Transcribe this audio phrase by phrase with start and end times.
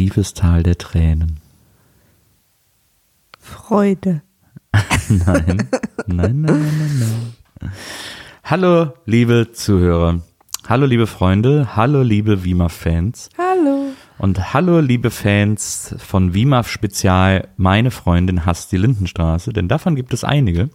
[0.00, 1.40] tiefes Tal der Tränen.
[3.38, 4.22] Freude.
[5.10, 5.68] Nein,
[6.06, 7.72] nein, nein, nein, nein.
[8.42, 10.20] Hallo, liebe Zuhörer.
[10.66, 11.76] Hallo, liebe Freunde.
[11.76, 13.28] Hallo, liebe WIMAF-Fans.
[13.36, 13.92] Hallo.
[14.16, 17.48] Und hallo, liebe Fans von WIMAF Spezial.
[17.58, 20.70] Meine Freundin hasst die Lindenstraße, denn davon gibt es einige.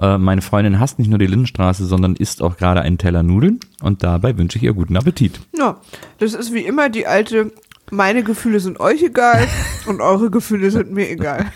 [0.00, 3.60] Äh, meine Freundin hasst nicht nur die Lindenstraße, sondern isst auch gerade einen Teller Nudeln.
[3.82, 5.40] Und dabei wünsche ich ihr guten Appetit.
[5.56, 5.80] Ja,
[6.18, 7.52] das ist wie immer die alte,
[7.90, 9.46] meine Gefühle sind euch egal
[9.86, 11.46] und eure Gefühle sind mir egal.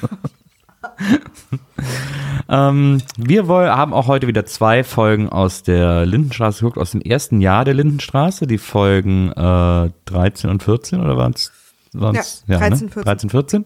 [2.49, 7.01] Ähm, wir woll, haben auch heute wieder zwei Folgen aus der Lindenstraße geguckt, aus dem
[7.01, 11.53] ersten Jahr der Lindenstraße, die Folgen äh, 13 und 14 oder waren es?
[11.95, 13.03] Ja, 13, 14.
[13.03, 13.65] 13, 14.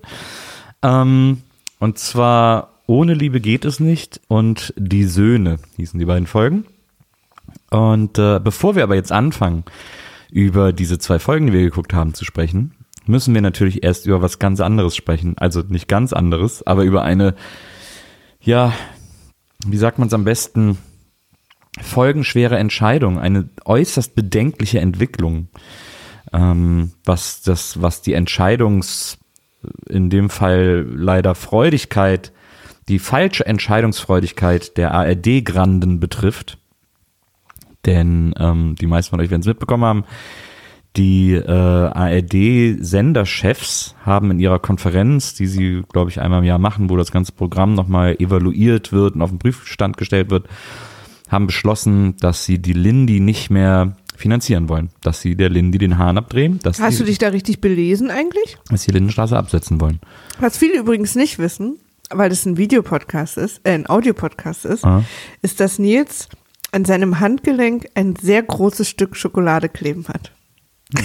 [0.82, 1.42] Ähm,
[1.80, 6.64] und zwar Ohne Liebe geht es nicht und Die Söhne hießen die beiden Folgen.
[7.70, 9.64] Und äh, bevor wir aber jetzt anfangen,
[10.30, 12.74] über diese zwei Folgen, die wir geguckt haben, zu sprechen,
[13.06, 15.36] müssen wir natürlich erst über was ganz anderes sprechen.
[15.38, 17.34] Also nicht ganz anderes, aber über eine
[18.40, 18.72] ja,
[19.66, 20.78] wie sagt man es am besten,
[21.80, 25.48] folgenschwere Entscheidung, eine äußerst bedenkliche Entwicklung,
[26.32, 29.18] ähm, was das, was die Entscheidungs,
[29.88, 32.32] in dem Fall leider Freudigkeit,
[32.88, 36.58] die falsche Entscheidungsfreudigkeit der ARD-Granden betrifft.
[37.88, 40.04] Denn ähm, die meisten von euch werden es mitbekommen haben,
[40.96, 41.42] die äh,
[42.72, 47.12] ARD-Senderchefs haben in ihrer Konferenz, die sie, glaube ich, einmal im Jahr machen, wo das
[47.12, 50.46] ganze Programm nochmal evaluiert wird und auf den Prüfstand gestellt wird,
[51.28, 55.96] haben beschlossen, dass sie die Lindy nicht mehr finanzieren wollen, dass sie der Lindy den
[55.98, 58.56] Hahn abdrehen, dass Hast sie, du dich da richtig belesen eigentlich?
[58.68, 60.00] dass sie Lindenstraße absetzen wollen.
[60.40, 61.76] Was viele übrigens nicht wissen,
[62.10, 65.04] weil das ein Videopodcast ist, äh, ein Audiopodcast ist, Ah.
[65.42, 66.28] ist, dass Nils
[66.72, 70.32] an seinem Handgelenk ein sehr großes Stück Schokolade kleben hat.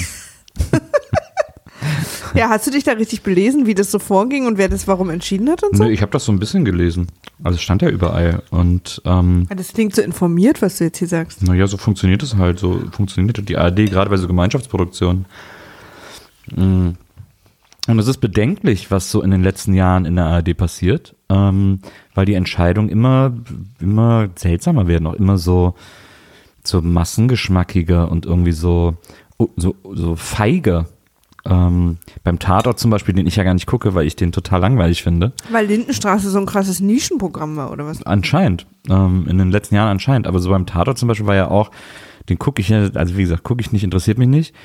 [2.36, 5.10] ja, hast du dich da richtig belesen, wie das so vorging und wer das warum
[5.10, 5.84] entschieden hat und so?
[5.84, 7.08] Nö, ich habe das so ein bisschen gelesen.
[7.44, 8.44] Also es stand ja überall.
[8.50, 11.44] Und ähm, Ah, Das klingt so informiert, was du jetzt hier sagst.
[11.44, 12.60] Naja, so funktioniert es halt.
[12.60, 15.26] So funktioniert die ARD gerade bei so Gemeinschaftsproduktionen.
[16.56, 16.90] Mm.
[17.88, 21.80] Und es ist bedenklich, was so in den letzten Jahren in der ARD passiert, ähm,
[22.14, 23.34] weil die Entscheidungen immer,
[23.82, 25.76] immer seltsamer werden, auch immer so,
[26.64, 28.96] so massengeschmackiger und irgendwie so,
[29.38, 30.88] oh, so, so feiger.
[31.46, 34.62] Ähm, beim Tatort zum Beispiel, den ich ja gar nicht gucke, weil ich den total
[34.62, 35.34] langweilig finde.
[35.52, 38.02] Weil Lindenstraße so ein krasses Nischenprogramm war, oder was?
[38.04, 38.66] Anscheinend.
[38.90, 40.26] Ähm, in den letzten Jahren anscheinend.
[40.26, 41.70] Aber so beim Tatort zum Beispiel war ja auch,
[42.30, 44.56] den gucke ich ja, also wie gesagt, gucke ich nicht, interessiert mich nicht.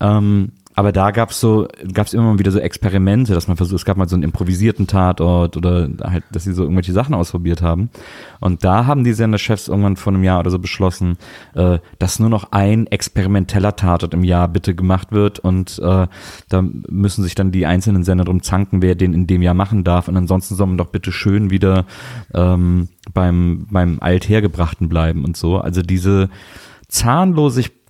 [0.00, 3.84] Ähm, aber da gab's so, gab's immer mal wieder so Experimente, dass man versucht, es
[3.84, 7.90] gab mal so einen improvisierten Tatort oder halt, dass sie so irgendwelche Sachen ausprobiert haben.
[8.38, 11.18] Und da haben die Senderchefs irgendwann vor einem Jahr oder so beschlossen,
[11.56, 16.06] äh, dass nur noch ein experimenteller Tatort im Jahr bitte gemacht wird und äh,
[16.48, 19.82] da müssen sich dann die einzelnen Sender drum zanken, wer den in dem Jahr machen
[19.82, 20.06] darf.
[20.06, 21.86] Und ansonsten soll man doch bitte schön wieder
[22.32, 25.58] ähm, beim, beim Althergebrachten bleiben und so.
[25.58, 26.28] Also diese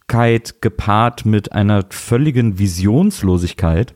[0.08, 3.94] Zahnlosigkeit gepaart mit einer völligen Visionslosigkeit.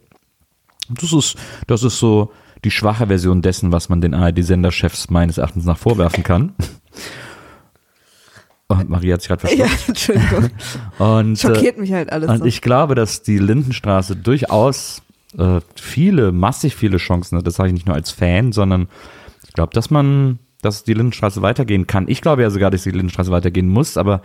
[0.89, 1.37] Das ist,
[1.67, 2.33] das ist so
[2.65, 6.55] die schwache Version dessen, was man den ARD-Senderchefs meines Erachtens nach vorwerfen kann.
[8.69, 9.89] Und Maria hat sich gerade Ja, verschluckt.
[9.89, 10.51] Entschuldigung.
[10.99, 12.45] Und, äh, Schockiert mich halt alles und so.
[12.45, 15.03] ich glaube, dass die Lindenstraße durchaus
[15.37, 17.47] äh, viele, massig viele Chancen hat.
[17.47, 18.89] Das sage ich nicht nur als Fan, sondern
[19.47, 22.07] ich glaube, dass man, dass die Lindenstraße weitergehen kann.
[22.09, 24.23] Ich glaube ja sogar, dass die Lindenstraße weitergehen muss, aber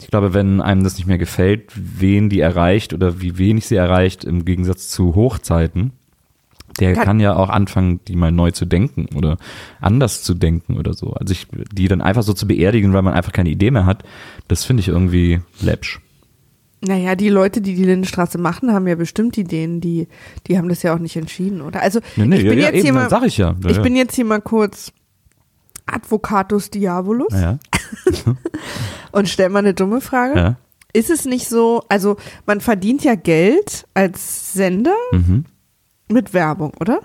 [0.00, 3.76] ich glaube, wenn einem das nicht mehr gefällt, wen die erreicht oder wie wenig sie
[3.76, 5.92] erreicht, im Gegensatz zu Hochzeiten,
[6.80, 9.36] der Kann- kann, ja auch anfangen, die mal neu zu denken oder
[9.80, 11.12] anders zu denken oder so.
[11.14, 14.04] Also ich, die dann einfach so zu beerdigen, weil man einfach keine Idee mehr hat,
[14.46, 16.00] das finde ich irgendwie läppsch.
[16.80, 20.06] Naja, die Leute, die die Lindenstraße machen, haben ja bestimmt Ideen, die,
[20.46, 21.82] die haben das ja auch nicht entschieden, oder?
[21.82, 23.56] Also, Nee, nee, ich bin ja, jetzt hier eben, mal, sag ich ja.
[23.66, 24.92] ich bin jetzt hier mal kurz
[25.92, 27.58] Advocatus Diabolus ja,
[29.12, 30.38] und stell mal eine dumme Frage.
[30.38, 30.56] ja.
[30.94, 35.44] Ist es nicht so, also man verdient ja Geld als Sender Mhm.
[36.10, 37.00] mit Werbung, oder?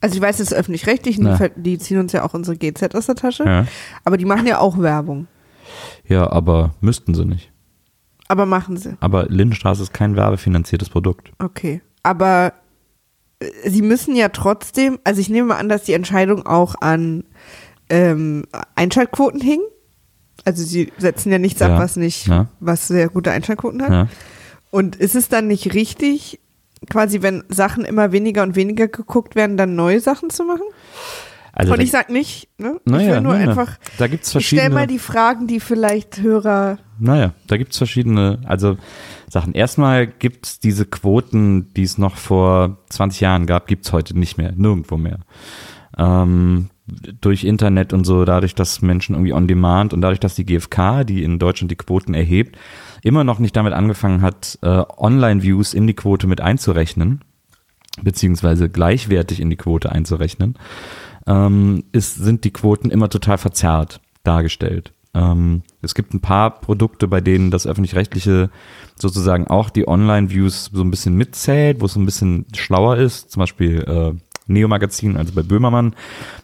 [0.00, 1.38] Also ich weiß, es ist öffentlich-rechtlich, die, Ja.
[1.56, 3.66] die ziehen uns ja auch unsere GZ aus der Tasche,
[4.04, 5.26] aber die machen ja auch Werbung.
[6.06, 7.50] ja, aber müssten sie nicht.
[8.28, 8.96] Aber machen sie.
[9.00, 11.32] Aber Lindenstraße ist kein werbefinanziertes Produkt.
[11.40, 11.82] Okay.
[12.02, 12.52] Aber
[13.40, 17.24] äh, sie müssen ja trotzdem, also ich nehme mal an, dass die Entscheidung auch an
[17.88, 18.44] ähm,
[18.74, 19.60] Einschaltquoten hing.
[20.44, 21.74] Also sie setzen ja nichts Ja.
[21.74, 22.48] ab, was nicht, Ja.
[22.60, 23.90] was sehr gute Einschaltquoten hat.
[23.90, 24.08] Ja.
[24.70, 26.40] Und ist es dann nicht richtig,
[26.90, 30.64] quasi, wenn Sachen immer weniger und weniger geguckt werden, dann neue Sachen zu machen?
[31.56, 32.80] Also und ich sag nicht, ne?
[32.84, 33.48] ich naja, will nur naja.
[33.50, 34.74] einfach, da gibt's ich stelle verschiedene.
[34.80, 38.76] mal die Fragen, die vielleicht Hörer, Naja, da gibt's verschiedene, also
[39.30, 39.52] Sachen.
[39.54, 44.52] Erstmal gibt's diese Quoten, die es noch vor 20 Jahren gab, gibt's heute nicht mehr,
[44.56, 45.20] nirgendwo mehr.
[45.96, 50.44] Ähm, durch Internet und so, dadurch, dass Menschen irgendwie on demand und dadurch, dass die
[50.44, 52.58] GfK, die in Deutschland die Quoten erhebt,
[53.02, 57.22] immer noch nicht damit angefangen hat, äh, Online-Views in die Quote mit einzurechnen,
[58.02, 60.56] beziehungsweise gleichwertig in die Quote einzurechnen,
[61.26, 64.92] ähm, ist, sind die Quoten immer total verzerrt dargestellt.
[65.14, 68.50] Ähm, es gibt ein paar Produkte, bei denen das öffentlich-rechtliche
[68.96, 73.30] sozusagen auch die Online-Views so ein bisschen mitzählt, wo es so ein bisschen schlauer ist,
[73.30, 75.94] zum Beispiel äh, Neo-Magazin, also bei Böhmermann,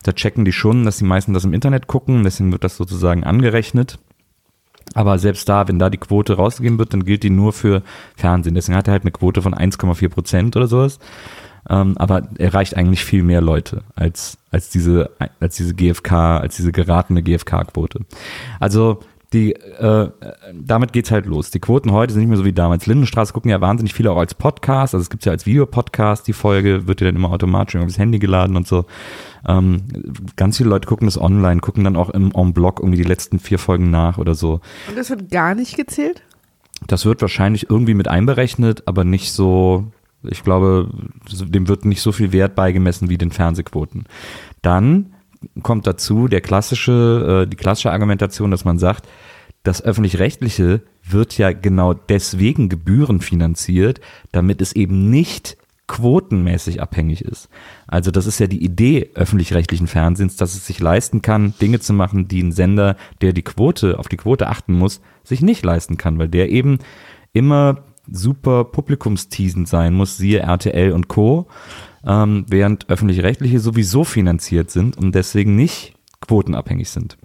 [0.03, 3.25] da checken die schon, dass die meisten das im Internet gucken, deswegen wird das sozusagen
[3.25, 3.99] angerechnet.
[4.95, 7.83] Aber selbst da, wenn da die Quote rausgegeben wird, dann gilt die nur für
[8.17, 8.55] Fernsehen.
[8.55, 10.99] Deswegen hat er halt eine Quote von 1,4 Prozent oder sowas.
[11.69, 16.73] Ähm, aber erreicht eigentlich viel mehr Leute als, als diese, als diese GfK, als diese
[16.73, 18.01] geratene GfK-Quote.
[18.59, 19.01] Also,
[19.33, 20.11] die, äh,
[20.53, 21.51] damit geht's halt los.
[21.51, 22.87] Die Quoten heute sind nicht mehr so wie damals.
[22.87, 24.95] Lindenstraße gucken ja wahnsinnig viele auch als Podcast.
[24.95, 28.19] Also es gibt's ja als Videopodcast, die Folge wird dir dann immer automatisch aufs Handy
[28.19, 28.87] geladen und so.
[29.47, 29.83] Ähm,
[30.35, 33.39] ganz viele Leute gucken das online, gucken dann auch im en bloc irgendwie die letzten
[33.39, 34.61] vier Folgen nach oder so.
[34.89, 36.23] und das wird gar nicht gezählt?
[36.87, 39.93] Das wird wahrscheinlich irgendwie mit einberechnet, aber nicht so,
[40.23, 40.89] ich glaube,
[41.31, 44.07] dem wird nicht so viel Wert beigemessen wie den Fernsehquoten.
[44.63, 45.15] Dann
[45.63, 49.09] kommt dazu der klassische, äh, die klassische Argumentation, dass man sagt,
[49.63, 54.01] das öffentlich-rechtliche wird ja genau deswegen Gebühren finanziert,
[54.33, 55.57] damit es eben nicht
[55.87, 57.49] quotenmäßig abhängig ist.
[57.89, 61.93] Also das ist ja die Idee öffentlich-rechtlichen Fernsehens, dass es sich leisten kann, Dinge zu
[61.93, 65.97] machen, die ein Sender, der die Quote, auf die Quote achten muss, sich nicht leisten
[65.97, 66.79] kann, weil der eben
[67.33, 71.49] immer super publikumsteasend sein muss, siehe RTL und Co.,
[72.07, 77.17] ähm, während öffentlich-rechtliche sowieso finanziert sind und deswegen nicht quotenabhängig sind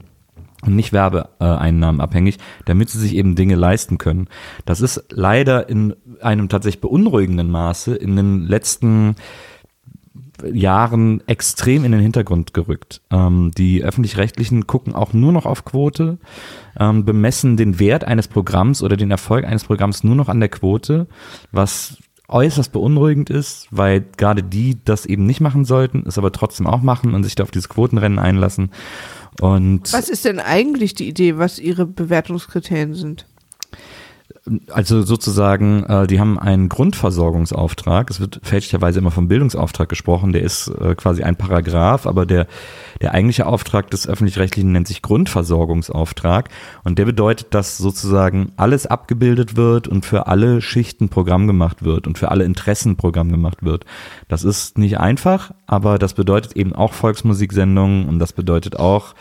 [0.66, 4.28] und nicht Werbeeinnahmen abhängig, damit sie sich eben Dinge leisten können.
[4.66, 9.16] Das ist leider in einem tatsächlich beunruhigenden Maße in den letzten
[10.52, 13.02] Jahren extrem in den Hintergrund gerückt.
[13.10, 16.18] Ähm, die öffentlich-rechtlichen gucken auch nur noch auf Quote,
[16.78, 20.50] ähm, bemessen den Wert eines Programms oder den Erfolg eines Programms nur noch an der
[20.50, 21.08] Quote,
[21.52, 26.68] was äußerst beunruhigend ist, weil gerade die das eben nicht machen sollten, es aber trotzdem
[26.68, 28.72] auch machen und sich da auf dieses Quotenrennen einlassen.
[29.42, 33.28] Und Was ist denn eigentlich die Idee, was ihre Bewertungskriterien sind?
[34.70, 38.12] Also sozusagen, äh, die haben einen Grundversorgungsauftrag.
[38.12, 40.34] Es wird fälschlicherweise immer vom Bildungsauftrag gesprochen.
[40.34, 42.46] Der ist äh, quasi ein Paragraph, aber der,
[43.02, 46.50] der eigentliche Auftrag des Öffentlich-Rechtlichen nennt sich Grundversorgungsauftrag.
[46.84, 52.06] Und der bedeutet, dass sozusagen alles abgebildet wird und für alle Schichten Programm gemacht wird
[52.06, 53.86] und für alle Interessen Programm gemacht wird.
[54.28, 59.16] Das ist nicht einfach, aber das bedeutet eben auch Volksmusiksendungen und das bedeutet auch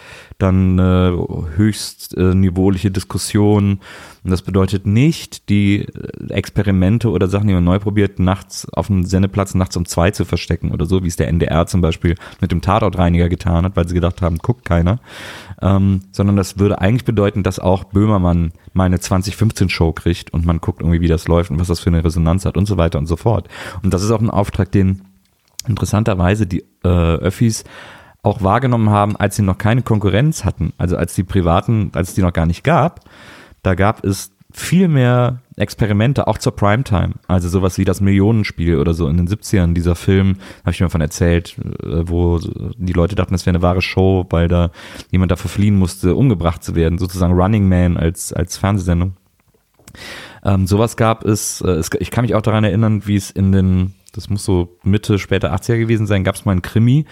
[0.44, 3.80] dann äh, höchst äh, niveauliche Diskussionen.
[4.22, 8.88] Und das bedeutet nicht, die äh, Experimente oder Sachen, die man neu probiert, nachts auf
[8.88, 12.14] dem Sendeplatz nachts um zwei zu verstecken oder so, wie es der NDR zum Beispiel
[12.40, 15.00] mit dem Tatortreiniger getan hat, weil sie gedacht haben, guckt keiner.
[15.62, 20.60] Ähm, sondern das würde eigentlich bedeuten, dass auch Böhmermann mal eine 2015-Show kriegt und man
[20.60, 22.98] guckt irgendwie, wie das läuft und was das für eine Resonanz hat und so weiter
[22.98, 23.48] und so fort.
[23.82, 25.02] Und das ist auch ein Auftrag, den
[25.66, 27.64] interessanterweise die äh, Öffis
[28.24, 32.14] auch wahrgenommen haben, als sie noch keine Konkurrenz hatten, also als die privaten, als es
[32.14, 33.00] die noch gar nicht gab,
[33.62, 37.14] da gab es viel mehr Experimente, auch zur Primetime.
[37.26, 40.90] Also sowas wie das Millionenspiel oder so in den 70ern, dieser Film, habe ich mir
[40.90, 44.70] von erzählt, äh, wo die Leute dachten, das wäre eine wahre Show, weil da
[45.10, 49.14] jemand dafür fliehen musste, umgebracht zu werden, sozusagen Running Man als, als Fernsehsendung.
[50.44, 53.52] Ähm, sowas gab es, äh, es, ich kann mich auch daran erinnern, wie es in
[53.52, 57.04] den, das muss so Mitte, später 80er gewesen sein, gab es mal einen Krimi,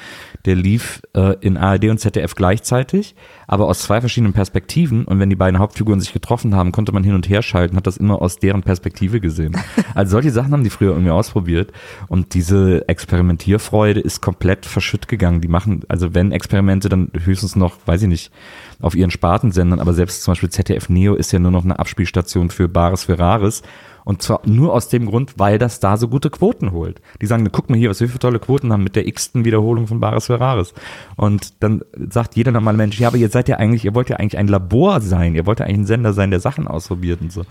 [0.45, 3.15] der lief äh, in ARD und ZDF gleichzeitig,
[3.47, 7.05] aber aus zwei verschiedenen Perspektiven und wenn die beiden Hauptfiguren sich getroffen haben, konnte man
[7.05, 9.57] hin und her schalten, hat das immer aus deren Perspektive gesehen.
[9.95, 11.73] Also solche Sachen haben die früher irgendwie ausprobiert
[12.09, 15.41] und diese Experimentierfreude ist komplett verschütt gegangen.
[15.43, 18.33] Die machen, also wenn Experimente, dann höchstens noch, weiß ich nicht,
[18.81, 22.51] auf ihren Spartensendern, aber selbst zum Beispiel ZDF Neo ist ja nur noch eine Abspielstation
[22.51, 23.63] für Bares Ferraris.
[24.05, 27.01] Und zwar nur aus dem Grund, weil das da so gute Quoten holt.
[27.21, 29.87] Die sagen, guck mal hier, was wir für tolle Quoten haben mit der x-ten Wiederholung
[29.87, 30.75] von Bares Ferraris.
[31.17, 34.17] Und dann sagt jeder normale Mensch, ja, aber ihr seid ja eigentlich, ihr wollt ja
[34.17, 37.33] eigentlich ein Labor sein, ihr wollt ja eigentlich ein Sender sein, der Sachen ausprobiert und
[37.33, 37.43] so.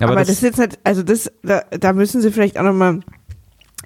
[0.00, 3.00] Aber, das, ist jetzt halt, also das, da, da müssen sie vielleicht auch nochmal,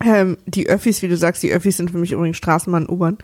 [0.05, 3.19] ähm, die Öffis, wie du sagst, die Öffis sind für mich übrigens Straßenbahn, U-Bahn.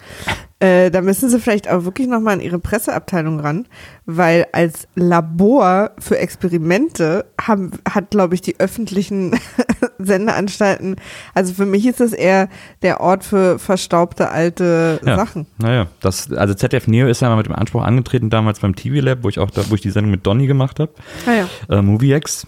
[0.58, 3.66] Äh, da müssen sie vielleicht auch wirklich nochmal an ihre Presseabteilung ran,
[4.06, 9.38] weil als Labor für Experimente haben, hat, glaube ich, die öffentlichen
[9.98, 10.96] Sendeanstalten,
[11.34, 12.48] also für mich ist das eher
[12.82, 15.16] der Ort für verstaubte alte Ja.
[15.16, 15.46] Sachen.
[15.58, 19.04] Naja, das, also ZDF Neo ist ja mal mit dem Anspruch angetreten damals beim TV
[19.04, 20.92] Lab, wo ich auch da, wo ich die Sendung mit Donny gemacht habe,
[21.26, 21.48] Naja.
[21.68, 22.46] äh, MovieX.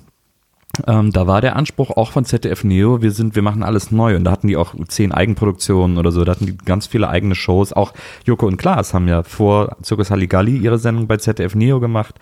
[0.86, 4.16] Ähm, da war der Anspruch auch von ZDF Neo, wir sind, wir machen alles neu.
[4.16, 7.34] Und da hatten die auch zehn Eigenproduktionen oder so, da hatten die ganz viele eigene
[7.34, 7.72] Shows.
[7.72, 7.92] Auch
[8.24, 12.16] Joko und Klaas haben ja vor Circus Halligalli ihre Sendung bei ZDF Neo gemacht.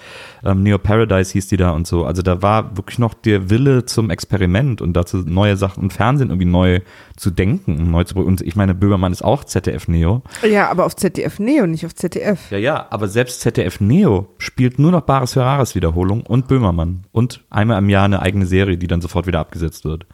[0.45, 2.05] Ähm, Neo Paradise hieß die da und so.
[2.05, 6.31] Also da war wirklich noch der Wille zum Experiment und dazu neue Sachen und Fernsehen
[6.31, 6.81] irgendwie neu
[7.17, 10.23] zu denken und neu zu Und ich meine, Böhmermann ist auch ZDF Neo.
[10.49, 12.51] Ja, aber auf ZDF Neo, nicht auf ZDF.
[12.51, 17.05] Ja, ja, aber selbst ZDF Neo spielt nur noch Bares für Rares Wiederholung und Böhmermann
[17.13, 20.07] und einmal im Jahr eine eigene Serie, die dann sofort wieder abgesetzt wird.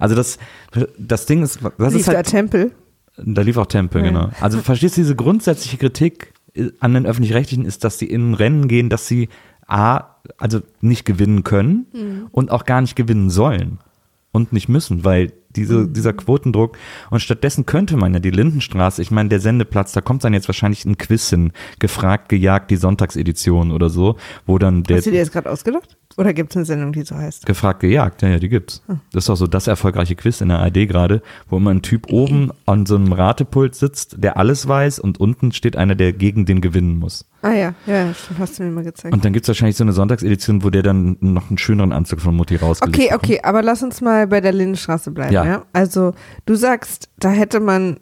[0.00, 0.38] Also das,
[0.98, 2.72] das Ding ist, das Lief ist da halt, Tempel.
[3.16, 4.08] da lief auch Tempel, Ja.
[4.08, 4.30] genau.
[4.40, 6.32] Also verstehst du diese grundsätzliche Kritik
[6.80, 9.28] an den Öffentlich-Rechtlichen ist, dass sie in Rennen gehen, dass sie
[9.68, 12.26] A, also nicht gewinnen können Mhm.
[12.30, 13.78] und auch gar nicht gewinnen sollen
[14.32, 15.92] und nicht müssen, weil diese, Mhm.
[15.94, 16.76] dieser Quotendruck
[17.10, 20.48] und stattdessen könnte man ja die Lindenstraße, ich meine, der Sendeplatz, da kommt dann jetzt
[20.48, 24.16] wahrscheinlich ein Quiz hin, gefragt, gejagt, die Sonntagsedition oder so,
[24.46, 25.96] wo dann der Hast du dir das gerade ausgedacht?
[26.18, 27.44] Oder gibt es eine Sendung, die so heißt?
[27.44, 28.82] gefragt, gejagt, ja, ja, die gibt's.
[28.86, 29.00] Hm.
[29.12, 32.10] Das ist doch so das erfolgreiche Quiz in der ARD gerade, wo immer ein Typ
[32.10, 36.46] oben an so einem Ratepult sitzt, der alles weiß und unten steht einer, der gegen
[36.46, 37.26] den gewinnen muss.
[37.42, 39.14] Ah ja, ja, stimmt, hast du mir mal gezeigt.
[39.14, 42.34] Und dann gibt's wahrscheinlich so eine Sonntagsedition, wo der dann noch einen schöneren Anzug von
[42.34, 43.24] Mutti rausgelegt Okay, bekommt.
[43.24, 45.44] okay, aber lass uns mal bei der Lindenstraße bleiben, ja.
[45.44, 45.62] Ja.
[45.72, 46.14] Also,
[46.46, 47.98] du sagst, da hätte man,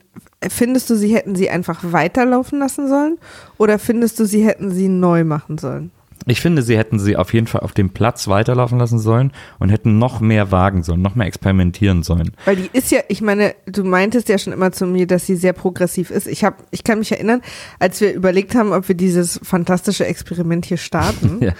[0.48, 3.18] findest du, sie hätten sie einfach weiterlaufen lassen sollen?
[3.58, 5.90] Oder findest du, sie hätten sie neu machen sollen?
[6.26, 9.68] Ich finde, sie hätten sie auf jeden Fall auf dem Platz weiterlaufen lassen sollen und
[9.68, 12.30] hätten noch mehr wagen sollen, noch mehr experimentieren sollen.
[12.46, 15.36] Weil die ist ja, ich meine, du meintest ja schon immer zu mir, dass sie
[15.36, 16.26] sehr progressiv ist.
[16.26, 17.42] Ich habe, ich kann mich erinnern,
[17.78, 21.52] als wir überlegt haben, ob wir dieses fantastische Experiment hier starten, Ja.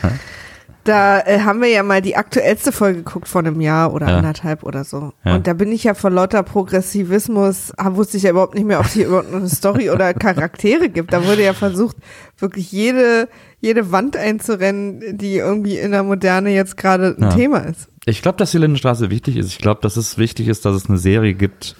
[0.85, 4.17] da äh, haben wir ja mal die aktuellste Folge geguckt von einem Jahr oder Ja.
[4.19, 5.13] anderthalb oder so.
[5.25, 5.35] Ja.
[5.35, 8.87] Und da bin ich ja vor lauter Progressivismus, wusste ich ja überhaupt nicht mehr, ob
[8.87, 11.13] es hier überhaupt noch eine Story oder Charaktere gibt.
[11.13, 11.97] Da wurde ja versucht,
[12.39, 13.29] wirklich jede,
[13.65, 17.29] jede Wand einzurennen, die irgendwie in der Moderne jetzt gerade ein Ja.
[17.35, 17.89] Thema ist.
[18.07, 19.49] Ich glaube, dass die Lindenstraße wichtig ist.
[19.49, 21.75] Ich glaube, dass es wichtig ist, dass es eine Serie gibt,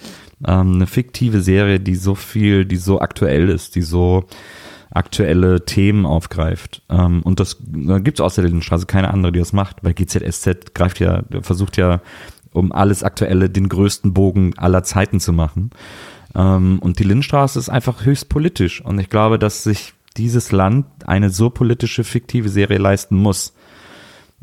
[0.47, 4.25] ähm, eine fiktive Serie, die so viel, die so aktuell ist, die so
[4.91, 6.81] aktuelle Themen aufgreift.
[6.89, 9.93] Ähm, und das da gibt es außer der Lindenstraße keine andere, die das macht, weil
[9.93, 12.01] GZSZ greift ja, versucht ja,
[12.51, 15.69] um alles Aktuelle den größten Bogen aller Zeiten zu machen.
[16.33, 18.81] Ähm, und die Lindenstraße ist einfach höchst politisch.
[18.83, 23.53] Und ich glaube, dass sich dieses Land eine so politische, fiktive Serie leisten muss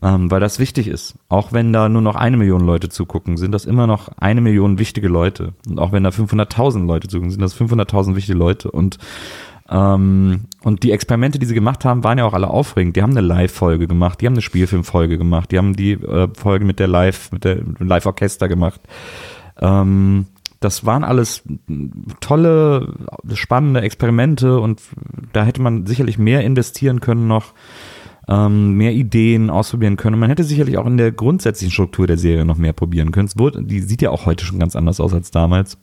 [0.02, 1.14] ähm, weil das wichtig ist.
[1.28, 4.78] Auch wenn da nur noch eine Million Leute zugucken, sind das immer noch eine Million
[4.78, 5.54] wichtige Leute.
[5.68, 8.70] Und auch wenn da 500.000 Leute zugucken, sind das 500.000 wichtige Leute.
[8.70, 8.98] Und
[9.70, 12.96] ähm, und die Experimente, die sie gemacht haben, waren ja auch alle aufregend.
[12.96, 16.64] Die haben eine Live-Folge gemacht, die haben eine Spielfilmfolge gemacht, die haben die äh, Folge
[16.64, 18.80] mit der Live, mit der Live-Orchester gemacht.
[19.60, 20.26] Ähm,
[20.64, 21.42] das waren alles
[22.20, 22.94] tolle,
[23.34, 24.80] spannende Experimente und
[25.32, 27.54] da hätte man sicherlich mehr investieren können noch
[28.28, 30.18] ähm, mehr Ideen ausprobieren können.
[30.18, 33.26] Man hätte sicherlich auch in der grundsätzlichen Struktur der Serie noch mehr probieren können.
[33.26, 35.76] Es wurde, die sieht ja auch heute schon ganz anders aus als damals.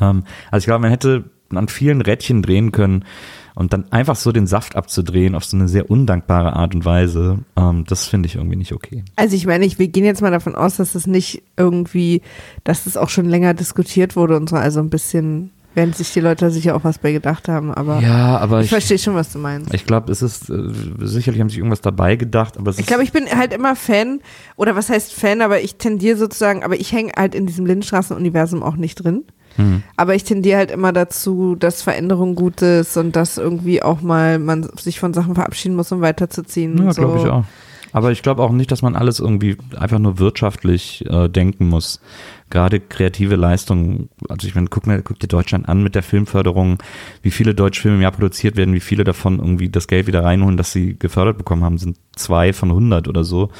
[0.00, 3.04] Ähm, also ich glaube, man hätte an vielen Rädchen drehen können
[3.54, 7.38] und dann einfach so den Saft abzudrehen auf so eine sehr undankbare Art und Weise,
[7.56, 9.04] ähm, das finde ich irgendwie nicht okay.
[9.16, 12.22] Also ich meine, ich, wir gehen jetzt mal davon aus, dass es nicht irgendwie,
[12.64, 16.20] dass es auch schon länger diskutiert wurde und so, also ein bisschen, werden sich die
[16.20, 19.32] Leute sicher auch was bei gedacht haben, aber Ja, aber ich, ich, verstehe schon, was
[19.32, 19.72] du meinst.
[19.72, 23.04] ich glaube, es ist, äh, sicherlich haben sich irgendwas dabei gedacht, aber es Ich glaube,
[23.04, 24.20] ich bin halt immer Fan,
[24.56, 28.62] oder was heißt Fan, aber ich tendiere sozusagen, aber ich hänge halt in diesem Lindenstraßen-Universum
[28.62, 29.24] auch nicht drin.
[29.60, 29.82] Hm.
[29.96, 34.38] Aber ich tendiere halt immer dazu, dass Veränderung gut ist und dass irgendwie auch mal
[34.38, 36.78] man sich von Sachen verabschieden muss, um weiterzuziehen.
[36.78, 37.02] Ja, so.
[37.02, 37.44] glaube ich auch.
[37.92, 42.00] Aber ich glaube auch nicht, dass man alles irgendwie einfach nur wirtschaftlich äh, denken muss.
[42.48, 46.78] Gerade kreative Leistungen, also ich meine, guck, mir, guck dir Deutschland an mit der Filmförderung,
[47.22, 50.22] wie viele deutsche Filme im Jahr produziert werden, wie viele davon irgendwie das Geld wieder
[50.22, 53.50] reinholen, das sie gefördert bekommen haben, sind zwei von 100 oder so.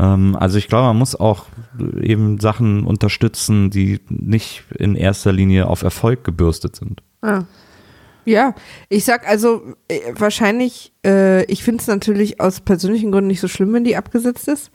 [0.00, 1.44] Ähm, also ich glaube, man muss auch
[2.00, 7.02] eben Sachen unterstützen, die nicht in erster Linie auf Erfolg gebürstet sind.
[7.22, 7.42] Ah.
[8.24, 8.54] Ja,
[8.88, 13.48] ich sag also äh, wahrscheinlich, äh, ich finde es natürlich aus persönlichen Gründen nicht so
[13.48, 14.70] schlimm, wenn die abgesetzt ist,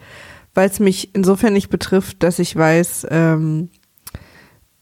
[0.53, 3.69] weil es mich insofern nicht betrifft, dass ich weiß, ähm,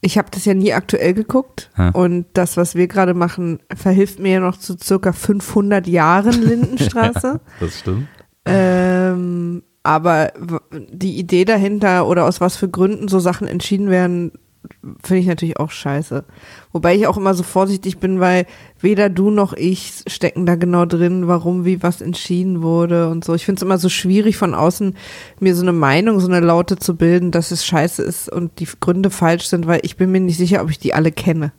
[0.00, 1.90] ich habe das ja nie aktuell geguckt Ja.
[1.90, 7.40] und das, was wir gerade machen, verhilft mir ja noch zu circa 500 Jahren Lindenstraße.
[7.60, 8.08] Das stimmt.
[8.46, 10.32] Ähm, aber
[10.72, 14.32] die Idee dahinter oder aus was für Gründen so Sachen entschieden werden,
[15.02, 16.24] finde ich natürlich auch scheiße.
[16.72, 18.46] Wobei ich auch immer so vorsichtig bin, weil
[18.80, 23.34] weder du noch ich stecken da genau drin, warum wie was entschieden wurde und so.
[23.34, 24.96] Ich finde es immer so schwierig von außen
[25.38, 28.68] mir so eine Meinung, so eine Laute zu bilden, dass es scheiße ist und die
[28.80, 31.52] Gründe falsch sind, weil ich bin mir nicht sicher, ob ich die alle kenne.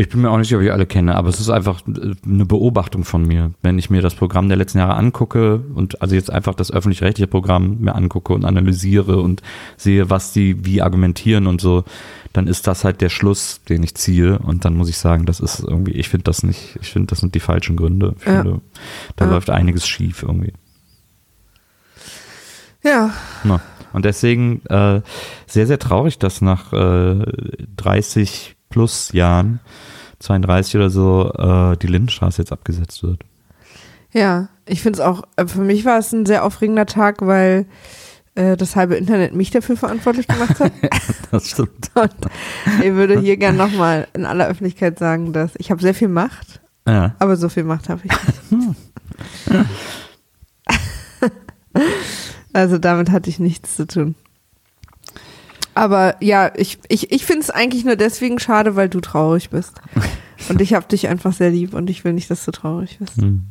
[0.00, 2.12] Ich bin mir auch nicht sicher, ob ich alle kenne, aber es ist einfach äh,
[2.24, 3.50] eine Beobachtung von mir.
[3.62, 7.26] Wenn ich mir das Programm der letzten Jahre angucke und also jetzt einfach das öffentlich-rechtliche
[7.26, 9.42] Programm mir angucke und analysiere und
[9.76, 11.82] sehe, was die wie argumentieren und so,
[12.32, 14.38] dann ist das halt der Schluss, den ich ziehe.
[14.38, 17.18] Und dann muss ich sagen, das ist irgendwie, ich finde das nicht, ich finde, das
[17.18, 18.14] sind die falschen Gründe.
[18.20, 18.42] Ich Ja.
[18.42, 18.60] finde,
[19.16, 19.32] da Ja.
[19.32, 20.52] läuft einiges schief irgendwie.
[22.84, 23.10] Ja,
[23.42, 23.60] Na,
[23.92, 25.00] und deswegen äh,
[25.48, 27.24] sehr, sehr traurig, dass nach äh,
[27.76, 29.60] 30 plus Jahren,
[30.20, 33.20] 32 oder so, äh, die Lindenstraße jetzt abgesetzt wird.
[34.12, 34.48] ja.
[34.70, 37.64] Ich finde es auch, äh, für mich war es ein sehr aufregender Tag, weil
[38.34, 40.72] äh, das halbe Internet mich dafür verantwortlich gemacht hat.
[41.30, 41.90] Das stimmt.
[41.94, 42.14] Und
[42.82, 46.60] ich würde hier gern nochmal in aller Öffentlichkeit sagen, dass ich habe sehr viel Macht,
[46.86, 47.14] Ja.
[47.18, 48.12] aber so viel Macht habe ich
[48.50, 48.76] nicht.
[52.52, 54.14] also damit hatte ich nichts zu tun.
[55.78, 59.80] Aber ja, ich, ich, ich finde es eigentlich nur deswegen schade, weil du traurig bist.
[60.48, 63.16] Und ich habe dich einfach sehr lieb und ich will nicht, dass du traurig bist.
[63.18, 63.44] Hm.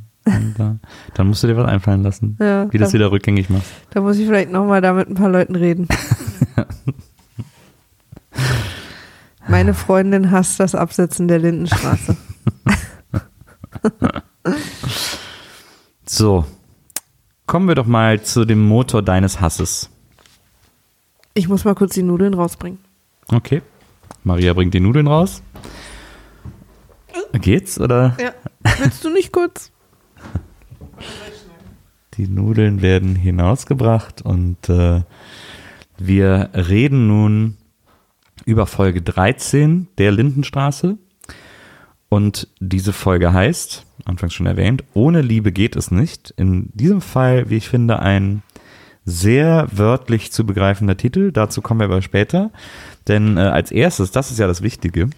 [1.14, 3.72] Dann musst du dir was einfallen lassen, Ja, wie du das da, wieder rückgängig machst.
[3.92, 5.88] da muss ich vielleicht nochmal da mit ein paar Leuten reden.
[9.48, 12.18] Meine Freundin hasst das Absetzen der Lindenstraße.
[16.10, 16.46] So,
[17.46, 19.90] kommen wir doch mal zu dem Motor deines Hasses.
[21.38, 22.80] Ich muss mal kurz die Nudeln rausbringen.
[23.28, 23.62] Okay.
[24.24, 25.44] Maria bringt die Nudeln raus.
[27.32, 28.18] Geht's oder?
[28.20, 28.34] Ja.
[28.80, 29.72] Willst du nicht kurz?
[32.16, 35.04] Die Nudeln werden hinausgebracht und äh,
[36.00, 37.58] wir reden nun
[38.46, 40.98] über Folge 13 der Lindenstraße.
[42.10, 46.34] Und diese Folge heißt, anfangs schon erwähnt, ohne Liebe geht es nicht.
[46.36, 48.42] In diesem Fall, wie ich finde, ein
[49.08, 51.32] sehr wörtlich zu begreifender Titel.
[51.32, 52.52] Dazu kommen wir aber später.
[53.08, 55.10] Denn äh, als erstes, das ist ja das Wichtige,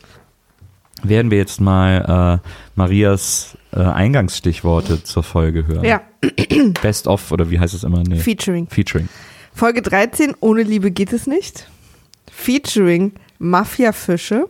[1.01, 5.83] werden wir jetzt mal äh, Marias äh, Eingangsstichworte zur Folge hören.
[5.83, 6.01] Ja,
[6.83, 8.03] Best of oder wie heißt es immer?
[8.03, 8.17] Nee.
[8.17, 8.67] Featuring.
[8.67, 9.09] Featuring.
[9.55, 11.67] Folge 13, ohne Liebe geht es nicht.
[12.31, 14.49] Featuring Mafia-Fische.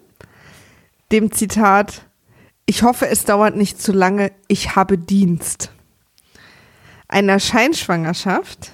[1.13, 2.03] Dem Zitat,
[2.65, 5.71] ich hoffe, es dauert nicht zu lange, ich habe Dienst.
[7.07, 8.73] Einer Scheinschwangerschaft,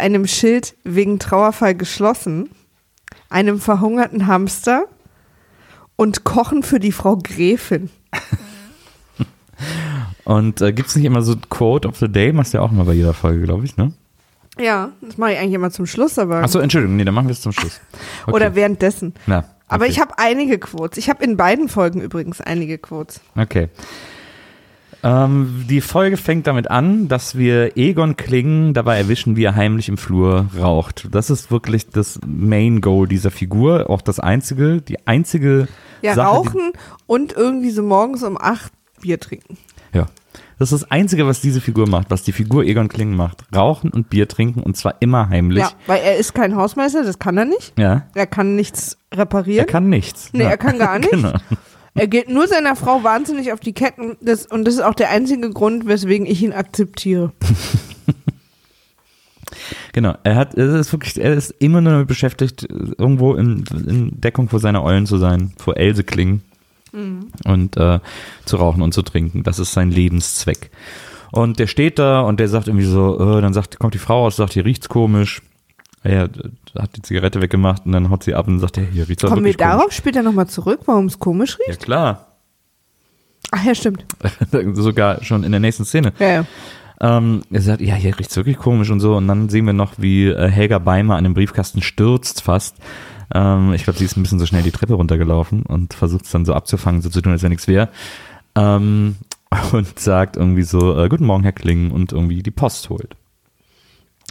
[0.00, 2.50] einem Schild wegen Trauerfall geschlossen,
[3.28, 4.86] einem verhungerten Hamster
[5.96, 7.90] und Kochen für die Frau Gräfin.
[10.24, 12.32] Und äh, gibt es nicht immer so Quote of the Day?
[12.32, 13.92] Machst du ja auch immer bei jeder Folge, glaube ich, ne?
[14.58, 16.36] Ja, das mache ich eigentlich immer zum Schluss, aber.
[16.36, 17.80] Achso, Entschuldigung, nee, dann machen wir es zum Schluss.
[18.26, 18.36] Okay.
[18.36, 19.12] Oder währenddessen.
[19.26, 19.92] Na, Aber okay.
[19.92, 20.96] ich habe einige Quotes.
[20.96, 23.20] Ich habe in beiden Folgen übrigens einige Quotes.
[23.36, 23.68] Okay.
[25.04, 29.88] Ähm, die Folge fängt damit an, dass wir Egon Klingen dabei erwischen, wie er heimlich
[29.90, 31.08] im Flur raucht.
[31.12, 35.68] Das ist wirklich das Main Goal dieser Figur, auch das einzige, die einzige
[36.00, 36.72] Ja, Sache, rauchen
[37.06, 39.58] und irgendwie so morgens um acht Bier trinken.
[39.92, 40.06] Ja.
[40.58, 43.44] Das ist das Einzige, was diese Figur macht, was die Figur Egon Klingen macht.
[43.54, 45.58] Rauchen und Bier trinken und zwar immer heimlich.
[45.64, 47.78] Ja, weil er ist kein Hausmeister, das kann er nicht.
[47.78, 48.06] Ja.
[48.14, 49.66] Er kann nichts Er reparieren.
[49.66, 50.30] kann nichts.
[50.32, 50.50] Nee, ja.
[50.50, 51.10] er kann gar nichts.
[51.12, 51.32] Genau.
[51.94, 54.16] Er geht nur seiner Frau wahnsinnig auf die Ketten.
[54.20, 57.32] Das, und das ist auch der einzige Grund, weswegen ich ihn akzeptiere.
[59.92, 64.20] Genau, er hat, er ist wirklich, er ist immer nur damit beschäftigt, irgendwo in, in
[64.20, 66.40] Deckung vor seiner Eulen zu sein, vor Else Kling
[67.44, 68.00] und äh,
[68.44, 69.44] zu rauchen und zu trinken.
[69.44, 70.70] Das ist sein Lebenszweck.
[71.30, 74.26] Und der steht da und der sagt irgendwie so, äh, dann sagt, kommt die Frau
[74.26, 75.42] aus, sagt, hier riecht's komisch.
[76.04, 76.28] Er
[76.78, 79.36] hat die Zigarette weggemacht und dann haut sie ab und sagt, hey, hier riecht's Kommen
[79.36, 79.76] wir wirklich komisch.
[79.76, 81.80] darauf später nochmal zurück, warum es komisch riecht?
[81.80, 82.26] Ja klar,
[83.50, 84.04] Ach ja, stimmt.
[84.74, 86.12] sogar schon in der nächsten Szene.
[86.18, 86.44] Ja, ja.
[87.00, 89.16] Ähm, er sagt, ja, hier riecht's wirklich komisch und so.
[89.16, 92.76] Und dann sehen wir noch, wie äh, Helga Beimer an dem Briefkasten stürzt fast.
[93.32, 96.30] Ähm, ich glaube, sie ist ein bisschen so schnell die Treppe runtergelaufen und versucht es
[96.30, 97.88] dann so abzufangen, so zu tun, als wäre nichts wäre.
[98.56, 99.16] Ähm,
[99.72, 103.16] und sagt irgendwie so, äh, guten Morgen, Herr Kling, und irgendwie die Post holt.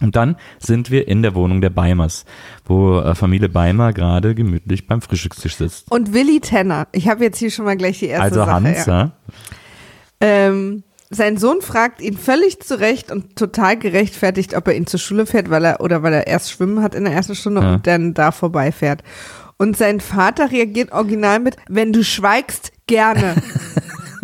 [0.01, 2.25] Und dann sind wir in der Wohnung der Beimers,
[2.65, 5.91] wo äh, Familie Beimer gerade gemütlich beim Frühstückstisch sitzt.
[5.91, 6.87] Und Willi Tenner.
[6.91, 8.51] Ich habe jetzt hier schon mal gleich die erste Also Sache.
[8.51, 8.99] Hans, ja.
[8.99, 9.11] ja.
[10.19, 15.25] Ähm, sein Sohn fragt ihn völlig zurecht und total gerechtfertigt, ob er ihn zur Schule
[15.27, 17.73] fährt, weil er oder weil er erst schwimmen hat in der ersten Stunde Ja.
[17.75, 19.03] und dann da vorbeifährt.
[19.57, 23.35] Und sein Vater reagiert original mit: Wenn du schweigst, gerne.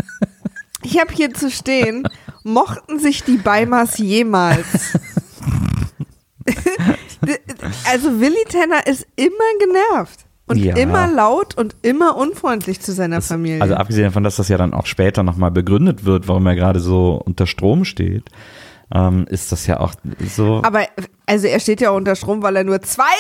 [0.84, 2.04] ich habe hier zu stehen:
[2.44, 4.66] Mochten sich die Beimers jemals?
[7.92, 10.26] also Willi Tenner ist immer genervt.
[10.48, 10.76] und Ja.
[10.76, 13.62] immer laut und immer unfreundlich zu seiner Familie.
[13.62, 16.80] Also abgesehen davon, dass das ja dann auch später nochmal begründet wird, warum er gerade
[16.80, 18.24] so unter Strom steht,
[18.94, 19.94] ähm, ist das ja auch
[20.28, 20.62] so.
[20.64, 20.88] Aber
[21.30, 23.20] also er steht ja unter Strom, weil er nur 2000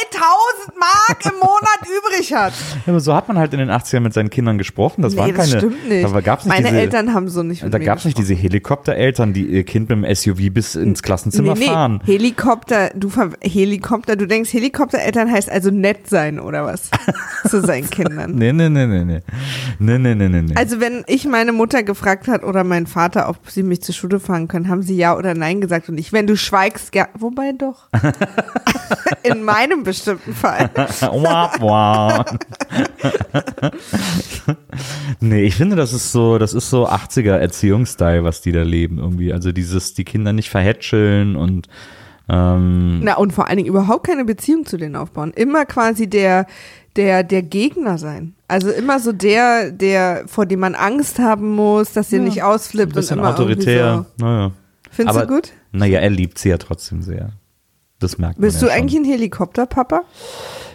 [0.80, 2.54] Mark im Monat übrig hat.
[2.88, 5.04] Ja, so hat man halt in den 80ern mit seinen Kindern gesprochen.
[5.04, 5.60] Das nee, waren das keine.
[5.60, 6.12] stimmt nicht.
[6.12, 9.34] Da gab's nicht Meine diese, Eltern haben so nicht Da gab es nicht diese Helikoptereltern,
[9.34, 12.02] die ihr Kind mit dem SUV bis ins Klassenzimmer nee, nee, fahren.
[12.04, 16.90] Helikopter, du Helikopter, du denkst Helikoptereltern heißt also nett sein oder was
[17.48, 18.32] zu seinen Kindern.
[18.34, 19.20] Nee, nee, nee, nee, nee.
[19.78, 20.56] Nee, nee, nee, nee.
[20.56, 24.20] Also wenn ich meine Mutter gefragt hat oder mein Vater, ob sie mich zur Schule
[24.20, 27.52] fahren können, haben sie ja oder nein gesagt und ich, wenn du schweigst, ja, wobei
[27.52, 27.88] doch.
[29.24, 30.70] In meinem bestimmten Fall.
[30.76, 32.26] wah, wah.
[35.20, 38.98] nee, ich finde, das ist so, das ist so 80er Erziehungsstyle, was die da leben
[39.00, 39.34] irgendwie.
[39.34, 41.68] Also dieses, die Kinder nicht verhätscheln und
[42.30, 45.32] ähm, Na und vor allen Dingen überhaupt keine Beziehung zu denen aufbauen.
[45.36, 46.46] Immer quasi der,
[46.96, 48.36] der, der Gegner sein.
[48.48, 52.44] Also immer so der, der, vor dem man Angst haben muss, dass ihr Ja, nicht
[52.44, 54.06] ein ausflippt und bisschen immer autoritär.
[54.18, 54.48] Naja.
[54.50, 54.54] so.
[54.92, 55.52] Findest Aber- du gut?
[55.72, 57.32] Naja, er liebt sie ja trotzdem sehr.
[58.00, 58.82] Das merkt man Bist ja du schon.
[58.82, 60.02] eigentlich ein Helikopterpapa?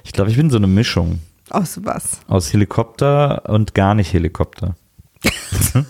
[0.04, 2.20] Ich glaube, ich bin so eine Mischung Aus was?
[2.28, 4.74] aus Helikopter und gar nicht Helikopter.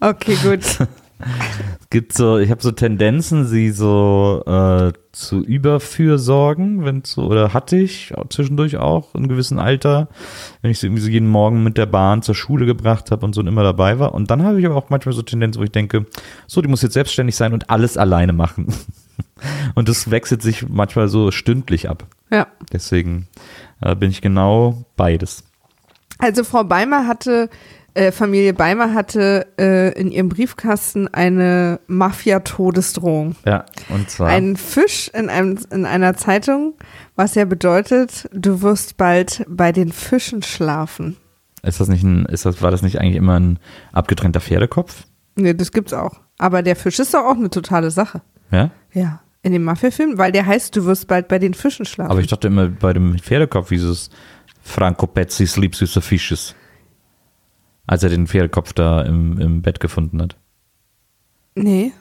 [0.00, 0.60] Okay, gut.
[0.64, 7.54] Es gibt so, ich habe so Tendenzen, sie so äh, zu überfürsorgen, wenn so, oder
[7.54, 10.08] hatte ich zwischendurch auch in gewissem Alter,
[10.60, 13.34] wenn ich sie irgendwie so jeden Morgen mit der Bahn zur Schule gebracht habe und
[13.34, 14.12] so und immer dabei war.
[14.14, 16.06] Und dann habe ich aber auch manchmal so Tendenzen, wo ich denke,
[16.48, 18.66] so, die muss jetzt selbstständig sein und alles alleine machen.
[19.74, 22.06] Und das wechselt sich manchmal so stündlich ab.
[22.30, 22.46] Ja.
[22.72, 23.28] Deswegen
[23.80, 25.44] äh, bin ich genau beides.
[26.18, 27.50] Also Frau Beimer hatte,
[27.94, 33.36] äh, Familie Beimer hatte äh, in ihrem Briefkasten eine Mafia-Todesdrohung.
[33.44, 34.28] Ja, und zwar.
[34.28, 36.74] Ein Fisch in, einem, in einer Zeitung,
[37.16, 41.16] was ja bedeutet, du wirst bald bei den Fischen schlafen.
[41.62, 43.58] ist das nicht ein, ist das, war das nicht eigentlich immer ein
[43.92, 45.04] abgetrennter Pferdekopf?
[45.34, 46.20] Nee, das gibt's auch.
[46.38, 48.22] Aber der Fisch ist doch auch eine totale Sache.
[48.50, 48.70] Ja?
[48.92, 49.20] Ja.
[49.44, 52.10] In dem Mafia-Film, weil der heißt, du wirst bald bei den Fischen schlafen.
[52.12, 54.10] Aber ich dachte immer, bei dem Pferdekopf hieß es
[54.62, 56.54] Franco Pezzi sleeps with the fishes.
[57.86, 60.36] Als er den Pferdekopf da im, im Bett gefunden hat.
[61.54, 61.92] nee.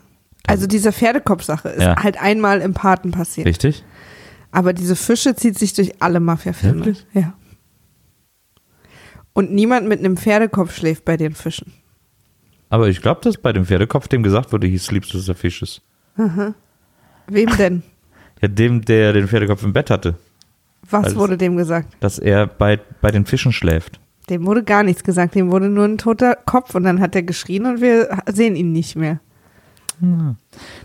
[0.47, 2.01] Also diese Pferdekopf-Sache ist Ja.
[2.01, 3.45] halt einmal im Paten passiert.
[3.45, 3.84] Richtig?
[4.51, 6.95] Aber diese Fische zieht sich durch alle Mafia-Filme.
[7.13, 7.34] Ja.
[9.34, 11.71] Und niemand mit einem Pferdekopf schläft bei den Fischen.
[12.69, 15.82] Aber ich glaube, dass bei dem Pferdekopf dem gesagt wurde, he sleeps with the fishes.
[17.27, 17.84] Wem denn?
[18.41, 20.15] Ja, dem, der den Pferdekopf im Bett hatte.
[20.89, 21.15] Was Alles.
[21.15, 21.89] wurde dem gesagt?
[21.99, 23.99] Dass er bei, bei den Fischen schläft.
[24.29, 25.36] Dem wurde gar nichts gesagt.
[25.36, 28.71] Dem wurde nur ein toter Kopf und dann hat er geschrien und wir sehen ihn
[28.71, 29.19] nicht mehr.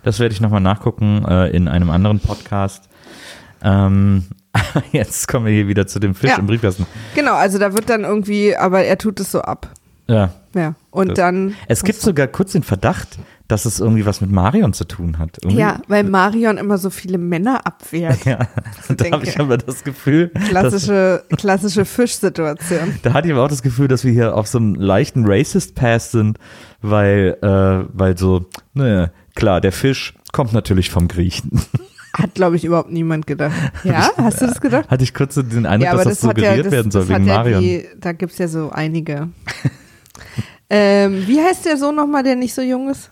[0.03, 2.89] Das werde ich nochmal nachgucken äh, in einem anderen Podcast.
[3.63, 4.25] Ähm,
[4.93, 6.37] jetzt kommen wir hier wieder zu dem Fisch Ja.
[6.39, 6.87] im Briefkasten.
[7.15, 9.73] Genau, also da wird dann irgendwie, aber er tut es so ab.
[10.07, 10.35] Ja.
[10.55, 10.75] Ja.
[10.91, 11.55] Und Das- dann.
[11.67, 13.19] Es gibt sogar kurz den Verdacht,
[13.49, 15.39] dass es irgendwie was mit Marion zu tun hat.
[15.43, 18.19] Irgendwie- Ja, weil Marion immer so viele Männer abwehrt.
[18.27, 18.39] Ja,
[18.89, 22.97] da habe ich aber das Gefühl, dass, Klassische, klassische Fischsituation.
[23.03, 26.11] da hatte ich aber auch das Gefühl, dass wir hier auf so einem leichten Racist-Pass
[26.11, 26.39] sind,
[26.83, 31.61] weil, äh, weil so, naja, klar, der Fisch kommt natürlich vom Griechen.
[32.15, 33.53] Hat, glaube ich, überhaupt niemand gedacht.
[33.85, 34.89] Ja, hast du das gedacht?
[34.89, 37.27] Hatte ich kurz so den Eindruck, dass das, hat suggeriert das- werden soll das wegen
[37.29, 37.61] ja Marion.
[37.61, 39.29] Die, da gibt es ja so einige.
[40.71, 43.11] ähm, wie heißt der Sohn nochmal, der nicht so jung ist?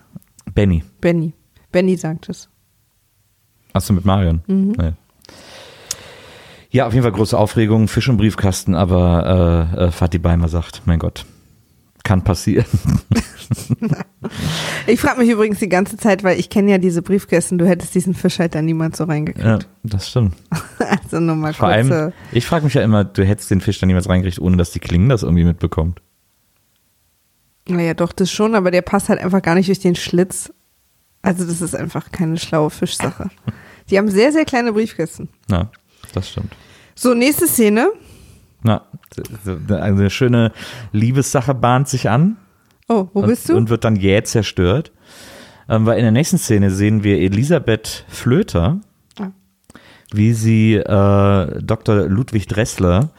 [0.55, 0.83] Benny.
[1.01, 1.33] Benny.
[1.71, 2.49] Benny sagt es.
[3.73, 4.41] Hast du mit Marion?
[4.47, 4.71] Mhm.
[4.77, 4.93] Naja.
[6.71, 10.81] Ja, auf jeden Fall große Aufregung, Fisch im Briefkasten, aber äh, äh, Fatih Beimer sagt,
[10.85, 11.25] mein Gott,
[12.03, 12.65] kann passieren.
[14.87, 17.93] Ich frage mich übrigens die ganze Zeit, weil ich kenne ja diese Briefkästen, du hättest
[17.93, 19.45] diesen Fisch halt da niemals so reingekriegt.
[19.45, 20.35] Ja, das stimmt.
[20.79, 21.95] Also nur mal Vor kurze.
[21.95, 24.71] allem, ich frage mich ja immer, du hättest den Fisch dann niemals reingekriegt, ohne dass
[24.71, 26.01] die Klinge das irgendwie mitbekommt.
[27.67, 30.53] Naja, doch, das schon, aber der passt halt einfach gar nicht durch den Schlitz.
[31.21, 33.29] Also das ist einfach keine schlaue Fischsache.
[33.89, 35.29] Die haben sehr, sehr kleine Briefkästen.
[35.49, 35.69] Ja,
[36.13, 36.55] das stimmt.
[36.95, 37.89] So, nächste Szene.
[38.63, 38.83] Na,
[39.69, 40.51] eine schöne
[40.91, 42.37] Liebessache bahnt sich an.
[42.87, 43.55] Oh, wo und, bist du?
[43.55, 44.91] Und wird dann jäh zerstört.
[45.69, 48.81] Ähm, weil in der nächsten Szene sehen wir Elisabeth Flöter,
[49.19, 49.31] Ah.
[50.11, 52.07] wie sie äh, Dr.
[52.07, 53.11] Ludwig Dressler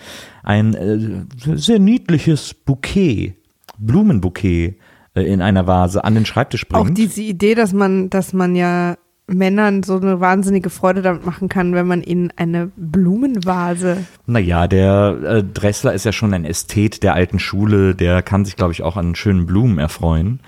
[0.42, 3.35] ein äh, sehr niedliches Bouquet,
[3.78, 4.78] Blumenbouquet
[5.14, 6.98] äh, in einer Vase an den Schreibtisch Auch bringt.
[6.98, 8.96] diese Idee, dass man, dass man ja
[9.28, 14.04] Männern so eine wahnsinnige Freude damit machen kann, wenn man ihnen eine Blumenvase.
[14.26, 18.54] Naja, der äh, Dressler ist ja schon ein Ästhet der alten Schule, der kann sich,
[18.56, 20.40] glaube ich, auch an schönen Blumen erfreuen.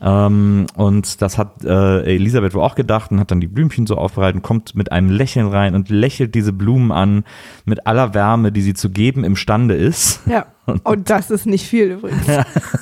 [0.00, 3.96] Ähm, und das hat äh, Elisabeth wohl auch gedacht und hat dann die Blümchen so
[3.96, 7.24] aufbereitet, kommt mit einem Lächeln rein und lächelt diese Blumen an
[7.64, 10.20] mit aller Wärme, die sie zu geben imstande ist.
[10.26, 10.46] Ja.
[10.84, 12.26] Und das ist nicht viel übrigens.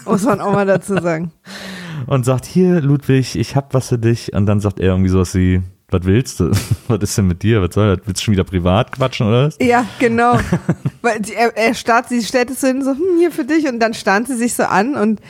[0.05, 1.31] Muss man auch mal dazu sagen.
[2.07, 4.33] Und sagt, hier Ludwig, ich hab was für dich.
[4.33, 6.51] Und dann sagt er irgendwie sowas wie, was willst du?
[6.89, 7.63] Was ist denn mit dir?
[7.63, 8.07] Was soll das?
[8.07, 9.57] Willst du schon wieder privat quatschen oder was?
[9.61, 10.39] Ja, genau.
[11.03, 13.69] Weil er, er starrt, sie stellt es so hin, so, hm, hier für dich.
[13.69, 15.21] Und dann starrt sie sich so an und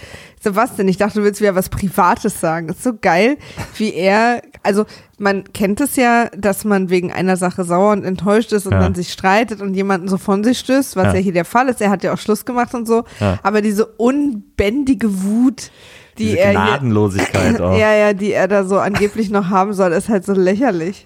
[0.76, 0.88] denn?
[0.88, 2.68] Ich dachte, du willst wieder was Privates sagen.
[2.68, 3.36] ist so geil,
[3.78, 4.84] wie er, also
[5.18, 8.80] man kennt es ja, dass man wegen einer Sache sauer und enttäuscht ist und Ja.
[8.80, 11.14] dann sich streitet und jemanden so von sich stößt, was Ja.
[11.14, 11.80] ja, hier der Fall ist.
[11.80, 13.04] Er hat ja auch Schluss gemacht und so.
[13.20, 13.38] Ja.
[13.42, 15.70] Aber diese unbändige Wut,
[16.18, 17.76] die Diese er Gnadenlosigkeit auch.
[17.78, 21.04] ja, ja, die er da so angeblich noch haben soll, ist halt so lächerlich.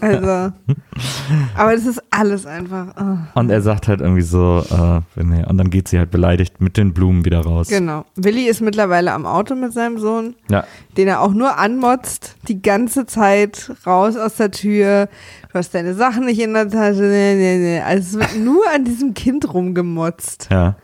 [0.00, 0.52] Also,
[1.56, 2.96] aber das ist alles einfach.
[2.96, 3.28] ah.
[3.34, 6.76] Und er sagt halt irgendwie so, äh, er- und dann geht sie halt beleidigt mit
[6.76, 7.68] den Blumen wieder raus.
[7.68, 8.04] Genau.
[8.16, 10.64] Willi ist mittlerweile am Auto mit seinem Sohn, Ja,
[10.96, 15.08] den er auch nur anmotzt, die ganze Zeit raus aus der Tür.
[15.52, 17.02] Du hast deine Sachen nicht in der Tasche.
[17.02, 17.80] Nee, nee, nee.
[17.80, 20.48] Also es wird nur an diesem Kind rumgemotzt.
[20.50, 20.76] ja.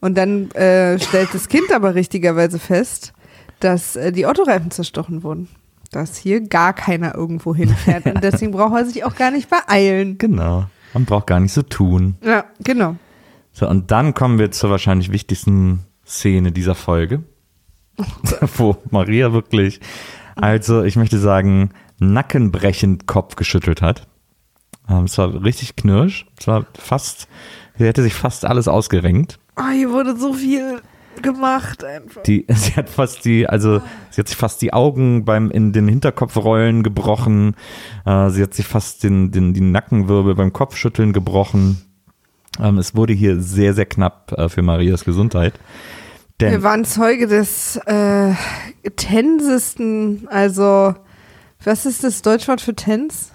[0.00, 3.12] Und dann äh, stellt das Kind aber richtigerweise fest,
[3.60, 5.48] dass äh, die Autoreifen zerstochen wurden.
[5.90, 8.06] Dass hier gar keiner irgendwo hinfährt.
[8.06, 10.18] Und deswegen braucht er sich auch gar nicht beeilen.
[10.18, 10.66] Genau.
[10.92, 12.16] Man braucht gar nicht so tun.
[12.22, 12.96] Ja, genau.
[13.52, 17.24] So, und dann kommen wir zur wahrscheinlich wichtigsten Szene dieser Folge,
[18.56, 19.80] wo Maria wirklich,
[20.36, 24.06] also ich möchte sagen, nackenbrechend Kopf geschüttelt hat.
[24.88, 26.26] Ähm, es war richtig knirsch.
[26.38, 27.28] Es war fast,
[27.76, 29.38] sie hätte sich fast alles ausgerenkt.
[29.58, 30.80] Oh, hier wurde so viel
[31.22, 32.22] gemacht einfach.
[32.22, 35.88] Die, sie hat fast die, also sie hat sich fast die Augen beim in den
[35.88, 37.56] Hinterkopfrollen gebrochen.
[38.04, 41.82] Äh, sie hat sich fast den, den, die Nackenwirbel beim Kopfschütteln gebrochen.
[42.60, 45.54] Ähm, es wurde hier sehr, sehr knapp äh, für Marias Gesundheit.
[46.38, 48.32] Wir Denn, waren Zeuge des äh,
[48.94, 50.94] tensesten, also
[51.64, 53.32] was ist das Deutschwort für tens?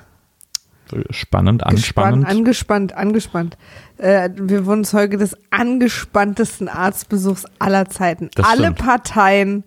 [1.09, 2.27] Spannend, Gespannt, anspannend.
[2.27, 3.57] angespannt, angespannt.
[3.97, 8.29] Äh, wir wurden Zeuge des angespanntesten Arztbesuchs aller Zeiten.
[8.35, 8.79] Das Alle stimmt.
[8.79, 9.63] Parteien,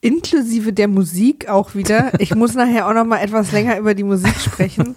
[0.00, 2.12] inklusive der Musik auch wieder.
[2.18, 4.96] Ich muss nachher auch noch mal etwas länger über die Musik sprechen.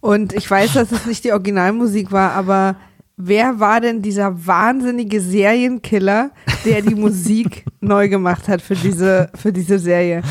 [0.00, 2.76] Und ich weiß, dass es nicht die Originalmusik war, aber
[3.16, 6.30] wer war denn dieser wahnsinnige Serienkiller,
[6.64, 10.22] der die Musik neu gemacht hat für diese, für diese Serie?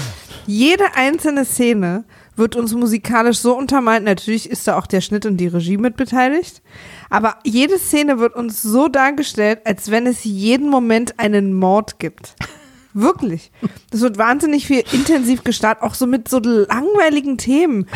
[0.48, 4.04] Jede einzelne Szene wird uns musikalisch so untermalt.
[4.04, 6.62] Natürlich ist da auch der Schnitt und die Regie mit beteiligt.
[7.10, 12.36] Aber jede Szene wird uns so dargestellt, als wenn es jeden Moment einen Mord gibt.
[12.94, 13.52] Wirklich.
[13.92, 17.88] Das wird wahnsinnig viel intensiv gestartet, auch so mit so langweiligen Themen.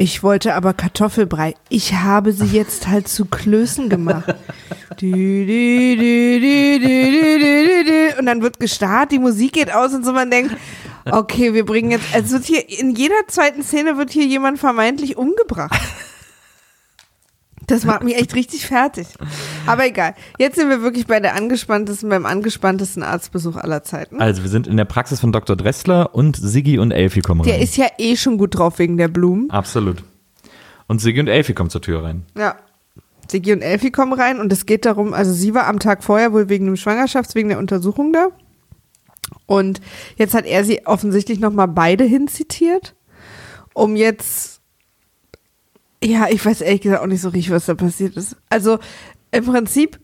[0.00, 1.54] Ich wollte aber Kartoffelbrei.
[1.68, 4.32] Ich habe sie jetzt halt zu Klößen gemacht.
[5.00, 5.06] Und
[8.26, 10.56] dann wird gestartet, die Musik geht aus und so man denkt,
[11.10, 15.78] okay, wir bringen jetzt, wird hier, in jeder zweiten Szene wird hier jemand vermeintlich umgebracht.
[17.66, 19.06] Das macht mich echt richtig fertig.
[19.66, 20.14] Aber egal.
[20.38, 24.22] Jetzt sind wir wirklich bei der angespanntesten, beim angespanntesten Arztbesuch aller Zeiten.
[24.22, 25.54] Also wir sind in der Praxis von Dr.
[25.54, 27.62] Dressler und Siggi und Elfi kommen Der rein.
[27.62, 29.50] ist ja eh schon gut drauf wegen der Blumen.
[29.50, 30.02] Absolut.
[30.86, 32.24] Und Siggi und Elfi kommen zur Tür rein.
[32.38, 32.56] Ja.
[33.30, 36.32] Sigi und Elfi kommen rein und es geht darum, also sie war am Tag vorher
[36.32, 38.28] wohl wegen dem Schwangerschafts-, wegen der Untersuchung da.
[39.46, 39.80] Und
[40.16, 42.94] jetzt hat er sie offensichtlich nochmal beide hinzitiert,
[43.74, 44.60] um jetzt,
[46.02, 48.36] ja, ich weiß ehrlich gesagt auch nicht so richtig, was da passiert ist.
[48.48, 48.78] Also
[49.30, 49.98] im Prinzip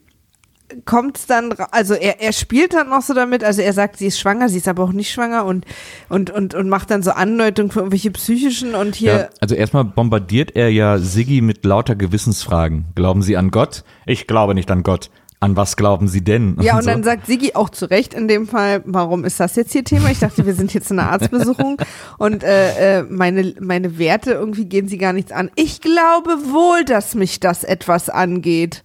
[0.84, 4.06] kommt es dann, also er, er spielt dann noch so damit, also er sagt, sie
[4.06, 5.66] ist schwanger, sie ist aber auch nicht schwanger und,
[6.08, 9.84] und, und, und macht dann so Andeutungen für irgendwelche psychischen und hier, Ja, also erstmal
[9.84, 12.87] bombardiert er ja Siggi mit lauter Gewissensfragen.
[12.94, 13.84] Glauben Sie an Gott?
[14.06, 15.10] Ich glaube nicht an Gott.
[15.44, 16.57] An was glauben Sie denn?
[16.62, 16.90] Ja, und so.
[16.90, 20.11] dann sagt Sigi auch zu Recht in dem Fall, warum ist das jetzt hier Thema?
[20.11, 21.76] Ich dachte, wir sind jetzt in einer Arztbesuchung
[22.16, 25.50] und äh, äh, meine, meine Werte irgendwie gehen sie gar nichts an.
[25.54, 28.85] Ich glaube wohl, dass mich das etwas angeht.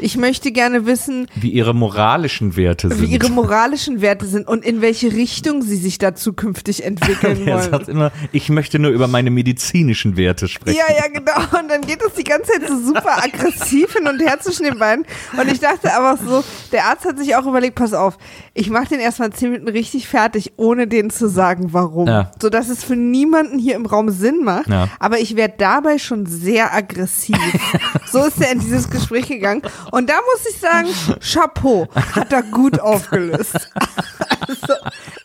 [0.00, 3.02] Ich möchte gerne wissen, wie ihre moralischen Werte sind.
[3.02, 7.58] wie ihre moralischen Werte sind und in welche Richtung sie sich da zukünftig entwickeln er
[7.58, 7.70] wollen.
[7.70, 10.78] sagt immer, ich möchte nur über meine medizinischen Werte sprechen.
[10.78, 11.58] Ja, ja, genau.
[11.60, 14.78] Und dann geht es die ganze Zeit so super aggressiv hin und her zwischen den
[14.78, 15.04] beiden.
[15.38, 18.16] Und ich dachte aber so, der Arzt hat sich auch überlegt, pass auf,
[18.60, 22.06] ich mache den erstmal zehn Minuten richtig fertig, ohne denen zu sagen, warum.
[22.06, 22.30] Ja.
[22.40, 24.68] So dass es für niemanden hier im Raum Sinn macht.
[24.68, 24.88] Ja.
[24.98, 27.38] Aber ich werde dabei schon sehr aggressiv.
[28.12, 29.62] so ist er in dieses Gespräch gegangen.
[29.92, 30.88] Und da muss ich sagen,
[31.20, 33.54] Chapeau, hat er gut aufgelöst.
[34.46, 34.74] also,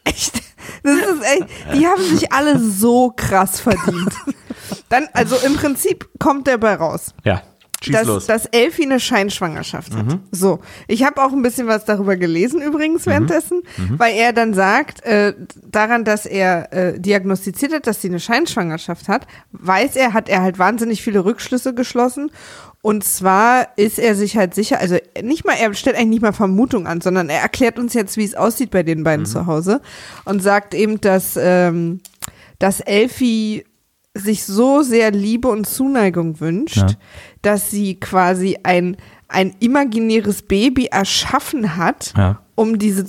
[0.06, 0.42] echt,
[0.84, 4.14] das ist echt, die haben sich alle so krass verdient.
[4.88, 7.14] Dann, also im Prinzip kommt der bei raus.
[7.26, 7.42] Ja,
[7.86, 8.26] Schieß dass, los.
[8.26, 10.20] dass Elfie eine Scheinschwangerschaft hat.
[10.32, 13.64] So, ich habe auch ein bisschen was darüber gelesen übrigens währenddessen,
[13.98, 19.08] weil er dann sagt, äh, daran, dass er äh, diagnostiziert hat, dass sie eine Scheinschwangerschaft
[19.08, 22.32] hat, weiß er, hat er halt wahnsinnig viele Rückschlüsse geschlossen.
[22.82, 26.34] Und zwar ist er sich halt sicher, also nicht mal, er stellt eigentlich nicht mal
[26.34, 29.82] Vermutung an, sondern er erklärt uns jetzt, wie es aussieht bei den beiden zu Hause
[30.24, 32.02] und sagt eben, dass, ähm,
[32.60, 33.66] dass Elfie
[34.16, 36.88] sich so sehr Liebe und Zuneigung wünscht, Ja.
[37.42, 38.98] dass sie quasi ein,
[39.28, 42.40] ein imaginäres Baby erschaffen hat, Ja.
[42.56, 43.06] um, diese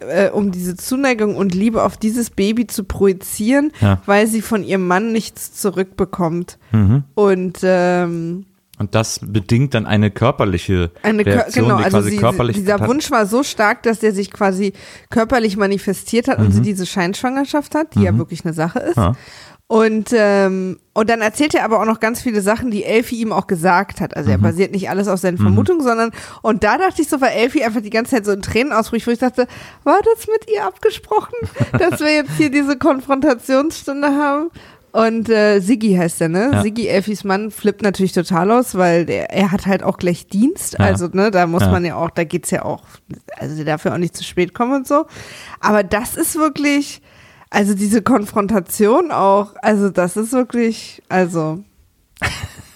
[0.00, 4.00] äh, um diese Zuneigung und Liebe auf dieses Baby zu projizieren, Ja.
[4.06, 6.58] weil sie von ihrem Mann nichts zurückbekommt.
[6.70, 7.02] Mhm.
[7.14, 8.46] Und ähm,
[8.78, 13.26] Und das bedingt dann eine körperliche eine Reaktion, genau, also sie, körperlich dieser Wunsch war
[13.26, 14.74] so stark, dass der sich quasi
[15.10, 18.96] körperlich manifestiert hat und sie diese Scheinschwangerschaft hat, die ja wirklich eine Sache ist.
[18.96, 19.02] Mhm.
[19.02, 19.16] Ja.
[19.68, 23.32] Und, ähm, und dann erzählt er aber auch noch ganz viele Sachen, die Elfie ihm
[23.32, 24.12] auch gesagt hat.
[24.12, 24.16] Mhm.
[24.18, 27.32] Also er basiert nicht alles auf seinen Vermutungen, sondern und da dachte ich so, weil
[27.32, 29.48] Elfie einfach die ganze Zeit so in Tränen ausbricht, wo ich dachte,
[29.82, 31.34] war das mit ihr abgesprochen,
[31.78, 34.50] dass wir jetzt hier diese Konfrontationsstunde haben?
[34.92, 36.50] Und äh, Siggi heißt er, ne?
[36.54, 36.62] Ja.
[36.62, 40.74] Siggi, Elfis Mann, flippt natürlich total aus, weil der, er hat halt auch gleich Dienst.
[40.78, 40.86] Ja.
[40.86, 41.70] Also, ne, da muss Ja.
[41.70, 42.82] man ja auch, da geht's ja auch,
[43.38, 45.04] also der darf ja auch nicht zu spät kommen und so.
[45.60, 47.02] Aber das ist wirklich,
[47.56, 51.64] also diese Konfrontation auch, also das ist wirklich, also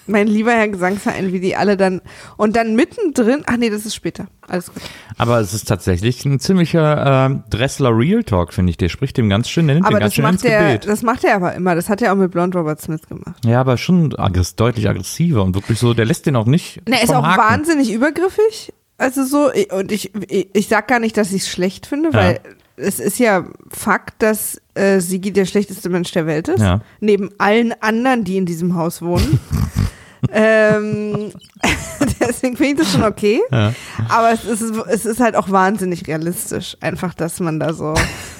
[0.07, 2.01] mein lieber Herr Gesangsverein, wie die alle dann
[2.35, 4.25] und dann mittendrin, ach nee, das ist später.
[4.47, 4.81] Alles gut.
[5.19, 8.77] Aber es ist tatsächlich ein ziemlicher äh, Dressler Real Talk, finde ich.
[8.77, 10.63] Der spricht dem ganz schön, der nimmt Aber den ganz das schön ins macht er,
[10.63, 10.87] Gebet.
[10.87, 11.75] das macht er aber immer.
[11.75, 13.35] Das hat er auch mit Blond Robert Smith gemacht.
[13.45, 16.81] Ja, aber schon aggress deutlich aggressiver und wirklich so, der lässt den auch nicht.
[16.89, 17.37] Na, er ist auch Haken.
[17.39, 18.73] wahnsinnig übergriffig.
[18.97, 22.39] Also so, und ich, ich, ich sag gar nicht, dass ich es schlecht finde, weil
[22.81, 26.61] es ist ja Fakt, dass äh, Sigi der schlechteste Mensch der Welt ist.
[26.61, 26.81] Ja.
[26.99, 29.39] Neben allen anderen, die in diesem Haus wohnen.
[30.31, 31.31] ähm,
[32.19, 33.41] deswegen finde ich das schon okay.
[33.51, 33.73] Ja.
[34.09, 36.77] Aber es ist, es ist halt auch wahnsinnig realistisch.
[36.81, 37.93] Einfach, dass man da so,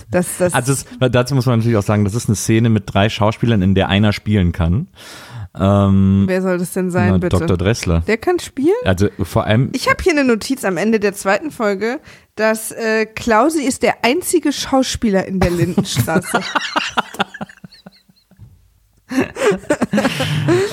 [0.10, 0.54] dass das.
[0.54, 3.62] Also es, dazu muss man natürlich auch sagen, das ist eine Szene mit drei Schauspielern,
[3.62, 4.88] in der einer spielen kann.
[5.60, 7.40] Ähm, wer soll das denn sein, na, bitte?
[7.40, 7.58] Dr.
[7.58, 8.04] Dressler.
[8.08, 8.72] Der kann spielen?
[8.86, 12.00] Also vor allem, Ich habe hier eine Notiz am Ende der zweiten Folge,
[12.36, 16.40] dass äh, Klausi ist der einzige Schauspieler in der Lindenstraße.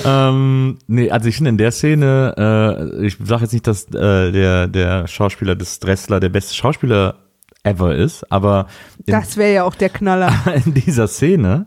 [0.05, 2.33] ähm, nee, also ich finde in der Szene,
[3.01, 7.15] äh, ich sage jetzt nicht, dass äh, der, der Schauspieler des Dressler der beste Schauspieler
[7.63, 8.67] ever ist, aber
[9.05, 10.31] in, Das wäre ja auch der Knaller.
[10.65, 11.65] in dieser Szene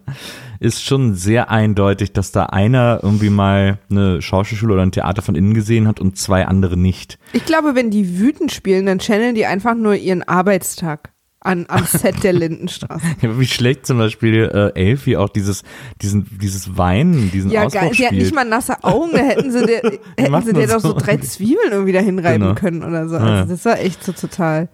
[0.63, 5.35] ist schon sehr eindeutig, dass da einer irgendwie mal eine Schauspielschule oder ein Theater von
[5.35, 7.19] innen gesehen hat und zwei andere nicht.
[7.33, 11.85] Ich glaube, wenn die wütend spielen, dann channeln die einfach nur ihren Arbeitstag an, am
[11.87, 13.05] Set der Lindenstraße.
[13.21, 14.45] Ja, Wie schlägt zum Beispiel
[14.77, 15.65] äh, Elfie auch dieses,
[16.01, 17.95] diesen, dieses Weinen, diesen Ja, Ausdruck geil.
[17.95, 19.83] Sie hat nicht mal nasse Augen, da hätten sie der,
[20.17, 22.55] hätten sie der doch so drei Zwiebeln irgendwie dahin reiben Genau.
[22.55, 23.17] können oder so.
[23.17, 23.41] Ja.
[23.41, 24.69] Also das war echt so total.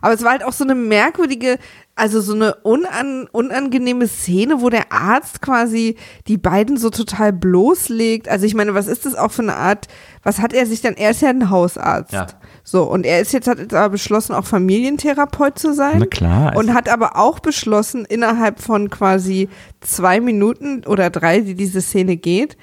[0.00, 1.58] Aber es war halt auch so eine merkwürdige,
[1.96, 8.28] also so eine unan, unangenehme Szene, wo der Arzt quasi die beiden so total bloßlegt.
[8.28, 9.86] Also ich meine, was ist das auch für eine Art,
[10.24, 12.12] was hat er sich dann, er ist ja ein Hausarzt.
[12.12, 12.26] Ja.
[12.64, 15.98] So, und er ist jetzt, hat jetzt aber beschlossen, auch Familientherapeut zu sein.
[16.00, 16.48] Na klar.
[16.48, 19.48] also Und hat aber auch beschlossen, innerhalb von quasi
[19.80, 22.56] zwei Minuten oder drei, die diese Szene geht,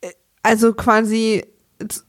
[0.00, 0.08] äh,
[0.42, 1.44] also quasi
[1.88, 2.02] z-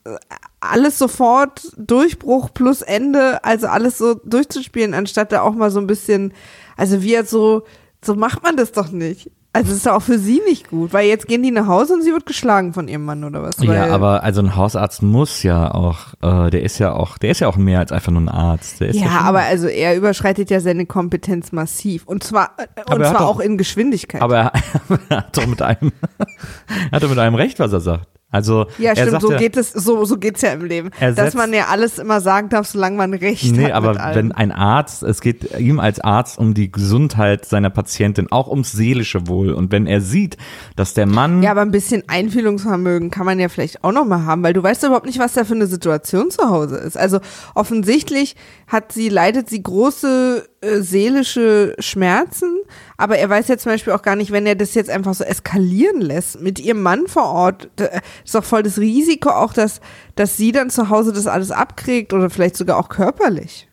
[0.71, 5.87] alles sofort Durchbruch plus Ende, also alles so durchzuspielen, anstatt da auch mal so ein
[5.87, 6.33] bisschen,
[6.77, 7.63] also wie er so,
[8.03, 9.31] so macht man das doch nicht.
[9.53, 11.93] Also es ist ja auch für sie nicht gut, weil jetzt gehen die nach Hause
[11.93, 13.55] und sie wird geschlagen von ihrem Mann oder was.
[13.61, 17.39] Ja, aber also ein Hausarzt muss ja auch, äh, der ist ja auch, der ist
[17.39, 18.81] ja auch mehr als einfach nur ein Arzt.
[18.81, 22.81] Der ist ja, Ja, aber also er überschreitet ja seine Kompetenz massiv und zwar äh,
[22.93, 24.21] und zwar doch- auch in Geschwindigkeit.
[24.21, 24.51] aber er,
[25.09, 25.93] er hat doch mit einem,
[26.91, 28.09] er hat doch mit einem recht, was er sagt.
[28.35, 30.89] Also Ja, stimmt, sagt so geht es, so, so geht's ja im Leben.
[30.99, 33.71] Er Dass setzt- man ja alles immer sagen darf, solange man Recht Nee, hat.
[33.71, 34.15] aber mit allem.
[34.15, 38.71] wenn ein Arzt, es geht ihm als Arzt um die Gesundheit seiner Patientin, auch ums
[38.73, 39.53] seelische Wohl.
[39.53, 40.37] Und wenn er sieht,
[40.75, 44.25] dass der Mann ja, aber ein bisschen Einfühlungsvermögen kann man ja vielleicht auch noch mal
[44.25, 46.97] haben, weil du weißt überhaupt nicht, was da für eine Situation zu Hause ist.
[46.97, 47.19] Also
[47.55, 48.35] offensichtlich
[48.67, 52.59] hat sie, leidet sie große äh, seelische Schmerzen,
[52.97, 55.23] aber er weiß ja zum Beispiel auch gar nicht, wenn er das jetzt einfach so
[55.23, 57.85] eskalieren lässt mit ihrem Mann vor Ort, da
[58.23, 59.81] ist doch voll das Risiko auch, dass,
[60.15, 63.67] dass sie dann zu Hause das alles abkriegt oder vielleicht sogar auch körperlich.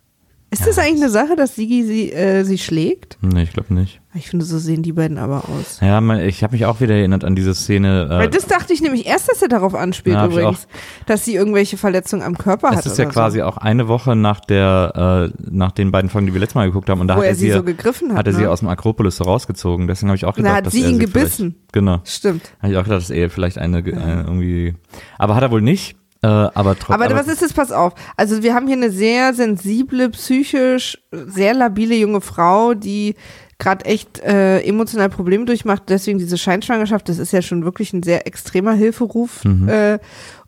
[0.51, 3.17] Ist das eigentlich eine Sache, dass Sigi sie, äh, sie schlägt?
[3.23, 4.02] Nee, ich glaube nicht.
[4.15, 5.79] Ich finde, so sehen die beiden aber aus.
[5.81, 8.07] Ja, man, ich habe mich auch wieder erinnert an diese Szene.
[8.11, 10.69] Weil Äh, das dachte ich nämlich erst, dass er darauf anspielt Ja, übrigens,
[11.07, 12.81] dass sie irgendwelche Verletzungen am Körper hat.
[12.81, 16.35] es ist ja quasi auch eine Woche nach der, äh, nach den beiden Folgen, die
[16.35, 17.01] wir letztes Mal geguckt haben.
[17.01, 18.19] Und da so, wo hat er sie so gegriffen hat.
[18.19, 18.39] hat er ne?
[18.41, 19.87] sie aus dem Akropolis so rausgezogen.
[19.87, 21.55] Deswegen habe ich auch Da gedacht, hat dass sie er ihn sie gebissen.
[21.73, 22.01] Genau.
[22.05, 22.53] Stimmt.
[22.61, 24.75] Habe ich auch gedacht, dass er vielleicht eine, eine irgendwie.
[25.17, 25.97] Aber hat er wohl nicht.
[26.23, 27.03] Äh, aber trotzdem.
[27.03, 27.53] Aber, was ist es?
[27.53, 27.95] Pass auf.
[28.17, 33.17] Also wir haben hier eine sehr sensible, psychisch sehr labile junge Frau, die
[33.63, 35.85] gerade echt äh, emotional Probleme durchmacht.
[35.89, 39.45] Deswegen diese Scheinschwangerschaft, das ist ja schon wirklich ein sehr extremer Hilferuf.
[39.45, 39.99] Äh,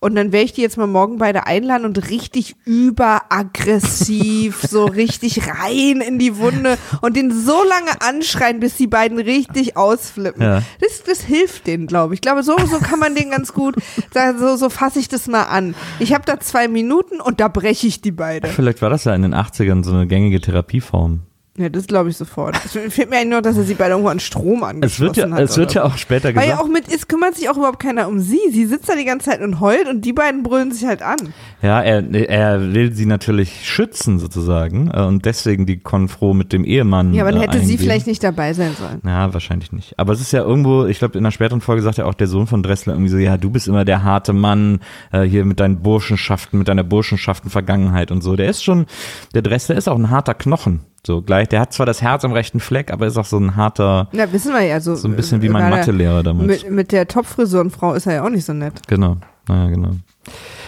[0.01, 5.49] und dann werde ich die jetzt mal morgen beide einladen und richtig überaggressiv, so richtig
[5.49, 10.43] rein in die Wunde und den so lange anschreien, bis die beiden richtig ausflippen.
[10.43, 10.63] Ja.
[10.81, 12.19] Das, das hilft denen, glaube ich.
[12.19, 13.77] Ich glaube, so, so kann man den ganz gut,
[14.13, 15.75] sagen, so, so fasse ich das mal an.
[16.01, 18.49] Ich habe da zwei Minuten und da breche ich die beide.
[18.49, 21.21] Vielleicht war das ja in den 80ern so eine gängige Therapieform.
[21.57, 22.57] Ja, das glaube ich sofort.
[22.65, 25.17] Es fehlt mir eigentlich nur, dass er sie beide irgendwo an Strom Es angeschlossen wird
[25.17, 25.41] ja, hat.
[25.41, 26.35] es wird ja auch später so.
[26.35, 26.63] Weil ja gesagt.
[26.65, 28.41] auch mit, es kümmert sich auch überhaupt keiner um sie.
[28.51, 31.17] Sie sitzt da die ganze Zeit und heult und die beiden brüllen sich halt an.
[31.63, 36.65] Ja, er, er will sie natürlich schützen sozusagen äh, und deswegen die Konfro mit dem
[36.65, 37.15] Ehemann.
[37.15, 37.79] Ja, aber dann äh, hätte sie eingehen.
[37.79, 39.01] vielleicht nicht dabei sein sollen.
[39.05, 39.97] Ja, wahrscheinlich nicht.
[39.97, 42.27] Aber es ist ja irgendwo, ich glaube, in einer späteren Folge sagt ja auch der
[42.27, 44.81] Sohn von Dressler irgendwie so, ja, du bist immer der harte Mann,
[45.13, 48.35] äh, hier mit deinen Burschenschaften, mit deiner Burschenschaften Vergangenheit und so.
[48.35, 48.87] Der ist schon,
[49.35, 50.81] der Dressler ist auch ein harter Knochen.
[51.07, 53.57] So gleich, der hat zwar das Herz am rechten Fleck, aber ist auch so ein
[53.57, 54.81] harter, Na, wissen wir ja.
[54.81, 56.47] So, so ein bisschen wie mein Mathelehrer damals.
[56.47, 58.81] Mit, mit der Topfrisurenfrau ist er ja auch nicht so nett.
[58.89, 59.91] Genau, naja, genau.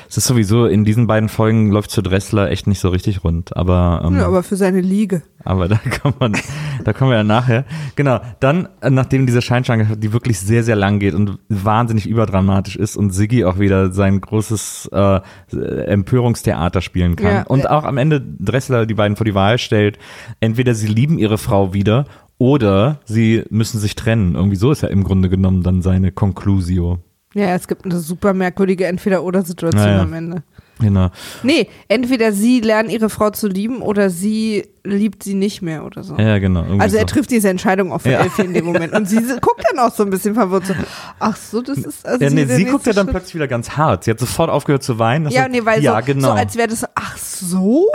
[0.09, 3.57] Es ist sowieso, in diesen beiden Folgen läuft für Dressler echt nicht so richtig rund,
[3.57, 5.23] aber, ähm, Ja, aber für seine Liege.
[5.45, 6.37] Aber da kommt man,
[6.85, 7.65] da kommen wir ja nachher.
[7.95, 12.77] Genau, dann, äh, nachdem diese Scheinschwangerschaft, die wirklich sehr, sehr lang geht und wahnsinnig überdramatisch
[12.77, 15.21] ist und Siggi auch wieder sein großes äh,
[15.53, 19.99] Empörungstheater spielen kann Ja, und auch am Ende Dressler die beiden vor die Wahl stellt,
[20.41, 22.07] entweder sie lieben ihre Frau wieder
[22.39, 24.35] oder sie müssen sich trennen.
[24.35, 26.99] Irgendwie so ist ja im Grunde genommen dann seine Conclusio.
[27.37, 30.03] Ja, es gibt eine super merkwürdige Entweder-Oder-Situation Ja, ja.
[30.03, 30.43] am Ende.
[30.81, 31.11] Genau.
[31.43, 36.03] Nee, entweder sie lernen ihre Frau zu lieben oder sie liebt sie nicht mehr oder
[36.03, 36.17] so.
[36.17, 36.65] Ja, genau.
[36.79, 37.07] Also er so.
[37.09, 38.21] trifft diese Entscheidung auch für Ja.
[38.21, 38.95] Elfie in dem Moment.
[38.95, 40.75] Und sie guckt dann auch so ein bisschen verwirrt so,
[41.19, 43.13] ach so, das ist also Ja, nee, sie guckt ja dann Schritt.
[43.17, 44.05] plötzlich wieder ganz hart.
[44.05, 45.29] Sie hat sofort aufgehört zu weinen.
[45.31, 46.29] Ja, nee, weil ja, so, genau.
[46.29, 47.91] so als wäre das so, ach so.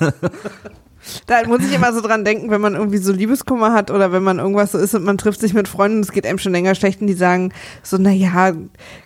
[1.26, 4.22] Da muss ich immer so dran denken, wenn man irgendwie so Liebeskummer hat oder wenn
[4.22, 6.74] man irgendwas so ist und man trifft sich mit Freunden, es geht einem schon länger
[6.74, 7.52] schlecht und die sagen
[7.82, 8.52] so, na ja,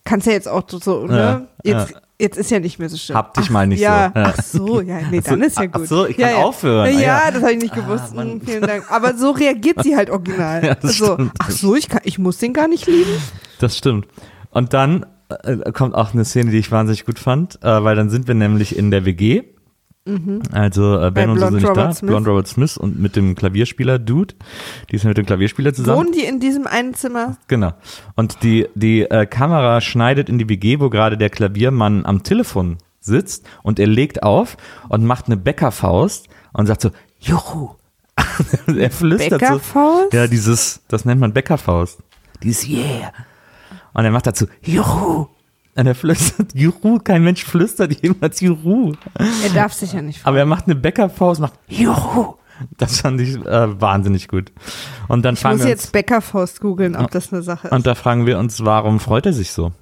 [0.04, 1.46] kannst ja jetzt auch so- so, ne?
[1.62, 3.16] Ja, Jetzt, jetzt ist ja nicht mehr so schlimm.
[3.18, 4.20] Hab dich ach, mal nicht ja, so.
[4.20, 4.26] Ja.
[4.36, 5.88] Ach so, ja, nee, Ach dann ist ja ach gut.
[5.88, 6.42] so, ich ja, kann ja.
[6.44, 6.98] aufhören.
[6.98, 7.30] Ja, Ah, ja.
[7.32, 8.14] das habe ich nicht gewusst.
[8.14, 8.30] Mann.
[8.32, 8.84] Hm, Vielen Dank.
[8.90, 10.64] Aber so reagiert sie halt original.
[10.64, 11.32] Ja, so, stimmt.
[11.38, 13.10] ach so, ich, kann, ich muss den gar nicht lieben.
[13.58, 14.06] Das stimmt.
[14.50, 15.04] Und dann
[15.44, 18.34] äh, kommt auch eine Szene, die ich wahnsinnig gut fand, äh, weil dann sind wir
[18.34, 19.42] nämlich in der WG.
[20.52, 21.70] Also äh, Ben Bei und so sind nicht da.
[21.70, 22.08] Robert Smith.
[22.08, 24.34] Blond Robert Smith und mit dem Klavierspieler Dude.
[24.90, 25.98] Die ist mit dem Klavierspieler zusammen.
[25.98, 27.36] Wohnen die in diesem einen Zimmer?
[27.48, 27.72] Genau.
[28.16, 32.78] Und die, die äh, Kamera schneidet in die WG, wo gerade der Klaviermann am Telefon
[33.00, 34.56] sitzt und er legt auf
[34.88, 37.70] und macht eine Bäckerfaust und sagt so, Juhu.
[38.66, 40.12] er flüstert Bäckerfaust?
[40.12, 40.16] so.
[40.16, 41.98] Ja, dieses, das nennt man Bäckerfaust.
[42.42, 43.12] Dieses Yeah.
[43.92, 45.28] Und er macht dazu, Juhu.
[45.76, 46.98] Und er flüstert, Juhu.
[46.98, 48.94] Kein Mensch flüstert jemals Juhu.
[49.14, 52.34] Er darf sich ja nicht Aber er macht eine Bäckerfaust, macht Juhu.
[52.76, 54.52] Das fand ich äh, wahnsinnig gut.
[55.08, 57.72] Und dann Ich fragen muss wir jetzt uns, Bäckerfaust googeln, ob das eine Sache ist.
[57.72, 59.72] und da fragen wir uns, warum freut er sich so?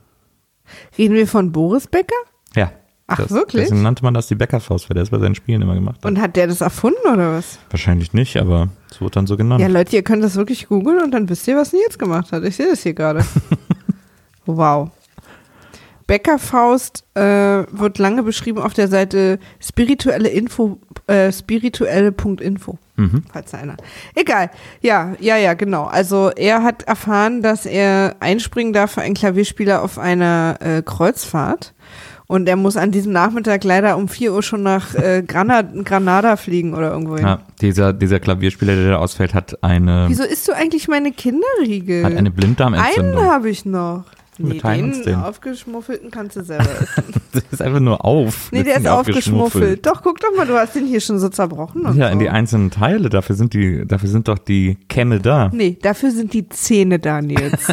[0.97, 2.15] Reden wir von Boris Becker?
[2.55, 2.71] Ja.
[3.09, 3.65] Ach, das, wirklich?
[3.65, 6.05] Deswegen nannte man das die Bäckerfaust, weil der es bei seinen Spielen immer gemacht hat.
[6.05, 7.59] Und hat der das erfunden oder was?
[7.71, 9.61] Wahrscheinlich nicht, aber es wurde dann so genannt.
[9.63, 12.45] Ja, Leute, ihr könnt das wirklich googeln und dann wisst ihr, was Nils gemacht hat.
[12.45, 13.25] Ich sehe das hier gerade.
[14.47, 14.91] wow.
[16.09, 22.79] Bäckerfaust äh, wird lange beschrieben auf der Seite spirituelle Info, äh, spirituelle.info.
[22.97, 23.23] Mhm.
[23.31, 23.77] Falls einer.
[24.15, 24.51] Egal.
[24.81, 25.85] Ja, ja, ja, genau.
[25.85, 31.75] Also er hat erfahren, dass er einspringen darf für einen Klavierspieler auf einer äh, Kreuzfahrt.
[32.27, 36.37] Und er muss an diesem Nachmittag leider um 4 Uhr schon nach äh, Granada, Granada
[36.37, 37.27] fliegen oder irgendwo hin.
[37.27, 42.05] Ja, dieser, dieser Klavierspieler, der da ausfällt, hat eine, Wieso isst du eigentlich meine Kinderriegel?
[42.05, 43.19] hat eine Blinddarmentzündung.
[43.19, 44.05] Einen habe ich noch.
[44.39, 45.15] Nee, den den.
[45.17, 47.05] aufgeschmuffelten kannst du selber essen.
[47.33, 48.53] Das ist einfach nur auf.
[48.53, 49.85] Nee, der ist aufgeschmuffelt.
[49.85, 51.85] Doch, guck doch mal, du hast den hier schon so zerbrochen.
[51.87, 52.13] Und Ja, so.
[52.13, 53.09] in die einzelnen Teile.
[53.11, 55.51] Dafür sind die, dafür sind doch die Kämme da.
[55.53, 57.67] Nee, dafür sind die Zähne da, Nils.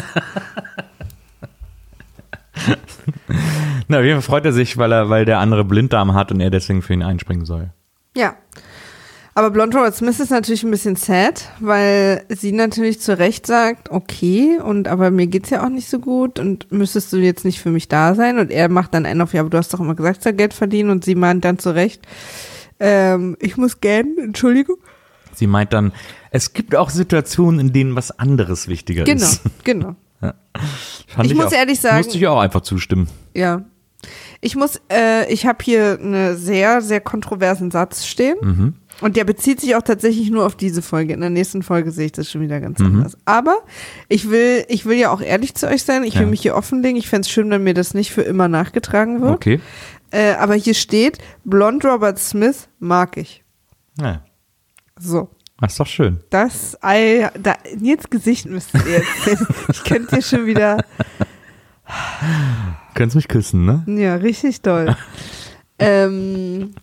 [3.88, 6.40] Na, auf jeden Fall freut er sich, weil er, weil der andere Blinddarm hat und
[6.40, 7.70] er deswegen für ihn einspringen soll.
[8.16, 8.34] ja.
[9.36, 13.90] Aber Blond Robert Smith ist natürlich ein bisschen sad, weil sie natürlich zu Recht sagt,
[13.90, 17.60] okay, und aber mir geht's ja auch nicht so gut und müsstest du jetzt nicht
[17.60, 18.38] für mich da sein?
[18.38, 20.54] Und er macht dann einen auf, ja, aber du hast doch immer gesagt, er Geld
[20.54, 22.00] verdienen und sie meint dann zu Recht,
[22.80, 24.78] ähm, ich muss gern, Entschuldigung.
[25.34, 25.92] Sie meint dann,
[26.30, 29.42] es gibt auch Situationen, in denen was anderes wichtiger Genau, ist.
[29.64, 29.96] genau.
[31.08, 33.08] Fand Ich muss auch, ehrlich sagen- Musste ich auch einfach zustimmen.
[33.34, 33.66] Ja.
[34.40, 38.36] Ich muss, äh, ich habe hier einen sehr, sehr kontroversen Satz stehen.
[38.40, 38.74] Mhm.
[39.00, 41.12] Und der bezieht sich auch tatsächlich nur auf diese Folge.
[41.12, 43.18] In der nächsten Folge sehe ich das schon wieder ganz anders.
[43.26, 43.58] Aber
[44.08, 46.02] ich will, ich will ja auch ehrlich zu euch sein.
[46.04, 46.28] Ich will Ja.
[46.28, 46.96] mich hier offenlegen.
[46.96, 49.34] Ich fände es schön, wenn mir das nicht für immer nachgetragen wird.
[49.34, 49.60] Okay.
[50.10, 53.44] Äh, aber hier steht, Blond Robert Smith mag ich.
[54.00, 54.22] Ja,
[54.98, 55.28] So.
[55.60, 56.20] das ist doch schön.
[56.30, 59.46] Das Ei, da, Nils Gesicht müsst ihr jetzt sehen.
[59.72, 60.82] Ich könnte hier schon wieder,
[62.94, 63.84] Könntest mich küssen, ne?
[63.86, 64.96] ja, richtig doll.
[65.78, 66.74] ähm,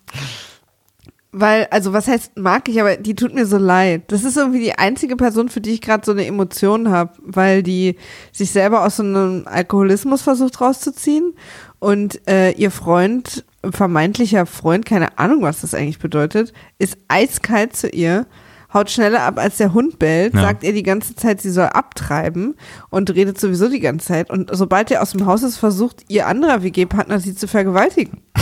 [1.33, 4.03] weil, also was heißt mag ich, aber die tut mir so leid.
[4.07, 7.63] Das ist irgendwie die einzige Person, für die ich gerade so eine Emotion habe, weil
[7.63, 7.97] die
[8.31, 11.33] sich selber aus so einem Alkoholismus versucht rauszuziehen
[11.79, 17.89] und äh, ihr Freund, vermeintlicher Freund, keine Ahnung, was das eigentlich bedeutet, ist eiskalt zu
[17.89, 18.27] ihr,
[18.73, 20.41] haut schneller ab, als der Hund bellt, Ja.
[20.41, 22.55] sagt ihr die ganze Zeit, sie soll abtreiben
[22.89, 24.29] und redet sowieso die ganze Zeit.
[24.31, 28.21] Und sobald er aus dem Haus ist, versucht ihr anderer WG-Partner sie zu vergewaltigen.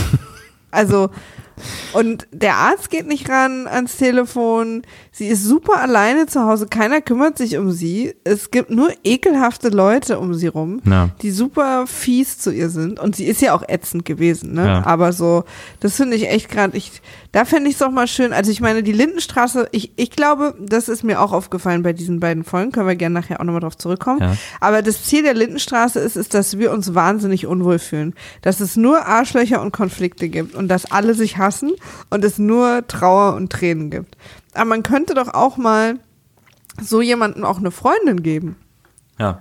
[0.74, 1.10] Also,
[1.92, 4.82] und der Arzt geht nicht ran ans Telefon.
[5.10, 6.66] Sie ist super alleine zu Hause.
[6.66, 8.14] Keiner kümmert sich um sie.
[8.24, 11.10] Es gibt nur ekelhafte Leute um sie rum, Ja.
[11.22, 12.98] die super fies zu ihr sind.
[12.98, 14.66] Und sie ist ja auch ätzend gewesen, ne?
[14.66, 14.86] Ja.
[14.86, 15.44] Aber so,
[15.80, 18.32] das finde ich echt gerade, ich, da fände ich es auch mal schön.
[18.32, 22.18] Also ich meine, die Lindenstraße, ich, ich glaube, das ist mir auch aufgefallen bei diesen
[22.20, 22.72] beiden Folgen.
[22.72, 24.20] Können wir gerne nachher auch nochmal drauf zurückkommen.
[24.20, 24.36] Ja.
[24.60, 28.14] Aber das Ziel der Lindenstraße ist, ist, dass wir uns wahnsinnig unwohl fühlen.
[28.40, 31.51] Dass es nur Arschlöcher und Konflikte gibt und dass alle sich hassen
[32.10, 34.16] und es nur Trauer und Tränen gibt.
[34.54, 35.98] Aber man könnte doch auch mal
[36.80, 38.56] so jemanden auch eine Freundin geben.
[39.18, 39.40] Ja.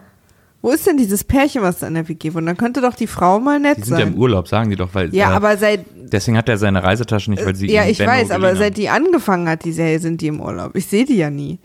[0.62, 2.48] Wo ist denn dieses Pärchen, was da in der WG wohnt?
[2.48, 4.14] Dann könnte doch die Frau mal nett Die sind ja sein.
[4.14, 5.14] im Urlaub, sagen die doch, weil.
[5.14, 8.12] Ja, äh, aber seit, Deswegen hat er seine Reisetasche nicht, weil sie ja, ich Benno
[8.12, 10.76] weiß, aber seit die angefangen hat, die Serie, sind die im Urlaub.
[10.76, 11.58] Ich sehe die ja nie.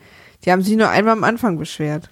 [0.45, 2.09] Die haben sich nur einmal am Anfang beschwert.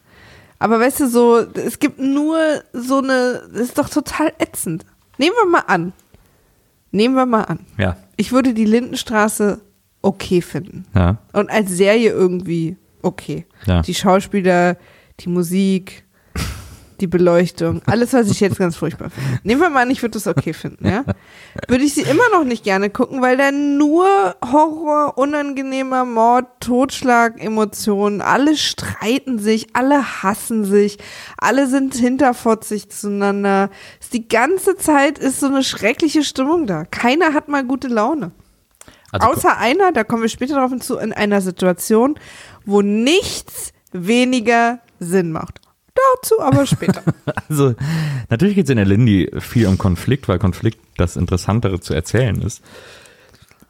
[0.59, 2.37] Aber weißt du, so, es gibt nur
[2.71, 4.85] so eine, das ist doch total ätzend.
[5.17, 5.93] Nehmen wir mal an.
[6.91, 7.59] Nehmen wir mal an.
[7.77, 7.97] Ja.
[8.17, 9.61] Ich würde die Lindenstraße
[10.01, 10.85] okay finden.
[10.93, 11.17] Ja.
[11.33, 13.45] Und als Serie irgendwie okay.
[13.65, 13.81] Ja.
[13.81, 14.77] Die Schauspieler,
[15.19, 16.04] die Musik,
[17.01, 19.39] die Beleuchtung, alles, was ich jetzt ganz furchtbar finde.
[19.43, 21.03] Nehmen wir mal an, ich würde das okay finden, ja?
[21.67, 24.07] Würde ich sie immer noch nicht gerne gucken, weil da nur
[24.43, 30.97] Horror, unangenehmer Mord, Totschlag, Emotionen, alle streiten sich, alle hassen sich,
[31.37, 33.69] alle sind hinterfotzig zueinander.
[34.13, 36.85] Die ganze Zeit ist so eine schreckliche Stimmung da.
[36.85, 38.31] Keiner hat mal gute Laune.
[39.11, 42.19] Also, Außer einer, da kommen wir später drauf hinzu, in einer Situation,
[42.65, 45.61] wo nichts weniger Sinn macht.
[45.95, 47.01] Dazu aber später.
[47.49, 47.75] Also,
[48.29, 52.41] natürlich geht es in der Lindy viel um Konflikt, weil Konflikt das Interessantere zu erzählen
[52.41, 52.61] ist.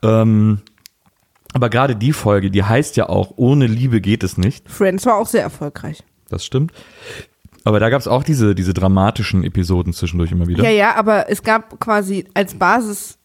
[0.01, 0.61] Ähm,
[1.53, 4.69] aber gerade die Folge, die heißt ja auch, ohne Liebe geht es nicht.
[4.69, 6.03] Friends war auch sehr erfolgreich.
[6.29, 6.73] Das stimmt.
[7.63, 10.63] Aber da gab es auch diese, diese dramatischen Episoden zwischendurch immer wieder.
[10.63, 13.17] Ja, ja, aber es gab quasi als Basis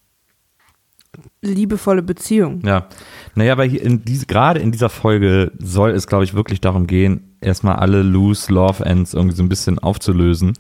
[1.42, 2.60] liebevolle Beziehung.
[2.64, 2.88] Ja.
[3.34, 6.86] Naja, aber hier in diese, gerade in dieser Folge soll es, glaube ich, wirklich darum
[6.86, 10.54] gehen, erstmal alle loose Love Ends irgendwie so ein bisschen aufzulösen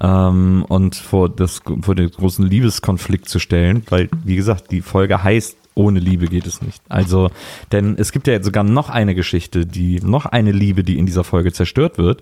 [0.00, 5.22] ähm, und vor, das, vor den großen Liebeskonflikt zu stellen, weil, wie gesagt, die Folge
[5.22, 6.82] heißt ohne Liebe geht es nicht.
[6.88, 7.30] Also,
[7.70, 11.06] denn es gibt ja jetzt sogar noch eine Geschichte, die, noch eine Liebe, die in
[11.06, 12.20] dieser Folge zerstört wird.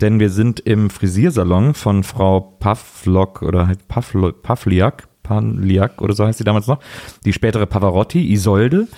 [0.00, 5.08] Denn wir sind im Frisiersalon von Frau Pavlok oder halt Pavlo, Pavliak,
[5.40, 6.80] Pavliak oder so heißt sie damals noch,
[7.24, 8.88] die spätere Pavarotti, Isolde,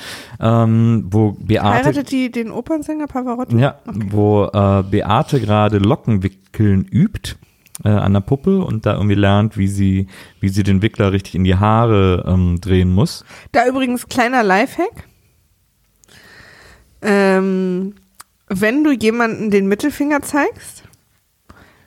[0.40, 1.68] ähm, wo Beate.
[1.68, 3.56] Heiratet die den Opernsänger Pavarotti?
[3.58, 7.36] Ja, wo äh, Beate gerade Lockenwickeln übt
[7.84, 10.08] äh, an der Puppe und da irgendwie lernt, wie sie,
[10.40, 13.24] wie sie den Wickler richtig in die Haare ähm, drehen muss.
[13.52, 15.08] Da übrigens kleiner Lifehack.
[17.02, 17.94] Ähm,
[18.48, 20.83] wenn du jemanden den Mittelfinger zeigst,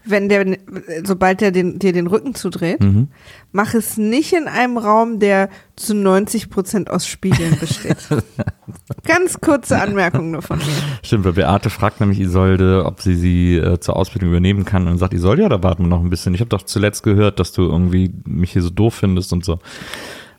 [0.09, 0.57] wenn der,
[1.03, 3.07] sobald der den, dir den Rücken zudreht, Mhm.
[3.51, 7.97] mach es nicht in einem Raum, der zu 90 Prozent aus Spiegeln besteht.
[9.05, 10.65] Ganz kurze Anmerkung nur von mir.
[11.03, 14.97] Stimmt, weil Beate fragt nämlich Isolde, ob sie sie äh, zur Ausbildung übernehmen kann und
[14.97, 16.33] sagt Isolde, ja, da warten wir noch ein bisschen.
[16.33, 19.59] Ich habe doch zuletzt gehört, dass du irgendwie mich hier so doof findest und so.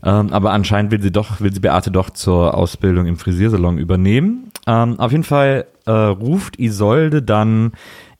[0.04, 4.52] Ähm, aber anscheinend will sie doch, will sie Beate doch zur Ausbildung im Frisiersalon übernehmen.
[4.66, 7.72] Ähm, auf jeden Fall äh, ruft Isolde dann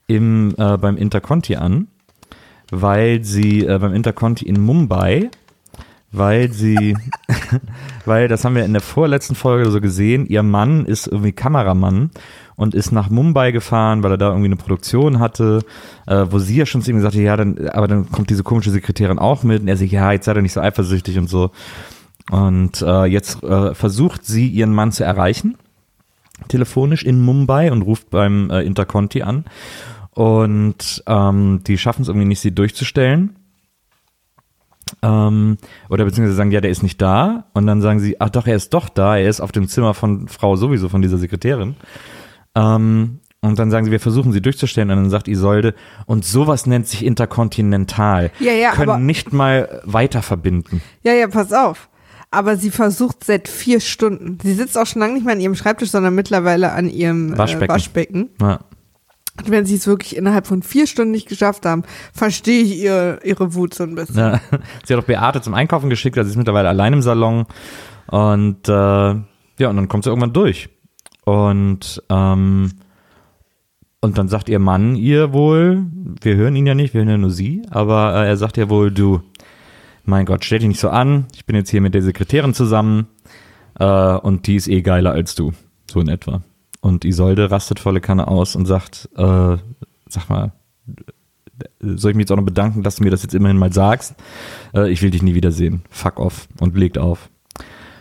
[0.09, 1.87] im, äh, beim Interconti an,
[2.71, 5.29] weil sie äh, beim Interconti in Mumbai,
[6.11, 6.97] weil sie,
[8.05, 12.09] weil das haben wir in der vorletzten Folge so gesehen, ihr Mann ist irgendwie Kameramann
[12.55, 15.61] und ist nach Mumbai gefahren, weil er da irgendwie eine Produktion hatte,
[16.07, 18.43] äh, wo sie ja schon zu ihm gesagt hat, ja, dann, aber dann kommt diese
[18.43, 21.29] komische Sekretärin auch mit und er sagt, ja, jetzt sei doch nicht so eifersüchtig und
[21.29, 21.51] so.
[22.31, 25.57] Und äh, jetzt äh, versucht sie ihren Mann zu erreichen,
[26.47, 29.45] telefonisch in Mumbai und ruft beim äh, Interconti an.
[30.11, 33.35] Und ähm, die schaffen es irgendwie nicht, sie durchzustellen.
[35.01, 35.57] Ähm,
[35.89, 37.45] oder beziehungsweise sagen, ja, der ist nicht da.
[37.53, 39.17] Und dann sagen sie, ach doch, er ist doch da.
[39.17, 41.75] Er ist auf dem Zimmer von Frau sowieso, von dieser Sekretärin.
[42.55, 44.89] Ähm, und dann sagen sie, wir versuchen sie durchzustellen.
[44.89, 45.73] Und dann sagt Isolde,
[46.05, 48.31] und sowas nennt sich interkontinental.
[48.39, 50.81] Ja, ja, Können nicht mal weiter verbinden.
[51.03, 51.89] Ja, ja, pass auf.
[52.31, 54.37] Aber sie versucht seit vier Stunden.
[54.43, 57.69] Sie sitzt auch schon lange nicht mehr an ihrem Schreibtisch, sondern mittlerweile an ihrem Waschbecken.
[57.69, 58.29] Äh, Waschbecken.
[58.41, 58.59] Ja.
[59.39, 61.83] Und wenn sie es wirklich innerhalb von vier Stunden nicht geschafft haben,
[62.13, 64.17] verstehe ich ihr, ihre Wut so ein bisschen.
[64.17, 64.41] Ja.
[64.85, 67.45] Sie hat auch Beate zum Einkaufen geschickt, also sie ist mittlerweile allein im Salon.
[68.07, 70.69] Und äh, ja, und dann kommt sie irgendwann durch.
[71.25, 72.71] Und ähm,
[74.01, 75.85] und dann sagt ihr Mann ihr wohl,
[76.21, 78.69] wir hören ihn ja nicht, wir hören ja nur sie, aber äh, er sagt ihr
[78.69, 79.21] wohl, du,
[80.05, 83.07] mein Gott, stell dich nicht so an, ich bin jetzt hier mit der Sekretärin zusammen
[83.77, 85.51] äh, und die ist eh geiler als du,
[85.91, 86.41] so in etwa.
[86.81, 89.57] Und Isolde rastet volle Kanne aus und sagt, äh,
[90.07, 90.53] sag mal,
[91.79, 94.15] soll ich mich jetzt auch noch bedanken, dass du mir das jetzt immerhin mal sagst.
[94.73, 95.81] Äh, ich will dich nie wiedersehen.
[95.89, 96.47] Fuck off.
[96.59, 97.29] Und legt auf.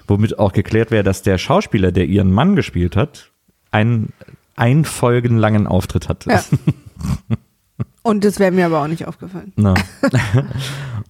[0.06, 3.30] Womit auch geklärt wäre, dass der Schauspieler, der ihren Mann gespielt hat,
[3.70, 4.12] einen
[4.56, 6.30] einfolgenlangen Auftritt hatte.
[6.30, 6.44] Ja.
[8.02, 9.52] Und das wäre mir aber auch nicht aufgefallen.
[9.56, 9.74] Na.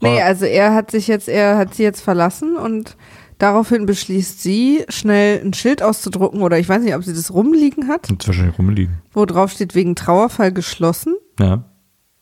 [0.01, 2.97] Nee, also er hat sich jetzt, er hat sie jetzt verlassen und
[3.39, 7.89] daraufhin beschließt sie, schnell ein Schild auszudrucken oder ich weiß nicht, ob sie das rumliegen
[7.89, 8.99] hat, Und wahrscheinlich rumliegen.
[9.12, 11.14] wo drauf steht, wegen Trauerfall geschlossen.
[11.39, 11.64] Ja.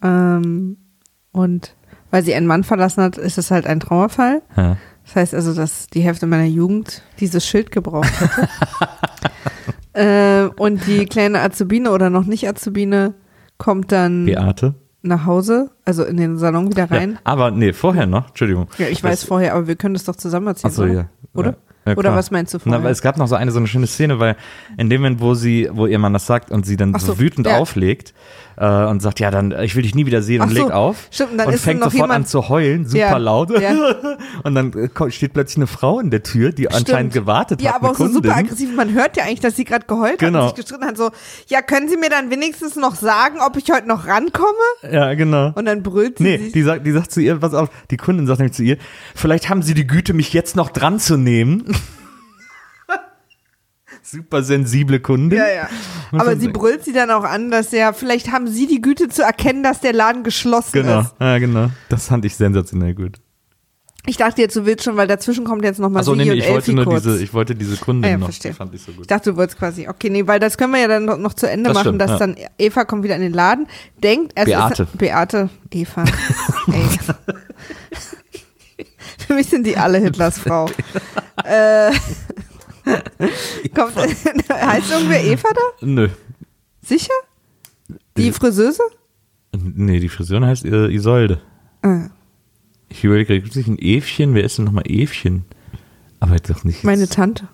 [0.03, 0.77] Ähm,
[1.33, 1.75] und
[2.11, 4.43] weil sie einen Mann verlassen hat, ist es halt ein Trauerfall.
[4.57, 4.77] ja.
[5.05, 8.49] Das heißt also, dass die Hälfte meiner Jugend dieses Schild gebraucht hätte.
[9.93, 13.15] äh, und die kleine Azubine oder noch nicht Azubine
[13.57, 14.75] kommt dann Beate.
[15.07, 17.19] Nach Hause, also in den Salon wieder Ja, rein.
[17.25, 18.69] aber nee, vorher noch, Entschuldigung.
[18.79, 20.71] Ja, ich weiß Das- vorher, aber wir können das doch zusammen erzählen.
[20.73, 21.07] Achso, ja.
[21.35, 21.57] Oder?
[21.87, 22.85] Ja, ja, Oder was meinst du Na, vorher?
[22.85, 24.37] weil es gab noch so eine so eine schöne Szene, weil
[24.77, 27.19] in dem Moment, wo sie, wo ihr Mann das sagt und sie dann so, so,
[27.21, 27.59] wütend ja.
[27.59, 28.13] auflegt
[28.57, 30.73] äh, und sagt, ja, dann ich will dich nie wieder sehen Ach und so, leg
[30.73, 33.73] auf stimmt, und fängt noch sofort an jemand- zu heulen, super Ja, laut ja.
[34.43, 37.27] und dann äh, steht plötzlich eine Frau in der Tür, die anscheinend Stimmt.
[37.27, 38.23] gewartet Ja, hat, aber eine auch so Kundin.
[38.25, 38.75] super aggressiv.
[38.75, 40.39] Man hört ja eigentlich, dass sie gerade geheult Genau.
[40.39, 40.97] hat und sich gestritten hat.
[40.97, 41.11] So,
[41.49, 44.47] ja, können Sie mir dann wenigstens noch sagen, ob ich heute noch rankomme?
[44.91, 45.53] Ja, genau.
[45.55, 46.53] Und dann brüllt sie Nee, sich.
[46.53, 48.79] die sagt, die sagt zu ihr, pass auf, die Kundin sagt nämlich zu ihr,
[49.15, 51.65] vielleicht haben sie die Güte, mich jetzt noch dran zu nehmen.
[54.09, 55.39] Super sensible Kundin.
[55.39, 55.69] ja, ja.
[56.13, 56.53] Muss Aber sie sagen.
[56.53, 59.81] brüllt sie dann auch an, dass ja, vielleicht haben Sie die Güte zu erkennen, dass
[59.81, 61.15] der Laden geschlossen Genau, ist.
[61.21, 61.71] ja, genau.
[61.89, 63.19] Das fand ich sensationell gut.
[64.09, 66.37] Ich dachte jetzt, du willst schon, weil dazwischen kommt jetzt nochmal sie nee, nee, und
[66.39, 67.03] ich wollte nur kurz.
[67.03, 68.27] diese, ich wollte diese Kundin Ah ja, noch.
[68.29, 68.55] verstehe.
[68.55, 69.11] Fand ich so Ich gut.
[69.11, 71.51] dachte, du wolltest quasi, okay, nee, weil das können wir ja dann noch, noch zu
[71.51, 72.19] Ende Das machen, stimmt, dass ja.
[72.19, 73.67] dann Eva kommt wieder in den Laden,
[74.01, 74.85] denkt, es Beate.
[74.85, 76.05] ist Beate, Eva.
[76.73, 76.85] Ey.
[79.27, 80.67] Für mich sind die alle Hitlers Frau.
[81.45, 81.91] äh,
[83.75, 83.97] kommt,
[84.51, 85.87] heißt irgendwer Eva da?
[85.87, 86.09] Nö.
[86.83, 87.13] Sicher?
[88.17, 88.83] Die Friseuse?
[89.59, 91.41] Nee, die Friseurin heißt äh, Isolde.
[91.83, 92.09] Ah,
[92.89, 94.35] Ich überlege, gibt es nicht ein Evchen?
[94.35, 95.45] Wer ist denn nochmal Evchen?
[96.21, 96.85] Aber doch nicht.
[96.85, 97.49] meine Tante.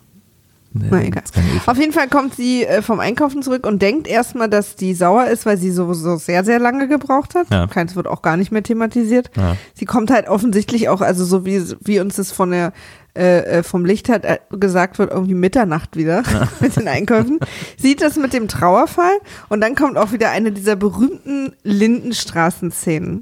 [0.72, 1.22] nee, Na egal.
[1.66, 5.26] Auf jeden Fall kommt sie äh, vom Einkaufen zurück und denkt erstmal, dass die sauer
[5.26, 7.51] ist, weil sie sowieso sehr, sehr lange gebraucht hat.
[7.51, 7.66] Ja.
[7.66, 9.30] Keins wird auch gar nicht mehr thematisiert.
[9.37, 9.57] Ja.
[9.74, 12.72] Sie kommt halt offensichtlich auch, also so wie, wie uns das von der
[13.14, 16.22] äh, äh, vom Licht halt äh, gesagt wird, irgendwie Mitternacht wieder
[16.60, 17.40] mit den Einkäufen.
[17.76, 23.20] Sieht das mit dem Trauerfall und dann kommt auch wieder eine dieser berühmten Lindenstraßen-Szenen.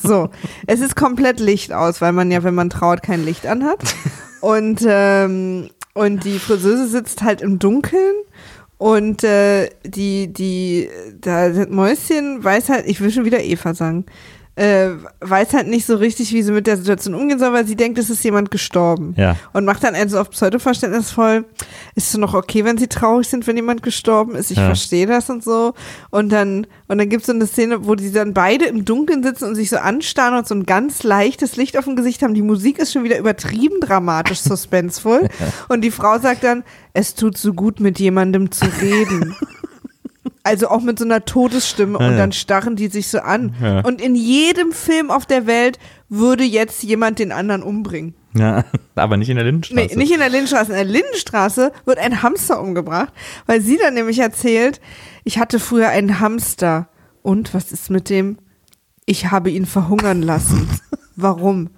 [0.00, 0.30] So,
[0.66, 3.78] es ist komplett Licht aus, weil man ja, wenn man trauert, kein Licht anhat.
[4.40, 8.14] Und, ähm, und die Friseuse sitzt halt im Dunkeln
[8.78, 10.88] und äh, die, die,
[11.20, 14.06] da das Mäuschen weiß halt, ich will schon wieder Eva sagen,
[14.58, 14.90] äh,
[15.20, 17.96] weiß halt nicht so richtig, wie sie mit der Situation umgehen soll, weil sie denkt,
[17.98, 19.14] es ist jemand gestorben.
[19.16, 19.36] Ja.
[19.52, 21.44] Und macht dann also auf Pseudoverständnisvoll,
[21.94, 24.50] ist es noch okay, wenn sie traurig sind, wenn jemand gestorben ist?
[24.50, 24.66] Ich Ja.
[24.66, 25.74] verstehe das und so.
[26.10, 29.22] Und dann, und dann gibt es so eine Szene, wo die dann beide im Dunkeln
[29.22, 32.34] sitzen und sich so anstarren und so ein ganz leichtes Licht auf dem Gesicht haben.
[32.34, 35.28] Die Musik ist schon wieder übertrieben dramatisch, suspenseful.
[35.68, 39.36] Und die Frau sagt dann, es tut so gut, mit jemandem zu reden.
[40.42, 43.54] Also auch mit so einer Todesstimme Ja, und dann starren die sich so an.
[43.60, 43.80] Ja.
[43.80, 45.78] Und in jedem Film auf der Welt
[46.08, 48.14] würde jetzt jemand den anderen umbringen.
[48.34, 48.64] Ja,
[48.94, 49.88] aber nicht in der Lindenstraße.
[49.88, 50.70] Nee, nicht in der Lindenstraße.
[50.70, 53.12] In der Lindenstraße wird ein Hamster umgebracht,
[53.46, 54.80] weil sie dann nämlich erzählt,
[55.24, 56.88] ich hatte früher einen Hamster.
[57.22, 58.38] Und was ist mit dem?
[59.04, 60.68] Ich habe ihn verhungern lassen.
[61.16, 61.70] Warum?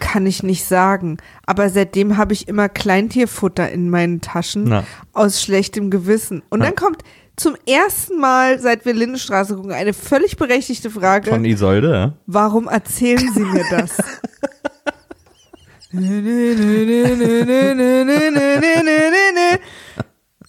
[0.00, 1.18] Kann ich nicht sagen.
[1.46, 4.84] Aber seitdem habe ich immer Kleintierfutter in meinen Taschen Na.
[5.12, 6.42] aus schlechtem Gewissen.
[6.48, 7.02] Und dann kommt
[7.40, 11.30] zum ersten Mal, seit wir Lindenstraße gucken, eine völlig berechtigte Frage.
[11.30, 12.12] Von Isolde, ja.
[12.26, 13.96] Warum erzählen Sie mir das?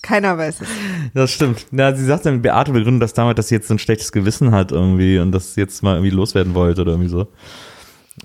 [0.02, 0.68] Keiner weiß es.
[1.14, 1.66] Das stimmt.
[1.72, 4.52] Ja, sie sagt dann, Beate begründet das damit, dass sie jetzt so ein schlechtes Gewissen
[4.52, 7.28] hat irgendwie und das jetzt mal irgendwie loswerden wollte oder irgendwie so.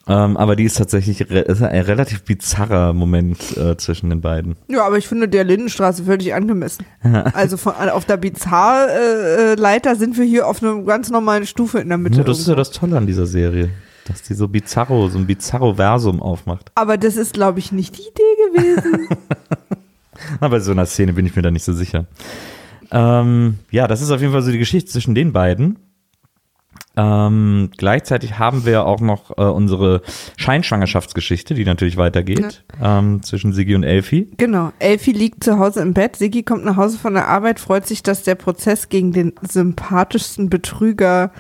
[0.09, 4.57] Ähm, aber die ist tatsächlich re ist ein relativ bizarrer Moment äh, zwischen den beiden.
[4.69, 6.85] Ja, aber ich finde der Lindenstraße völlig angemessen.
[7.33, 11.99] Also von, auf der Bizarre-Leiter sind wir hier auf einer ganz normalen Stufe in der
[11.99, 12.19] Mitte.
[12.19, 12.71] Ja, das ist ja irgendwo.
[12.71, 13.71] das Tolle an dieser Serie,
[14.07, 16.73] dass die so bizarro, so ein bizarro-Versum aufmacht.
[16.75, 19.09] aber das ist, glaube ich, nicht die Idee gewesen.
[20.41, 22.07] Aber bei so einer Szene bin ich mir da nicht so sicher.
[22.91, 25.79] Ähm, ja, das ist auf jeden Fall so die Geschichte zwischen den beiden.
[26.99, 30.01] Ähm, gleichzeitig haben wir auch noch äh, unsere
[30.39, 34.29] Scheinschwangerschaftsgeschichte, die natürlich weitergeht, ähm, zwischen Sigi und Elfi.
[34.39, 34.73] genau.
[34.79, 36.17] Elfi liegt zu Hause im Bett.
[36.17, 40.49] Sigi kommt nach Hause von der Arbeit, freut sich, dass der Prozess gegen den sympathischsten
[40.49, 41.33] Betrüger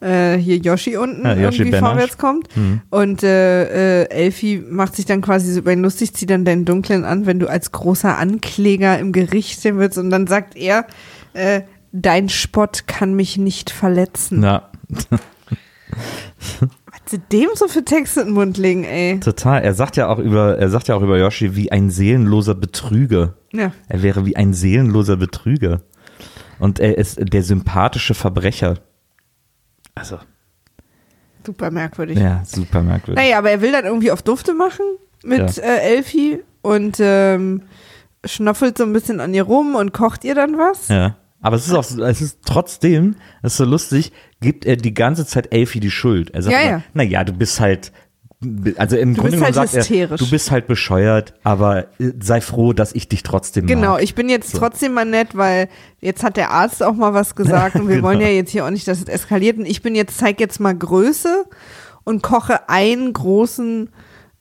[0.00, 1.88] äh, hier Yoshi unten Ja, Yoshi irgendwie Benasch.
[1.90, 2.56] vorwärts kommt.
[2.56, 2.80] Mhm.
[2.90, 6.64] Und äh, äh, Elfi macht sich dann quasi so über ihn lustig, zieht dann deinen
[6.64, 9.98] Dunklen an, wenn du als großer Ankläger im Gericht stehen willst.
[9.98, 10.86] Und dann sagt er,
[11.32, 14.42] äh, dein Spott kann mich nicht verletzen.
[14.42, 14.68] Ja,
[16.60, 19.20] Was sie dem so für Texte in den Mund legen, ey.
[19.20, 19.62] total.
[19.62, 23.34] Er sagt ja auch über, er sagt ja auch über Yoshi wie ein seelenloser Betrüger.
[23.52, 23.72] Ja.
[23.88, 25.82] Er wäre wie ein seelenloser Betrüger.
[26.58, 28.78] Und er ist der sympathische Verbrecher.
[29.94, 30.18] Also,
[31.44, 32.18] Super merkwürdig.
[32.18, 33.22] ja, super merkwürdig.
[33.22, 34.84] Naja, aber er will dann irgendwie auf Dufte machen
[35.22, 35.62] mit Ja.
[35.62, 37.62] äh, Elfi und ähm,
[38.24, 40.88] schnoffelt so ein bisschen an ihr rum und kocht ihr dann was.
[40.88, 41.16] Ja.
[41.46, 45.24] Aber es ist auch, es ist trotzdem, es ist so lustig, gibt er die ganze
[45.26, 46.30] Zeit Elfi die Schuld.
[46.30, 46.82] Er sagt Ja, ja.
[46.92, 47.92] naja, du bist halt,
[48.76, 50.20] also im Du Grunde bist genommen halt sagt er, hysterisch.
[50.20, 54.02] du bist halt bescheuert, aber äh, sei froh, dass ich dich trotzdem Genau, mag.
[54.02, 54.58] ich bin jetzt So.
[54.58, 55.68] trotzdem mal nett, weil
[56.00, 58.08] jetzt hat der Arzt auch mal was gesagt und wir Genau.
[58.08, 59.56] wollen ja jetzt hier auch nicht, dass es eskaliert.
[59.56, 61.44] Und ich bin jetzt, zeig jetzt mal Größe
[62.04, 63.90] und koche einen großen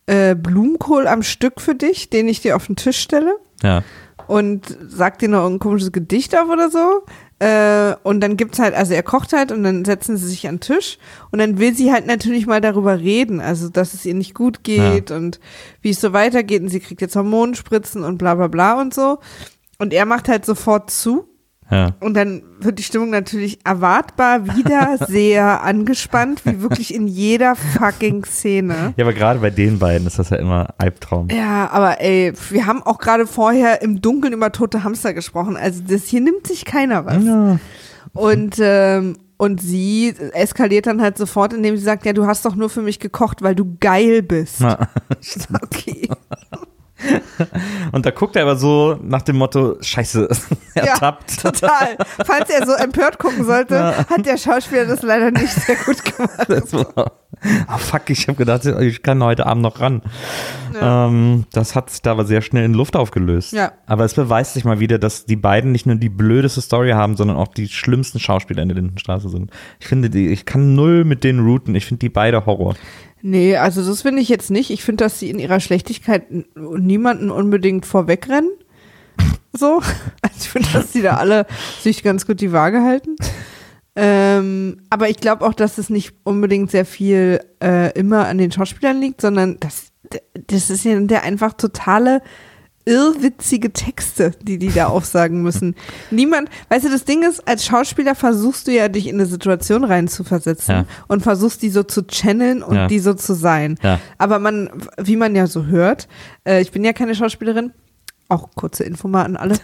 [0.07, 3.35] äh, Blumenkohl am Stück für dich, den ich dir auf den Tisch stelle.
[3.63, 3.83] Ja.
[4.28, 7.03] Und sagt dir noch irgendein komisches Gedicht auf oder so.
[7.39, 10.55] Äh, und dann gibt's halt, also er kocht halt und dann setzen sie sich an
[10.55, 10.97] den Tisch
[11.32, 14.63] und dann will sie halt natürlich mal darüber reden, also dass es ihr nicht gut
[14.63, 15.41] geht und
[15.82, 19.19] wie es so weitergeht und sie kriegt jetzt Hormonspritzen und bla bla bla und so.
[19.80, 21.28] Und er macht halt sofort zu
[21.72, 21.93] Ja.
[21.99, 28.24] und dann wird die Stimmung natürlich erwartbar wieder sehr angespannt, wie wirklich in jeder fucking
[28.24, 28.93] Szene.
[28.95, 31.30] ja, aber gerade bei den beiden ist das ja immer Albtraum.
[31.30, 35.57] Ja, aber ey, wir haben auch gerade vorher im Dunkeln über tote Hamster gesprochen.
[35.57, 37.24] Also das hier nimmt sich keiner was.
[37.24, 37.57] Ja.
[38.13, 42.55] Und ähm, und sie eskaliert dann halt sofort, indem sie sagt, ja, du hast doch
[42.55, 44.61] nur für mich gekocht, weil du geil bist.
[44.61, 44.88] Ja.
[45.61, 46.09] Okay.
[47.91, 50.29] Und da guckt er aber so nach dem Motto, scheiße,
[50.75, 51.43] ertappt.
[51.43, 51.97] Ja, total.
[52.25, 56.45] Falls er so empört gucken sollte, hat der Schauspieler das leider nicht sehr gut gemacht.
[56.47, 57.11] Das war,
[57.67, 60.01] ah fuck, ich habe gedacht, ich kann heute Abend noch ran.
[60.73, 61.07] Ja.
[61.07, 63.53] Ähm, das hat sich da aber sehr schnell in Luft aufgelöst.
[63.53, 63.73] Ja.
[63.85, 67.17] Aber es beweist sich mal wieder, dass die beiden nicht nur die blödeste Story haben,
[67.17, 69.51] sondern auch die schlimmsten Schauspieler in der Lindenstraße sind.
[69.79, 71.75] Ich finde, die, ich kann null mit denen routen.
[71.75, 72.75] Ich finde die beide Horror.
[73.28, 74.69] Nee, also das finde ich jetzt nicht.
[74.69, 78.51] Ich finde, dass sie in ihrer Schlechtigkeit niemanden unbedingt vorwegrennen.
[79.57, 79.82] So.
[80.21, 81.47] Also ich finde, dass die da alle
[81.80, 83.15] sich ganz gut die Waage halten.
[83.95, 88.51] Ähm, aber ich glaube auch, dass es nicht unbedingt sehr viel äh, immer an den
[88.51, 89.93] Schauspielern liegt, sondern das,
[90.34, 92.21] das ist ja der einfach totale
[92.86, 95.75] irrwitzige Texte, die die da aufsagen müssen.
[96.11, 99.83] Niemand, weißt du, das Ding ist, als Schauspieler versuchst du ja, dich in eine Situation
[99.83, 100.86] reinzuversetzen Ja.
[101.07, 102.88] und versuchst die so zu channeln und Ja.
[102.88, 103.77] die so zu sein.
[103.81, 103.99] Ja.
[104.17, 106.07] Aber man, wie man ja so hört,
[106.47, 107.71] äh, ich bin ja keine Schauspielerin,
[108.28, 109.55] auch kurze Info mal an alle.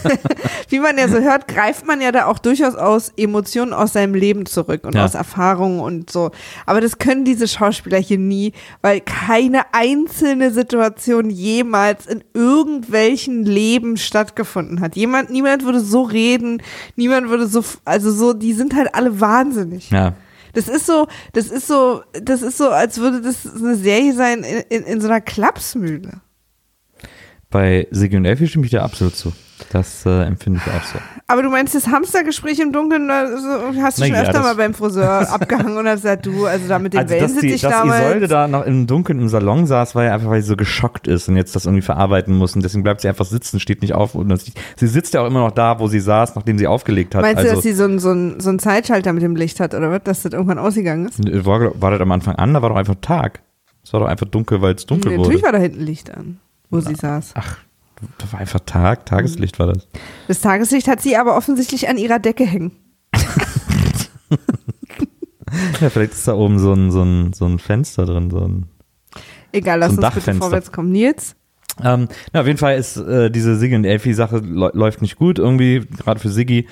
[0.68, 4.14] Wie man ja so hört, greift man ja da auch durchaus aus Emotionen aus seinem
[4.14, 5.04] Leben zurück und Ja.
[5.04, 6.30] aus Erfahrungen und so.
[6.66, 13.96] Aber das können diese Schauspieler hier nie, weil keine einzelne Situation jemals in irgendwelchen Leben
[13.96, 14.96] stattgefunden hat.
[14.96, 16.62] Jemand, niemand würde so reden,
[16.96, 19.90] niemand würde so, also so, die sind halt alle wahnsinnig.
[19.90, 20.14] Ja.
[20.54, 24.42] Das ist so, das ist so, das ist so, als würde das eine Serie sein
[24.42, 26.20] in, in, in so einer Klapsmühle.
[27.52, 29.32] Bei Sigi und Elfi stimme ich dir absolut zu.
[29.70, 30.98] Das äh, empfinde ich auch so.
[31.28, 34.40] Aber du meinst das Hamstergespräch im Dunkeln, da so, hast du Na schon ja, öfter
[34.40, 37.32] mal beim Friseur abgehangen und hast gesagt, du, also da mit den Also, Wellen dass,
[37.34, 38.04] sitze ich dass damals.
[38.04, 41.06] Isolde da noch im Dunkeln im Salon saß, war ja einfach, weil sie so geschockt
[41.06, 42.56] ist und jetzt das irgendwie verarbeiten muss.
[42.56, 44.14] Und deswegen bleibt sie einfach sitzen, steht nicht auf.
[44.16, 44.36] Und
[44.76, 47.22] sie sitzt ja auch immer noch da, wo sie saß, nachdem sie aufgelegt hat.
[47.22, 49.74] Meinst du, also, dass sie so einen so so einen Zeitschalter mit dem Licht hat
[49.74, 51.20] oder was, dass das irgendwann ausgegangen ist?
[51.46, 52.52] war, war das am Anfang an?
[52.52, 53.42] Da war doch einfach Tag.
[53.84, 55.28] Es war doch einfach dunkel, weil es dunkel Nee, wurde.
[55.28, 56.38] Natürlich war da hinten Licht an,
[56.72, 57.32] wo sie saß.
[57.34, 57.58] Ach,
[58.18, 59.86] da war einfach Tag, Tageslicht war das.
[60.26, 62.72] Das Tageslicht hat sie aber offensichtlich an ihrer Decke hängen.
[65.80, 68.66] Ja, vielleicht ist da oben so ein, so ein, so ein Fenster drin, so ein
[69.52, 70.90] Egal, lass So uns bitte vorwärts kommen.
[70.92, 71.36] Nils?
[71.82, 75.38] Ähm, na, auf jeden Fall ist äh, diese Siggi und Elfi-Sache lä- läuft nicht gut
[75.38, 76.68] irgendwie, gerade für Siggi.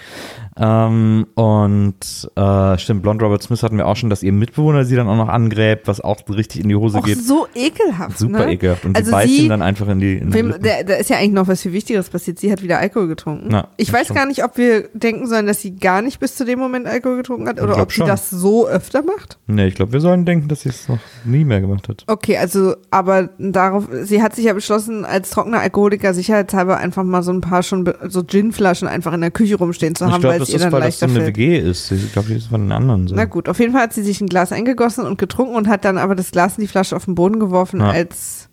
[0.61, 4.95] Ähm, und äh, stimmt, Blonde Robert Smith hatten wir auch schon, dass ihr Mitbewohner sie
[4.95, 7.25] dann auch noch angräbt, was auch richtig in die Hose Auch geht.
[7.25, 8.19] so ekelhaft.
[8.19, 8.53] Super ne?
[8.53, 8.85] ekelhaft.
[8.85, 11.09] Und also sie beißt sie, ihn dann einfach in die, in Wem, der, da ist
[11.09, 12.39] ja eigentlich noch was viel Wichtigeres passiert.
[12.39, 13.51] Sie hat wieder Alkohol getrunken.
[13.51, 14.19] Ja, ich weiß stimmt.
[14.19, 17.17] gar nicht, ob wir denken sollen, dass sie gar nicht bis zu dem Moment Alkohol
[17.17, 18.07] getrunken hat oder glaub ob sie schon.
[18.07, 19.39] das so öfter macht.
[19.47, 22.05] Nee, ich glaube, wir sollen denken, dass sie es noch nie mehr gemacht hat.
[22.07, 27.23] Okay, also, aber darauf, sie hat sich ja beschlossen, als trockener Alkoholiker sicherheitshalber einfach mal
[27.23, 30.50] so ein paar schon so Ginflaschen einfach in der Küche rumstehen zu haben, glaube, weil
[30.53, 31.37] ihr dann weil das so leichter eine fällt.
[31.37, 31.91] WG ist.
[31.93, 33.15] Ich glaube, die ist von den anderen so.
[33.15, 35.85] Na gut, auf jeden Fall hat sie sich ein Glas eingegossen und getrunken und hat
[35.85, 37.91] dann aber das Glas in die Flasche auf den Boden geworfen, Ja.
[37.91, 38.49] als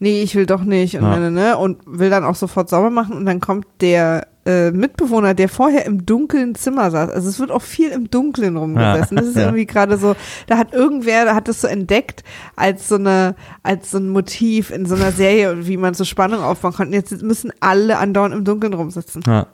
[0.00, 1.16] nee, ich will doch nicht und, Ja.
[1.18, 4.70] ne, ne, ne, und will dann auch sofort sauber machen und dann kommt der äh,
[4.70, 7.10] Mitbewohner, der vorher im dunklen Zimmer saß.
[7.10, 9.18] Also es wird auch viel im Dunkeln rumgesessen.
[9.18, 9.42] Das ist Ja.
[9.42, 10.14] irgendwie gerade so,
[10.46, 12.24] da hat irgendwer, da hat das so entdeckt
[12.56, 16.40] als so eine, als so ein Motiv in so einer Serie, wie man so Spannung
[16.42, 16.94] aufbauen konnte.
[16.94, 19.22] Jetzt müssen alle andauernd im Dunkeln rumsitzen.
[19.26, 19.48] Ja.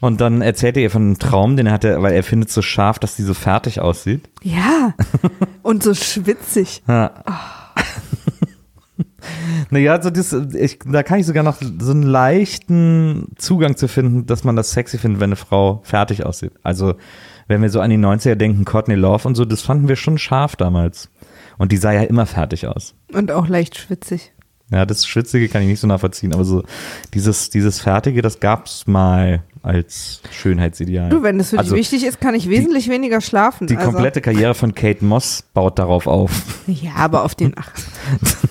[0.00, 2.54] Und dann erzählt er ihr von einem Traum, den er hatte, weil er findet es
[2.54, 4.28] so scharf, dass sie so fertig aussieht.
[4.42, 4.94] Ja.
[5.62, 6.82] Und so schwitzig.
[6.86, 7.12] Ja.
[9.70, 14.26] naja, so das, ich, da kann ich sogar noch so einen leichten Zugang zu finden,
[14.26, 16.52] dass man das sexy findet, wenn eine Frau fertig aussieht.
[16.62, 16.94] Also,
[17.48, 20.18] wenn wir so an die 90er denken, Courtney Love und so, das fanden wir schon
[20.18, 21.08] scharf damals.
[21.58, 22.94] Und die sah ja immer fertig aus.
[23.12, 24.32] Und auch leicht schwitzig.
[24.70, 26.64] Ja, das Schwitzige kann ich nicht so nachvollziehen, aber so
[27.14, 31.10] dieses, dieses Fertige, das gab's mal als Schönheitsideal.
[31.10, 33.66] Du, wenn das für also, dich wichtig ist, kann ich wesentlich weniger schlafen.
[33.66, 36.30] Die also, komplette Karriere von Kate Moss baut darauf auf.
[36.66, 37.54] Ja, aber auf den.
[37.56, 37.70] Ach.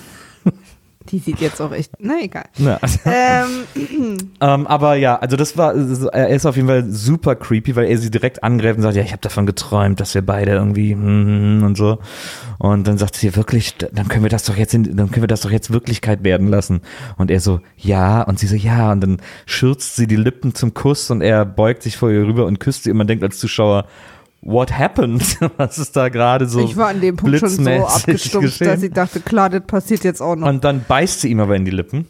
[1.16, 1.92] Die sieht jetzt auch echt.
[1.98, 2.44] Na egal.
[2.58, 2.78] Ja.
[3.06, 7.86] Ähm, Ähm, aber ja, also das war, er ist auf jeden Fall super creepy, weil
[7.86, 10.92] er sie direkt angreift und sagt, ja, ich habe davon geträumt, dass wir beide irgendwie
[10.92, 11.98] hm, und so.
[12.58, 15.28] Und dann sagt sie wirklich, dann können wir das doch jetzt, in, dann können wir
[15.28, 16.82] das doch jetzt Wirklichkeit werden lassen.
[17.16, 20.74] Und er so, ja, und sie so, ja, und dann schürzt sie die Lippen zum
[20.74, 23.38] Kuss und er beugt sich vor ihr rüber und küsst sie und man denkt als
[23.38, 23.86] Zuschauer,
[24.42, 25.22] what happened?
[25.56, 28.92] Was ist da gerade so ich war an dem Punkt schon so abgestumpft, dass ich
[28.92, 30.48] dachte, klar, das passiert jetzt auch noch.
[30.48, 32.06] Und dann beißt sie ihm aber in die Lippen,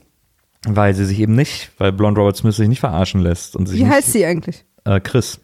[0.66, 3.78] weil sie sich eben nicht, weil Blonde Robert Smith sich nicht verarschen lässt und sich
[3.78, 4.64] Wie nicht, heißt sie eigentlich?
[4.84, 5.40] äh, Chris.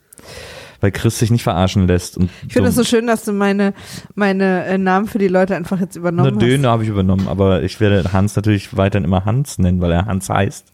[0.80, 2.16] Weil Chris sich nicht verarschen lässt.
[2.16, 3.72] Und Ich finde es so schön, dass du meine,
[4.16, 6.42] meine äh, Namen für die Leute einfach jetzt übernommen hast.
[6.42, 10.06] Döne habe ich übernommen, aber ich werde Hans natürlich weiterhin immer Hans nennen, weil er
[10.06, 10.72] Hans heißt.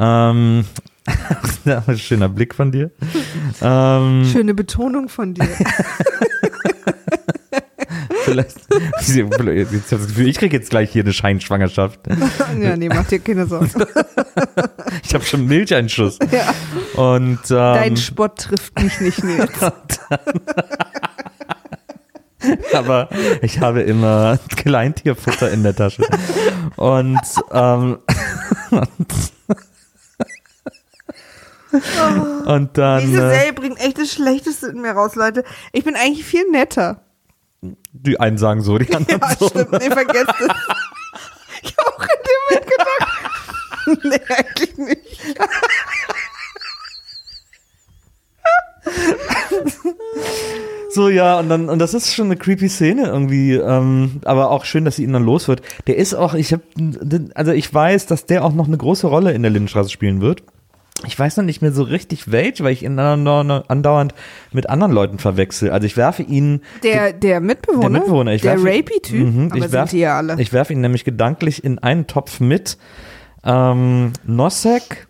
[0.00, 0.64] Ähm,
[1.96, 2.90] schöner Blick von dir.
[3.60, 5.48] ähm, Schöne Betonung von dir.
[8.24, 8.56] vielleicht,
[9.00, 12.00] ich habe das Gefühl, ich kriege jetzt gleich hier eine Scheinschwangerschaft.
[12.60, 13.70] ja, nee, mach dir keine Sorgen.
[15.02, 16.18] Ich habe schon Milcheinschuss.
[16.30, 16.54] Ja.
[17.00, 19.50] Und ähm, Dein Spott trifft mich nicht, Nils.
[22.72, 23.08] aber
[23.42, 26.04] ich habe immer Kleintierfutter in der Tasche.
[26.76, 27.20] Und,
[27.52, 27.98] ähm,
[28.70, 29.12] und
[32.74, 35.44] dann Diese äh, Serie bringt echt das Schlechteste in mir raus, Leute.
[35.72, 37.00] Ich bin eigentlich viel netter.
[37.92, 39.48] die einen sagen so, die anderen Ja, so.
[39.48, 39.72] stimmt.
[39.72, 40.48] Nee, vergesst es.
[41.62, 44.04] Ich habe auch in dem gedacht.
[44.04, 45.20] nee, eigentlich nicht.
[50.90, 54.64] So, ja, und dann, und das ist schon eine creepy Szene irgendwie, ähm, aber auch
[54.64, 55.62] schön, dass sie ihn dann los wird.
[55.86, 56.62] Der ist auch, ich habe,
[57.34, 60.42] also ich weiß, dass der auch noch eine große Rolle in der Lindenstraße spielen wird.
[61.06, 64.14] Ich weiß noch nicht mehr so richtig welch, weil ich ihn andauernd
[64.52, 65.70] mit anderen Leuten verwechsel.
[65.70, 67.80] Also ich werfe ihn, Der, der Mitbewohner?
[67.82, 69.26] der Mitbewohner, ich der werfe, Rapey-Typ?
[69.26, 70.36] Mhm, Aber ich sind werf, die ja alle.
[70.40, 72.78] Ich werfe ihn nämlich gedanklich in einen Topf mit
[73.44, 75.08] ähm, Nosek,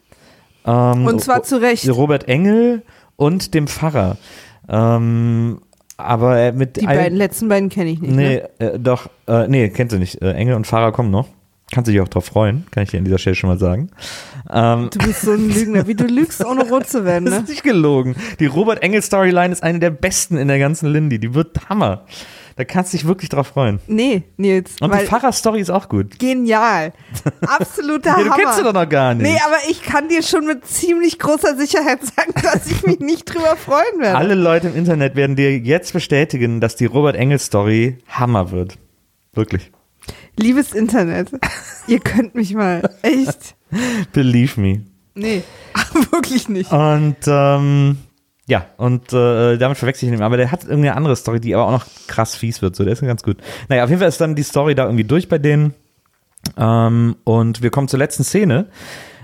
[0.66, 1.86] ähm, Und zwar zu Recht.
[1.90, 2.82] Robert Engel
[3.16, 4.16] und dem Pfarrer.
[4.68, 5.60] Ähm,
[5.98, 8.10] aber mit Die beiden, letzten beiden kenne ich nicht.
[8.12, 8.72] Nee, Ne?
[8.72, 10.20] äh, doch, äh, nee, kennst du nicht.
[10.22, 11.28] Äh, Engel und Fahrer kommen noch.
[11.74, 13.90] Kannst du dich auch drauf freuen, kann ich dir an dieser Stelle schon mal sagen.
[14.48, 15.88] Ähm, Du bist so ein Lügner.
[15.88, 17.40] Wie du lügst, ohne rot zu werden, das ne?
[17.40, 18.14] ist nicht gelogen.
[18.38, 21.18] Die Robert Engel Storyline ist eine der besten in der ganzen Lindy.
[21.18, 22.04] Die wird Hammer.
[22.54, 23.80] Da kannst du dich wirklich drauf freuen.
[23.88, 24.76] Nee, Nils.
[24.80, 26.16] Und die Pfarrer-Story ist auch gut.
[26.20, 26.92] genial.
[27.40, 28.36] Absoluter Ja, du Hammer.
[28.36, 29.28] kennst sie doch noch gar nicht.
[29.28, 33.24] Nee, aber ich kann dir schon mit ziemlich großer Sicherheit sagen, dass ich mich nicht
[33.24, 34.16] drüber freuen werde.
[34.16, 38.78] Alle Leute im Internet werden dir jetzt bestätigen, dass die Robert Engel Story Hammer wird.
[39.32, 39.72] Wirklich.
[40.38, 41.30] Liebes Internet,
[41.86, 42.88] ihr könnt mich mal.
[43.02, 43.54] Echt?
[44.12, 44.82] Believe me.
[45.14, 45.42] Nee,
[46.10, 46.72] wirklich nicht.
[46.72, 47.98] Und ähm,
[48.46, 50.22] ja, und äh, damit verwechsel ich ihn.
[50.22, 52.76] Aber der hat irgendwie eine andere Story, die aber auch noch krass fies wird.
[52.76, 53.38] So, der ist ganz gut.
[53.68, 55.74] Naja, auf jeden Fall ist dann die Story da irgendwie durch bei denen.
[56.56, 58.66] Ähm, und wir kommen zur letzten Szene,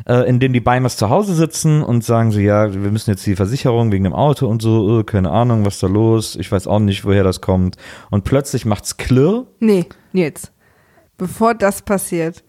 [0.06, 3.26] äh, in dem die Beimers zu Hause sitzen und sagen so, ja, wir müssen jetzt
[3.26, 6.66] die Versicherung wegen dem Auto und so, äh, keine Ahnung, was da los, ich weiß
[6.66, 7.76] auch nicht, woher das kommt.
[8.10, 9.46] Und plötzlich macht's klirr.
[9.58, 10.50] Nee, Nils.
[11.20, 12.42] Bevor das passiert,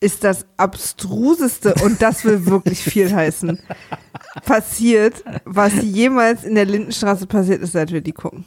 [0.00, 3.58] ist das abstruseste und das will wirklich viel heißen.
[4.46, 8.46] Passiert, was jemals in der Lindenstraße passiert ist, seit wir die gucken.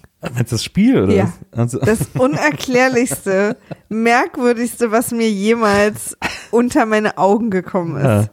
[0.49, 1.33] Das Spiel oder Ja.
[1.51, 3.55] Also, Das unerklärlichste,
[3.89, 6.17] merkwürdigste, was mir jemals
[6.49, 8.03] unter meine Augen gekommen ist.
[8.03, 8.29] Ja.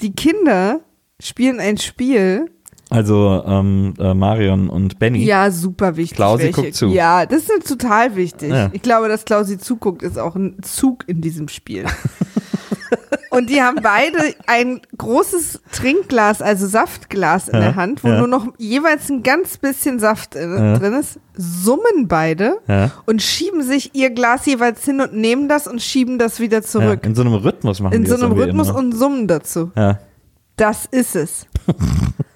[0.00, 0.80] Die Kinder
[1.20, 2.50] spielen ein Spiel.
[2.90, 5.24] Also ähm, äh, Marion und Benny.
[5.24, 6.16] Ja, super wichtig.
[6.16, 6.60] Klausi welche.
[6.62, 6.86] guckt zu.
[6.88, 8.50] Ja, das ist total wichtig.
[8.50, 8.70] Ja.
[8.72, 11.84] Ich glaube, dass Klausi zuguckt, ist auch ein Zug in diesem Spiel.
[13.30, 14.16] Und die haben beide
[14.46, 18.18] ein großes Trinkglas, also Saftglas in Ja, der Hand, wo ja.
[18.18, 20.78] nur noch jeweils ein ganz bisschen Saft in, Ja.
[20.78, 22.56] drin ist, summen beide
[23.06, 27.04] und schieben sich ihr Glas jeweils hin und nehmen das und schieben das wieder zurück.
[27.04, 28.78] in so einem Rhythmus machen in die so das einem Rhythmus immer.
[28.78, 29.70] und summen dazu.
[30.56, 31.46] Das ist es.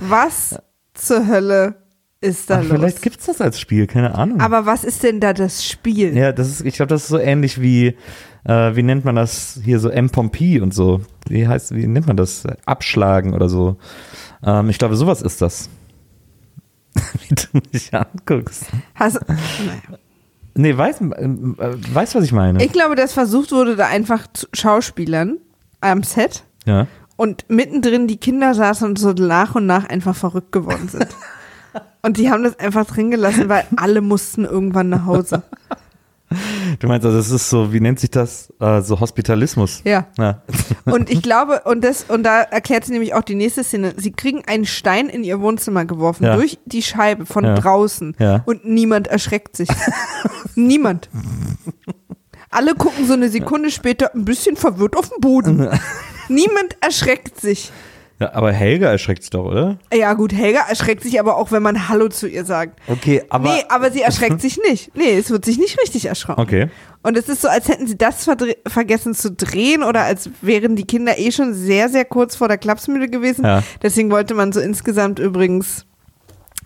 [0.00, 0.58] Was
[0.94, 1.74] zur Hölle
[2.20, 2.70] ist da Ach, los?
[2.70, 4.40] vielleicht gibt's das als Spiel, keine Ahnung.
[4.40, 6.16] Aber was ist denn da das Spiel?
[6.16, 7.96] ja, das ist, ich glaube, das ist so ähnlich wie,
[8.44, 11.00] äh, wie nennt man das hier so M-Pompi und so.
[11.28, 12.44] Wie heißt, wie nennt man das?
[12.66, 13.76] Abschlagen oder so.
[14.44, 15.70] Ähm, ich glaube, sowas ist das.
[17.28, 18.66] wie du mich anguckst.
[18.94, 19.98] Hast, naja.
[20.54, 22.62] Nee, weiß, ähm, äh, weißt was ich meine?
[22.62, 25.38] Ich glaube, dass versucht wurde, da einfach zu Schauspielern
[25.80, 26.86] am Set ja.
[27.20, 31.08] Und mittendrin die Kinder saßen und so nach und nach einfach verrückt geworden sind.
[32.02, 35.42] Und die haben das einfach drin gelassen, weil alle mussten irgendwann nach Hause.
[36.78, 38.50] Du meinst also, das ist so, wie nennt sich das?
[38.58, 39.82] Äh, so Hospitalismus.
[39.84, 40.06] Ja.
[40.16, 40.40] Ja.
[40.86, 43.92] Und ich glaube, und das, und da erklärt sie nämlich auch die nächste Szene.
[43.98, 46.36] Sie kriegen einen Stein in ihr Wohnzimmer geworfen, Ja.
[46.36, 47.54] durch die Scheibe von Ja.
[47.56, 48.16] draußen.
[48.18, 48.42] Ja.
[48.46, 49.68] Und niemand erschreckt sich.
[50.54, 51.10] niemand.
[52.48, 55.68] Alle gucken so eine Sekunde später ein bisschen verwirrt auf den Boden.
[56.30, 57.70] Niemand erschreckt sich.
[58.18, 59.78] ja, aber Helga erschreckt sich doch, oder?
[59.92, 62.80] Ja, gut, Helga erschreckt sich aber auch, wenn man Hallo zu ihr sagt.
[62.86, 63.52] Okay, aber.
[63.52, 64.94] nee, aber sie erschreckt sich nicht.
[64.96, 66.40] Nee, es wird sich nicht richtig erschrocken.
[66.40, 66.68] Okay.
[67.02, 68.28] Und es ist so, als hätten sie das
[68.68, 72.58] vergessen zu drehen oder als wären die Kinder eh schon sehr, sehr kurz vor der
[72.58, 73.44] Klapsmühle gewesen.
[73.44, 73.62] Ja.
[73.82, 75.86] Deswegen wollte man so insgesamt übrigens,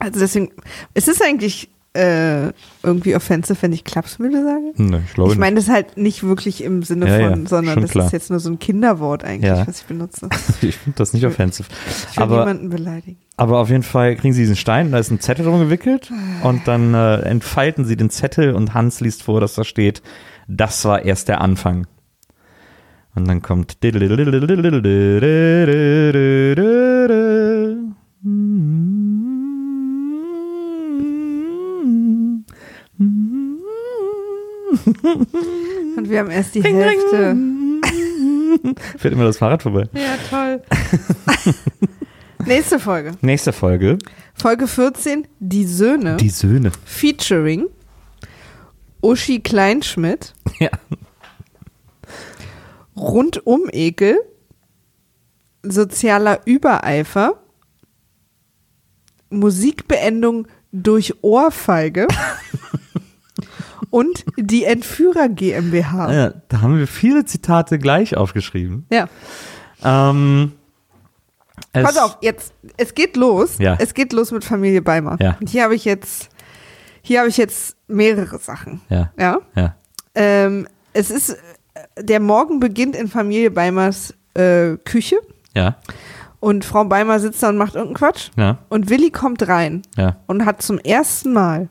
[0.01, 0.51] also deswegen,
[0.95, 4.73] ist es eigentlich äh, irgendwie offensive, wenn ich Klapsmühle sage?
[4.77, 7.81] Nee, ich glaube Ich meine das halt nicht wirklich im Sinne Ja, von, ja, sondern
[7.83, 8.07] das klar.
[8.07, 9.67] ist jetzt nur so ein Kinderwort eigentlich, Ja.
[9.67, 10.29] was ich benutze.
[10.63, 11.69] Ich finde das nicht offensiv.
[12.11, 13.19] Ich will Aber, niemanden beleidigen.
[13.37, 16.11] aber auf jeden Fall kriegen sie diesen Stein, da ist ein Zettel drum gewickelt
[16.43, 20.03] und dann äh, entfalten sie den Zettel und Hans liest vor, dass da steht,
[20.49, 21.87] das war erst der Anfang.
[23.17, 23.85] Und dann kommt
[35.97, 37.37] Und wir haben erst die Hälfte.
[38.99, 39.89] Fährt immer das Fahrrad vorbei.
[39.93, 40.63] Ja, toll.
[42.47, 43.13] Nächste Folge.
[43.21, 43.99] Nächste Folge.
[44.35, 46.17] Folge 14, Die Söhne.
[46.17, 46.73] Die Söhne.
[46.85, 47.67] Featuring
[49.01, 50.71] Uschi Kleinschmidt, Ja.
[52.97, 54.19] Rundum-Ekel,
[55.63, 57.43] sozialer Übereifer,
[59.31, 62.07] Musikbeendung durch Ohrfeige
[63.91, 66.13] und die Entführer GmbH.
[66.13, 66.33] ja.
[66.49, 68.87] Da haben wir viele Zitate gleich aufgeschrieben.
[68.91, 69.07] Ja,
[69.83, 70.53] Ähm,
[71.73, 73.59] es- pass auf, jetzt, es geht los.
[73.59, 73.77] Ja.
[73.79, 75.17] Es geht los mit Familie Beimer.
[75.21, 75.37] Ja.
[75.41, 76.29] Und hier habe ich jetzt,
[77.03, 78.81] hier habe ich jetzt mehrere Sachen.
[78.89, 79.39] Ja, Ja.
[79.55, 79.75] ja.
[80.15, 81.37] Ähm, es ist,
[81.99, 85.17] der Morgen beginnt in Familie Beimers äh, Küche
[85.55, 85.77] Ja,
[86.41, 90.17] und Frau Beimer sitzt da und macht irgendeinen Quatsch ja, und Willi kommt rein ja.
[90.27, 91.69] und hat zum ersten Mal,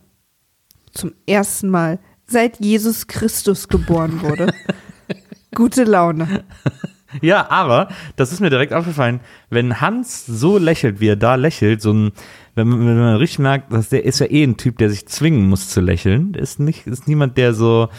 [0.94, 4.54] zum ersten Mal, seit Jesus Christus geboren wurde,
[5.56, 6.44] gute Laune.
[7.22, 9.20] Ja, aber das ist mir direkt aufgefallen,
[9.50, 12.12] wenn Hans so lächelt, wie er da lächelt, so ein,
[12.56, 15.08] wenn man, wenn man richtig merkt, dass der ist ja eh ein Typ, der sich
[15.08, 16.34] zwingen muss zu lächeln.
[16.34, 17.89] Ist nicht, ist niemand, der so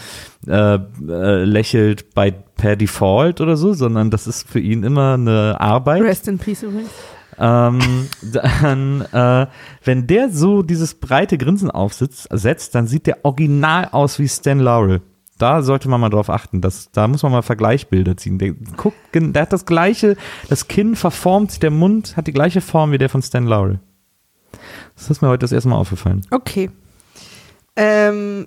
[0.46, 5.60] äh, äh, lächelt bei per Default oder so, sondern das ist für ihn immer eine
[5.60, 6.02] Arbeit.
[6.02, 6.90] Rest in Peace übrigens.
[7.38, 9.46] Ähm, dann, äh,
[9.84, 14.58] wenn der so dieses breite Grinsen aufsetzt, setzt, dann sieht der original aus wie Stan
[14.58, 15.02] Laurel.
[15.38, 16.60] Da sollte man mal drauf achten.
[16.60, 18.38] Das, da muss man mal Vergleichsbilder ziehen.
[18.38, 20.16] Der, guckt, der hat das gleiche,
[20.48, 23.80] das Kinn verformt der Mund hat die gleiche Form wie der von Stan Laurel.
[24.94, 26.22] Das ist mir heute das erste Mal aufgefallen.
[26.30, 26.70] Okay.
[27.74, 28.46] Ähm,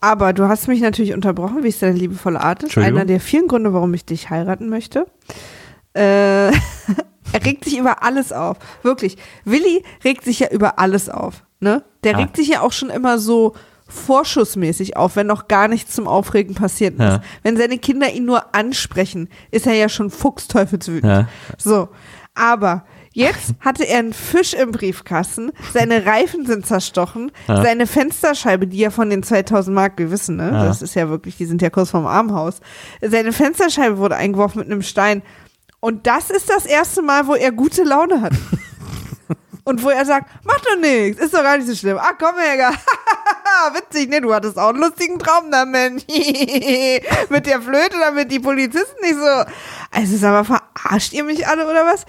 [0.00, 2.76] aber du hast mich natürlich unterbrochen, wie es deine liebevolle Art ist.
[2.76, 5.06] Einer der vielen Gründe, warum ich dich heiraten möchte.
[5.94, 6.52] Äh,
[7.32, 8.56] er regt sich über alles auf.
[8.82, 9.16] Wirklich.
[9.44, 11.44] Willi regt sich ja über alles auf.
[11.60, 11.84] Ne?
[12.04, 12.18] Der Ah.
[12.18, 13.54] regt sich ja auch schon immer so
[13.88, 17.00] vorschussmäßig auf, wenn noch gar nichts zum Aufregen passiert ist.
[17.00, 17.22] Ja.
[17.42, 21.10] Wenn seine Kinder ihn nur ansprechen, ist er ja schon fuchsteufelswütend.
[21.10, 21.28] Ja.
[21.58, 21.88] So.
[22.34, 27.60] Aber Jetzt hatte er einen Fisch im Briefkasten, seine Reifen sind zerstochen, Ja.
[27.60, 30.48] seine Fensterscheibe, die ja von den 2000 Mark, wir wissen, ne?
[30.52, 30.64] Ja.
[30.64, 32.60] Das ist ja wirklich, die sind ja kurz vorm Armhaus.
[33.02, 35.22] Seine Fensterscheibe wurde eingeworfen mit einem Stein.
[35.80, 38.32] Und das ist das erste Mal, wo er gute Laune hat.
[39.64, 41.98] Und wo er sagt, mach doch nichts, ist doch gar nicht so schlimm.
[42.00, 42.72] Ach komm, Helga,
[43.74, 46.06] witzig, ne, du hattest auch einen lustigen Traum damit.
[47.30, 49.44] mit der Flöte, damit die Polizisten nicht so.
[49.90, 52.04] Also sag mal, verarscht ihr mich alle oder was?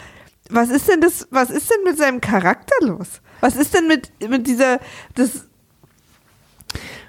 [0.50, 3.22] Was ist denn das, was ist denn mit seinem Charakter los?
[3.42, 4.80] Was ist denn mit, mit dieser,
[5.16, 5.46] das,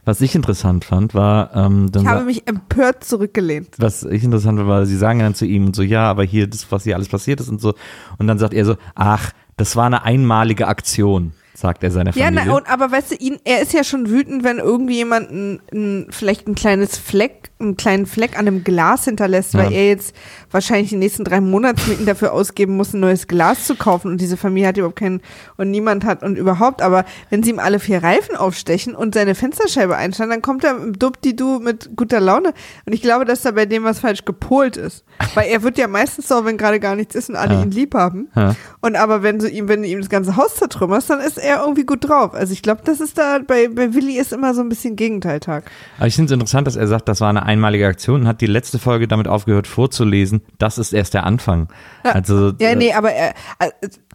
[0.05, 3.69] Was ich interessant fand, war, ähm, dann ich habe mich empört zurückgelehnt.
[3.79, 6.49] was ich interessant fand, war, sie sagen dann zu ihm und so, ja, aber hier,
[6.49, 7.75] das, was hier alles passiert ist und so.
[8.19, 12.25] Und dann sagt er so, ach, das war eine einmalige Aktion, sagt er seiner Ja,
[12.25, 12.47] Familie.
[12.47, 15.61] na, und, aber weißt du, ihn, er ist ja schon wütend, wenn irgendwie jemand ein,
[15.73, 19.79] ein, vielleicht ein kleines Fleck, einen kleinen Fleck an einem Glas hinterlässt, weil Ja.
[19.79, 20.15] er jetzt
[20.51, 24.37] wahrscheinlich die nächsten drei Monatsmieten dafür ausgeben muss, ein neues Glas zu kaufen und diese
[24.37, 25.21] Familie hat überhaupt keinen
[25.57, 29.35] und niemand hat und überhaupt, aber wenn sie ihm alle vier Reifen aufstechen und seine
[29.35, 32.53] Fensterscheibe einschlagen, dann kommt er im Dubdi-Du mit guter Laune
[32.87, 35.05] und ich glaube, dass da bei dem was falsch gepolt ist,
[35.35, 37.63] weil er wird ja meistens so, wenn gerade gar nichts ist und alle Ja.
[37.63, 38.55] ihn lieb haben Ja.
[38.81, 41.61] und aber wenn du ihm, wenn du ihm das ganze Haus zertrümmerst, dann ist er
[41.63, 42.35] irgendwie gut drauf.
[42.35, 45.65] Also ich glaube, das ist da, bei, bei Willi ist immer so ein bisschen Gegenteiltag.
[45.99, 48.41] Aber ich finde es interessant, dass er sagt, das war eine einmalige Aktion und hat
[48.41, 51.69] die letzte Folge damit aufgehört vorzulesen, das ist erst der Anfang.
[52.03, 53.35] Also, Ja, äh, nee, aber er,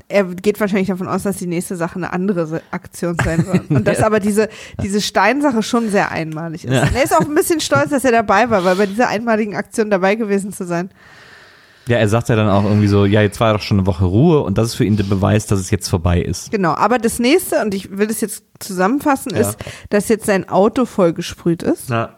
[0.10, 3.70] er geht wahrscheinlich davon aus, dass die nächste Sache eine andere Aktion sein wird.
[3.70, 4.50] Und dass aber diese,
[4.82, 6.74] diese Steinsache schon sehr einmalig ist.
[6.74, 6.84] Ja.
[6.84, 9.56] Und er ist auch ein bisschen stolz, dass er dabei war, weil bei dieser einmaligen
[9.56, 10.90] Aktion dabei gewesen zu sein.
[11.88, 14.06] ja, er sagt ja dann auch irgendwie so, ja, jetzt war doch schon eine Woche
[14.06, 16.52] Ruhe und das ist für ihn der Beweis, dass es jetzt vorbei ist.
[16.52, 19.40] Genau, aber das nächste, und ich will das jetzt zusammenfassen, Ja.
[19.42, 19.58] ist,
[19.90, 21.90] dass jetzt sein Auto vollgesprüht ist.
[21.90, 22.16] Ja.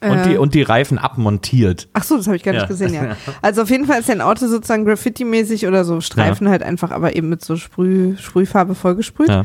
[0.00, 0.38] Und, die, Äh.
[0.38, 1.88] und die Reifen abmontiert.
[1.94, 2.68] Ach so, das habe ich gar nicht Ja.
[2.68, 3.16] gesehen, ja.
[3.42, 7.16] Also auf jeden Fall ist sein Auto sozusagen Graffiti-mäßig oder so Streifen halt einfach, aber
[7.16, 9.28] eben mit so Sprüh, Sprühfarbe vollgesprüht.
[9.28, 9.44] Ja.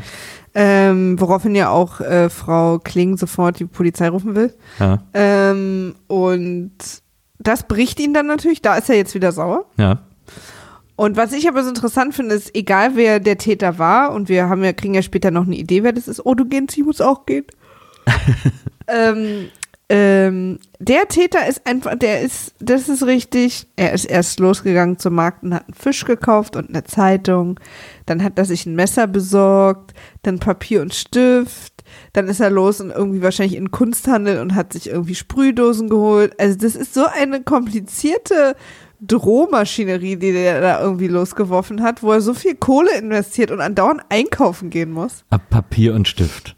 [0.54, 4.54] Ähm, woraufhin ja auch äh, Frau Kling sofort die Polizei rufen will.
[4.78, 5.02] Ja.
[5.14, 6.72] Ähm, und
[7.38, 9.64] das bricht ihn dann natürlich, da ist er jetzt wieder sauer.
[9.78, 10.00] Ja.
[10.94, 14.48] Und was ich aber so interessant finde, ist, egal wer der Täter war, und wir
[14.50, 16.24] haben ja, kriegen ja später noch eine Idee, wer das ist.
[16.26, 17.46] Oh, du gehst, ich muss auch gehen.
[18.88, 19.48] ähm,
[19.94, 25.14] ähm, der Täter ist einfach, der ist, das ist richtig, er ist erst losgegangen zum
[25.14, 27.60] Markt und hat einen Fisch gekauft und eine Zeitung.
[28.06, 31.84] Dann hat er sich ein Messer besorgt, dann Papier und Stift.
[32.14, 36.40] Dann ist er los und irgendwie wahrscheinlich in Kunsthandel und hat sich irgendwie Sprühdosen geholt.
[36.40, 38.56] Also das ist so eine komplizierte
[39.02, 44.00] Drohmaschinerie, die der da irgendwie losgeworfen hat, wo er so viel Kohle investiert und andauernd
[44.08, 45.26] einkaufen gehen muss.
[45.28, 46.56] Ab Papier und Stift.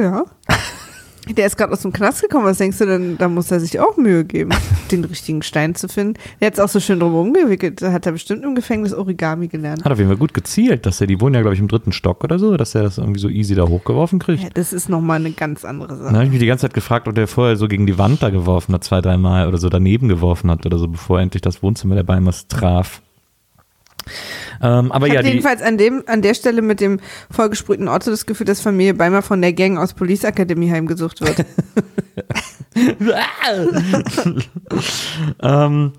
[0.00, 0.24] Ja.
[1.36, 2.44] Der ist gerade aus dem Knast gekommen.
[2.46, 3.18] Was denkst du denn?
[3.18, 4.50] Da muss er sich auch Mühe geben,
[4.90, 6.14] den richtigen Stein zu finden.
[6.40, 7.82] Der hat es auch so schön drum gewickelt.
[7.82, 9.84] Da hat er bestimmt im Gefängnis Origami gelernt.
[9.84, 11.92] Hat auf jeden Fall gut gezielt, dass er, die wohnen ja, glaube ich, im dritten
[11.92, 14.42] Stock oder so, dass er das irgendwie so easy da hochgeworfen kriegt.
[14.42, 16.14] Ja, das ist nochmal eine ganz andere Dann Sache.
[16.14, 18.30] habe ich mich die ganze Zeit gefragt, ob der vorher so gegen die Wand da
[18.30, 21.62] geworfen hat, zwei, dreimal oder so daneben geworfen hat oder so, bevor er endlich das
[21.62, 23.02] Wohnzimmer der Beimers traf.
[24.62, 27.00] Ähm, aber Ich ja, jedenfalls an, dem, an der Stelle mit dem
[27.30, 31.44] vollgesprühten Auto das Gefühl, dass Familie Beimer von der Gang aus Police Academy heimgesucht wird.
[35.42, 35.92] ähm,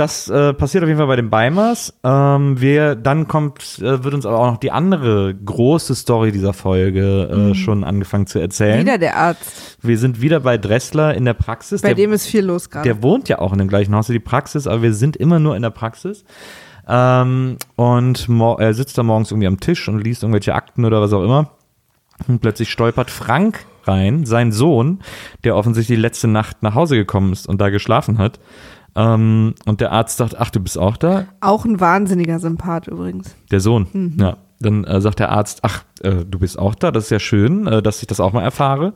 [0.00, 1.92] das äh, passiert auf jeden Fall bei den Beimers.
[2.04, 6.54] Ähm, wir, dann kommt, äh, wird uns aber auch noch die andere große Story dieser
[6.54, 8.78] Folge äh, schon angefangen zu erzählen.
[8.78, 8.82] Mhm.
[8.82, 9.76] Wieder der Arzt.
[9.82, 11.82] Wir sind wieder bei Dressler in der Praxis.
[11.82, 12.88] Bei der, dem ist viel los gerade.
[12.88, 15.38] der wohnt ja auch in dem gleichen Haus wie die Praxis, aber wir sind immer
[15.38, 16.24] nur in der Praxis.
[16.90, 18.28] Ähm, und
[18.58, 21.52] er sitzt da morgens irgendwie am Tisch und liest irgendwelche Akten oder was auch immer.
[22.26, 25.00] Und plötzlich stolpert Frank rein, sein Sohn,
[25.44, 28.40] der offensichtlich letzte Nacht nach Hause gekommen ist und da geschlafen hat.
[28.96, 31.26] Ähm, und der Arzt sagt, ach, du bist auch da?
[31.40, 33.36] Auch ein wahnsinniger Sympath übrigens.
[33.50, 34.36] Der Sohn, ja.
[34.62, 37.66] Dann äh, sagt der Arzt, ach, äh, du bist auch da, das ist ja schön,
[37.66, 38.92] äh, dass ich das auch mal erfahre.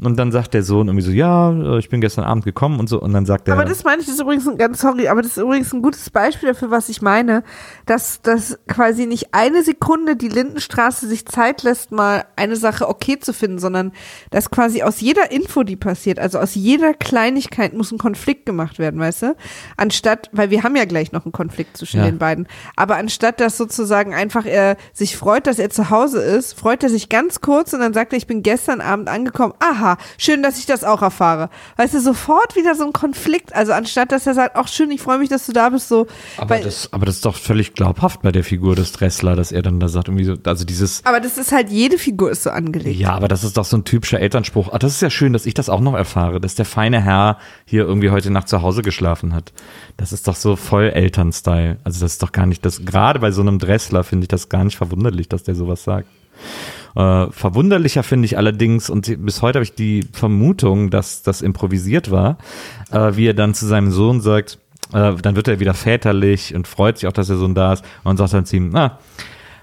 [0.00, 2.88] Und dann sagt der Sohn irgendwie so, ja, äh, ich bin gestern Abend gekommen und
[2.88, 3.00] so.
[3.00, 5.22] Und dann sagt er, Aber das meine ich, das ist übrigens ein ganz, sorry, aber
[5.22, 7.42] das ist übrigens ein gutes Beispiel dafür, was ich meine,
[7.86, 13.18] dass, dass quasi nicht eine Sekunde die Lindenstraße sich Zeit lässt, mal eine Sache okay
[13.18, 13.90] zu finden, sondern
[14.30, 18.78] dass quasi aus jeder Info, die passiert, also aus jeder Kleinigkeit muss ein Konflikt gemacht
[18.78, 19.36] werden, weißt du?
[19.76, 22.04] Anstatt, weil wir haben ja gleich noch einen Konflikt zwischen Ja.
[22.06, 22.46] den beiden,
[22.76, 26.88] aber anstatt dass sozusagen einfach er sich freut, dass er zu Hause ist, freut er
[26.88, 30.42] sich ganz kurz und dann sagt er, ich bin gestern Abend angekommen, aha, haha, schön,
[30.42, 31.50] dass ich das auch erfahre.
[31.76, 33.54] Weißt du, sofort wieder so ein Konflikt.
[33.54, 36.06] Also anstatt, dass er sagt, ach schön, ich freue mich, dass du da bist, so.
[36.36, 39.62] Aber das, aber das ist doch völlig glaubhaft bei der Figur des Dressler, dass er
[39.62, 42.50] dann da sagt, irgendwie so, also dieses, aber das ist halt, jede Figur ist so
[42.50, 42.98] angelegt.
[42.98, 44.70] ja, aber das ist doch so ein typischer Elternspruch.
[44.72, 47.38] Ach, das ist ja schön, dass ich das auch noch erfahre, dass der feine Herr
[47.64, 49.52] hier irgendwie heute Nacht zu Hause geschlafen hat.
[49.96, 51.78] Das ist doch so voll Elternstyle.
[51.84, 54.48] Also das ist doch gar nicht, das, gerade bei so einem Dressler finde ich das
[54.48, 56.08] gar nicht verwunderlich, dass der sowas sagt.
[56.96, 62.10] Äh, verwunderlicher finde ich allerdings, und bis heute habe ich die Vermutung, dass das improvisiert
[62.10, 62.38] war,
[62.90, 64.58] äh, wie er dann zu seinem Sohn sagt,
[64.92, 67.84] äh, dann wird er wieder väterlich und freut sich auch, dass der Sohn da ist
[68.04, 68.98] und sagt dann zu ihm, na,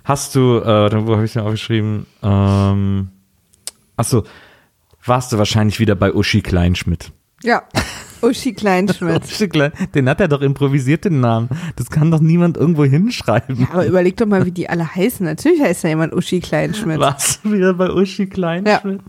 [0.04, 3.10] hast du, äh, wo habe ich denn aufgeschrieben, ähm,
[3.98, 4.24] ach so,
[5.04, 7.12] warst du wahrscheinlich wieder bei Uschi Kleinschmidt.
[7.44, 7.64] Ja.
[8.22, 9.24] Uschi Kleinschmidt.
[9.24, 11.50] Uschi Klein, den hat er doch improvisiert, den Namen.
[11.76, 13.68] Das kann doch niemand irgendwo hinschreiben.
[13.72, 15.26] Aber überleg doch mal, wie die alle heißen.
[15.26, 17.00] Natürlich heißt da jemand Uschi Kleinschmidt.
[17.00, 19.02] Warst du wieder bei Uschi Kleinschmidt?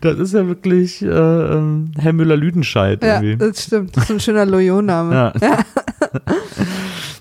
[0.00, 3.96] Das ist ja wirklich äh, ähm, Herr Müller-Lüdenscheid Ja, das stimmt.
[3.96, 5.32] Das ist ein schöner Loyo-Name.
[5.40, 5.58] Ja.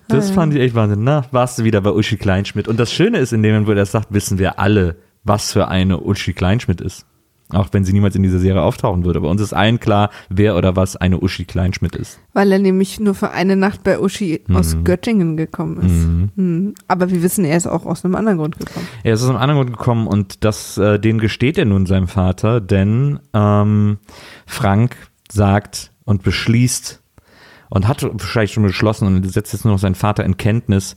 [0.09, 1.03] Das fand ich echt Wahnsinn.
[1.03, 2.67] Na, warst du wieder bei Uschi Kleinschmidt.
[2.67, 5.53] Und das Schöne ist, in dem Moment, wo er das sagt, wissen wir alle, was
[5.53, 7.05] für eine Uschi Kleinschmidt ist.
[7.49, 9.19] Auch wenn sie niemals in dieser Serie auftauchen würde.
[9.19, 12.19] Aber uns ist allen klar, wer oder was eine Uschi Kleinschmidt ist.
[12.33, 14.83] Weil er nämlich nur für eine Nacht bei Uschi aus Mhm.
[14.85, 16.35] Göttingen gekommen ist.
[16.37, 16.73] Mhm.
[16.87, 18.87] Aber wir wissen, er ist auch aus einem anderen Grund gekommen.
[19.03, 22.07] Er ist aus einem anderen Grund gekommen und das, äh, den gesteht er nun seinem
[22.07, 23.97] Vater, denn ähm,
[24.47, 24.95] Frank
[25.31, 27.01] sagt und beschließt
[27.69, 30.95] und hat wahrscheinlich schon beschlossen und setzt jetzt nur noch seinen Vater in Kenntnis,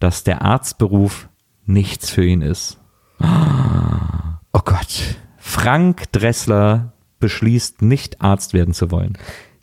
[0.00, 1.28] dass der Arztberuf
[1.66, 2.78] nichts für ihn ist.
[3.20, 5.16] Oh Gott.
[5.48, 9.16] Frank Dressler beschließt, nicht Arzt werden zu wollen.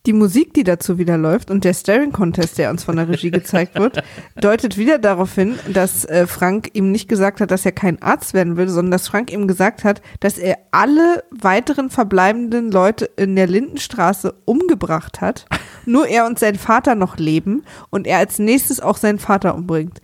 [0.07, 3.29] Die Musik, die dazu wieder läuft und der Staring Contest, der uns von der Regie
[3.29, 4.03] gezeigt wird,
[4.41, 8.33] deutet wieder darauf hin, dass äh, Frank ihm nicht gesagt hat, dass er kein Arzt
[8.33, 13.35] werden will, sondern dass Frank ihm gesagt hat, dass er alle weiteren verbleibenden Leute in
[13.35, 15.45] der Lindenstraße umgebracht hat.
[15.85, 20.01] Nur er und sein Vater noch leben und er als nächstes auch seinen Vater umbringt.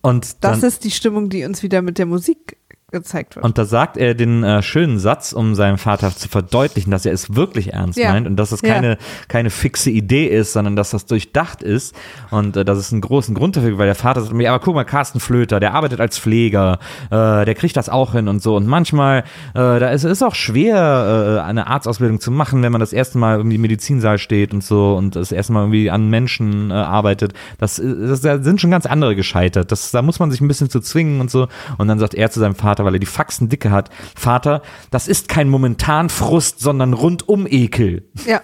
[0.00, 2.56] Und Das ist die Stimmung, die uns wieder mit der Musik
[2.92, 3.44] gezeigt wird.
[3.44, 7.12] Und da sagt er den äh, schönen Satz, um seinem Vater zu verdeutlichen, dass er
[7.12, 8.12] es wirklich ernst Ja.
[8.12, 8.74] meint und dass es Ja.
[8.74, 8.96] keine,
[9.26, 11.96] keine fixe Idee ist, sondern dass das durchdacht ist
[12.30, 14.62] und äh, dass es einen großen Grund dafür gibt, weil der Vater sagt mir, aber
[14.64, 18.40] guck mal, Carsten Flöter, der arbeitet als Pfleger, äh, der kriegt das auch hin und
[18.40, 22.70] so und manchmal, äh, da ist es auch schwer, äh, eine Arztausbildung zu machen, wenn
[22.70, 26.08] man das erste Mal im Medizinsaal steht und so und das erste Mal irgendwie an
[26.08, 27.32] Menschen äh, arbeitet.
[27.58, 29.72] Das, das, da sind schon ganz andere gescheitert.
[29.72, 31.48] Das, da muss man sich ein bisschen zu zwingen und so.
[31.78, 35.06] Und dann sagt er zu seinem Vater, weil er die Faxen dicke hat, Vater, das
[35.08, 38.08] ist kein momentan Frust, sondern rundum Ekel.
[38.26, 38.40] ja,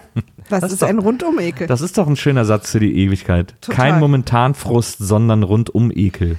[0.49, 1.65] das, Das ist doch- ein Rundum-Ekel.
[1.67, 3.55] Das ist doch ein schöner Satz für die Ewigkeit.
[3.61, 3.75] Total.
[3.91, 6.37] Kein momentan Frust, sondern rundum Ekel.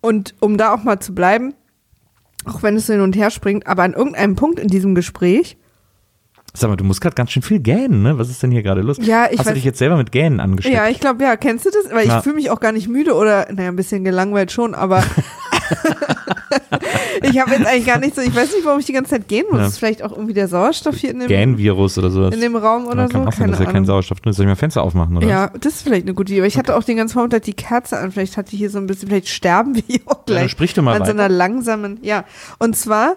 [0.00, 1.52] Und um da auch mal zu bleiben,
[2.46, 5.56] auch wenn es hin und her springt, aber an irgendeinem Punkt in diesem Gespräch,
[6.54, 8.18] Sag mal, du musst gerade ganz schön viel gähnen, ne?
[8.18, 8.96] Was ist denn hier gerade los?
[9.02, 10.74] Ja, ich Hast du dich jetzt selber mit Gähnen angesteckt?
[10.74, 11.92] ja, ich glaube, ja, kennst du das?
[11.92, 15.04] Weil ich fühle mich auch gar nicht müde oder, naja, ein bisschen gelangweilt schon, aber
[17.22, 19.28] ich habe jetzt eigentlich gar nicht so, ich weiß nicht, warum ich die ganze Zeit
[19.28, 19.60] gehen muss.
[19.60, 19.66] Ja.
[19.66, 22.34] Ist vielleicht auch irgendwie der Sauerstoff hier in dem, Gähnvirus oder sowas.
[22.34, 23.28] in dem Raum oder Ja, kann so?
[23.28, 23.84] auch sein, Keine dass ja kein.
[23.84, 24.36] Sauerstoff drin ist.
[24.36, 25.26] Soll ich mal Fenster aufmachen, oder?
[25.26, 26.40] Ja, das ist vielleicht eine gute Idee.
[26.40, 28.12] Aber ich hatte auch den ganzen Vormittag die Kerze an.
[28.12, 30.50] Vielleicht hatte ich hier so ein bisschen, vielleicht sterben wir hier auch gleich.
[30.50, 31.24] sprich doch mal An so weiter.
[31.24, 32.24] einer langsamen, ja.
[32.58, 33.16] Und zwar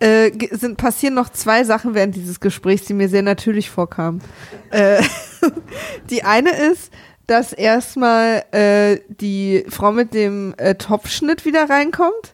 [0.00, 4.20] äh, sind, passieren noch zwei Sachen während dieses Gesprächs, die mir sehr natürlich vorkamen.
[4.70, 5.02] Äh,
[6.10, 6.90] die eine ist,
[7.26, 12.33] dass erstmal äh, die Frau mit dem äh, Topfschnitt wieder reinkommt.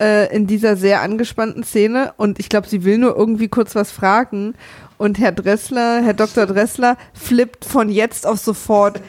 [0.00, 2.14] Äh, in dieser sehr angespannten Szene.
[2.16, 4.54] Und ich glaube, sie will nur irgendwie kurz was fragen.
[4.98, 6.46] Und Herr Dressler, Herr Dr.
[6.46, 9.00] Dressler, flippt von jetzt auf sofort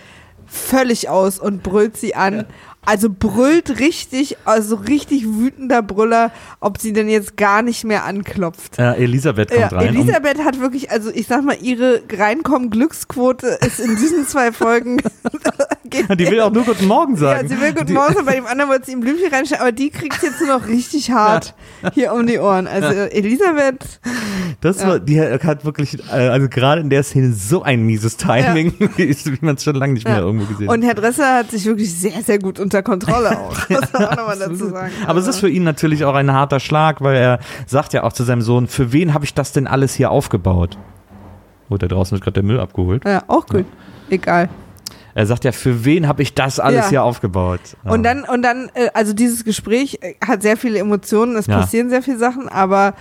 [0.45, 2.45] völlig aus und brüllt sie an.
[2.85, 8.77] Also brüllt richtig, also richtig wütender Brüller, ob sie denn jetzt gar nicht mehr anklopft.
[8.79, 9.87] Äh, Elisabeth kommt Ja, rein.
[9.87, 15.01] Elisabeth hat wirklich, also ich sag mal, ihre Reinkommen-Glücksquote ist in diesen zwei Folgen.
[16.17, 17.47] die will auch nur Guten Morgen ja, sagen.
[17.47, 19.89] sie will Guten Morgen sagen, bei dem anderen wollte sie ihm Blümchen reinstellen, aber die
[19.89, 21.53] kriegt jetzt nur noch richtig hart
[21.93, 22.67] hier um die Ohren.
[22.67, 23.99] Also Elisabeth,
[24.61, 24.87] Das Ja.
[24.87, 29.15] war, die hat wirklich, äh, also gerade in der Szene so ein mieses Timing, wie,
[29.41, 30.21] man es schon lange nicht mehr Ja.
[30.23, 33.57] irgendwo gesehen und Herr Dresser hat sich wirklich sehr, sehr gut unter Kontrolle auch.
[33.69, 34.91] Muss man auch nochmal dazu sagen.
[35.07, 38.13] Aber es ist für ihn natürlich auch ein harter Schlag, weil er sagt ja auch
[38.13, 40.77] zu seinem Sohn, für wen habe ich das denn alles hier aufgebaut?
[41.69, 43.03] Oh, da draußen wird gerade der Müll abgeholt.
[43.05, 43.65] Ja, auch gut.
[44.09, 44.49] Egal.
[45.15, 46.89] Er sagt ja, für wen habe ich das alles Ja.
[46.89, 47.59] hier aufgebaut?
[47.85, 48.13] Und Ja.
[48.13, 51.59] dann, und dann, äh, also dieses Gespräch äh, hat sehr viele Emotionen, es Ja.
[51.59, 52.93] passieren sehr viele Sachen, aber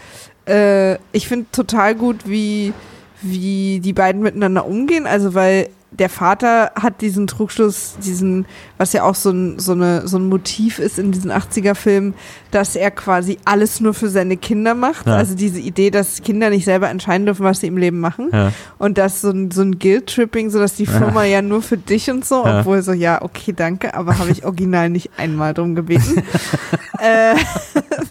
[0.49, 2.73] äh, ich finde total gut, wie,
[3.21, 5.07] wie die beiden miteinander umgehen.
[5.07, 5.69] Also weil
[5.99, 8.47] der Vater hat diesen Trugschluss, diesen,
[8.79, 12.15] was ja auch so ein, so, eine, so ein Motiv ist in diesen 80er-Filmen,
[12.51, 15.07] dass er quasi alles nur für seine Kinder macht.
[15.07, 15.15] Ja.
[15.16, 18.31] Also diese Idee, dass Kinder nicht selber entscheiden dürfen, was sie im Leben machen.
[18.33, 18.53] Ja.
[18.79, 22.11] Und das so ein, so ein Guilt-Tripping, so dass die Firma ja nur für dich
[22.11, 22.61] und so, Ja.
[22.61, 26.23] obwohl so, ja, okay, danke, aber habe ich original nicht einmal drum gebeten.
[27.01, 27.35] äh,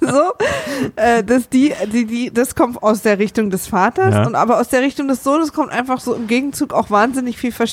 [0.01, 0.31] so,
[0.95, 4.25] äh, dass die, die, die, das kommt aus der Richtung des Vaters Ja.
[4.25, 7.51] und aber aus der Richtung des Sohnes kommt einfach so im Gegenzug auch wahnsinnig viel
[7.51, 7.72] Verständnis,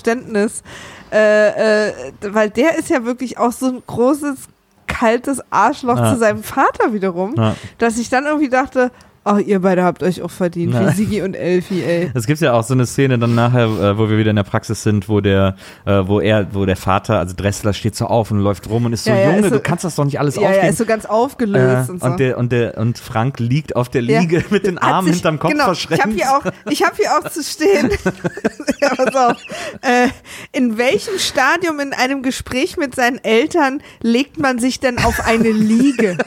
[1.12, 4.48] äh, äh, weil der ist ja wirklich auch so ein großes,
[4.86, 6.12] kaltes Arschloch Ja.
[6.12, 7.54] zu seinem Vater wiederum, Ja.
[7.78, 8.90] dass ich dann irgendwie dachte,
[9.24, 10.88] ach, ihr beide habt euch auch verdient, Ja.
[10.88, 12.10] wie Sigi und Elfi, ey.
[12.14, 14.42] Es gibt ja auch so eine Szene dann nachher, äh, wo wir wieder in der
[14.44, 18.30] Praxis sind, wo der, äh, wo er, wo der Vater, also Dressler steht so auf
[18.30, 20.04] und läuft rum und ist so, Ja, ja, Junge, ist so- du kannst das doch
[20.04, 20.66] nicht alles Ja, ja, aufgeben.
[20.68, 22.06] ist so ganz aufgelöst äh, und so.
[22.06, 24.20] und, der, und, der, und Frank liegt auf der Ja.
[24.20, 26.04] Liege mit den Armen sich- hinterm Kopf genau, verschränkt.
[26.16, 27.90] Ich habe hier, auch- ich hab hier auch zu stehen.
[28.80, 29.36] ja, pass auf.
[29.82, 30.08] Äh,
[30.52, 35.50] in welchem Stadium in einem Gespräch mit seinen Eltern legt man sich denn auf eine
[35.50, 36.16] Liege?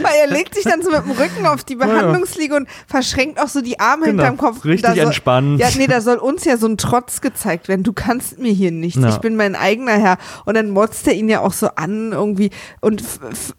[0.00, 3.48] Weil er legt sich dann so mit dem Rücken auf die Behandlungsliege und verschränkt auch
[3.48, 4.64] so die Arme Genau, hinterm Kopf.
[4.64, 5.60] richtig soll, entspannt.
[5.60, 7.82] Ja, nee, da soll uns ja so ein Trotz gezeigt werden.
[7.82, 9.00] Du kannst mir hier nichts.
[9.02, 9.08] Ja.
[9.10, 10.18] Ich bin mein eigener Herr.
[10.44, 12.50] Und dann motzt er ihn ja auch so an irgendwie.
[12.80, 13.02] Und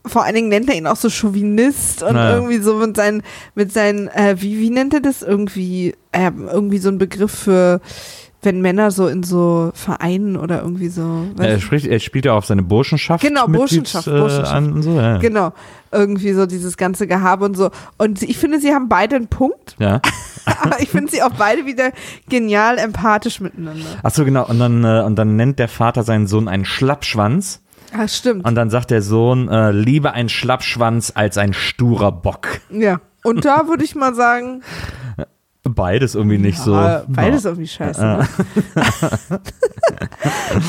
[0.06, 2.36] vor allen Dingen nennt er ihn auch so Chauvinist und Naja.
[2.36, 3.24] irgendwie so mit seinen,
[3.56, 5.22] mit seinen, äh, wie, wie nennt er das?
[5.22, 7.82] Irgendwie, äh, irgendwie so ein Begriff für,
[8.44, 11.26] wenn Männer so in so Vereinen oder irgendwie so.
[11.40, 13.24] Er, spricht, er spielt ja auf seine Burschenschaft.
[13.24, 14.54] Genau, Burschenschaft, äh, Burschenschaft.
[14.54, 15.18] An, und so, ja.
[15.18, 15.54] Genau.
[15.92, 17.72] Irgendwie so dieses ganze Gehabe und so.
[17.98, 20.02] Und ich finde, sie haben beide einen Punkt, ja.
[20.62, 21.92] aber ich finde sie auch beide wieder
[22.30, 23.86] genial empathisch miteinander.
[24.02, 24.46] Ach so, genau.
[24.48, 27.62] Und dann, äh, und dann nennt der Vater seinen Sohn einen Schlappschwanz.
[27.96, 28.46] Ah, stimmt.
[28.46, 32.62] Und dann sagt der Sohn, äh, lieber ein Schlappschwanz als ein sturer Bock.
[32.72, 33.02] Ja.
[33.24, 34.64] Und da würde ich mal sagen,
[35.66, 36.76] Beides irgendwie nicht so.
[36.76, 37.52] ah, beides Ja.
[37.52, 38.02] irgendwie scheiße.
[38.02, 38.28] Ne?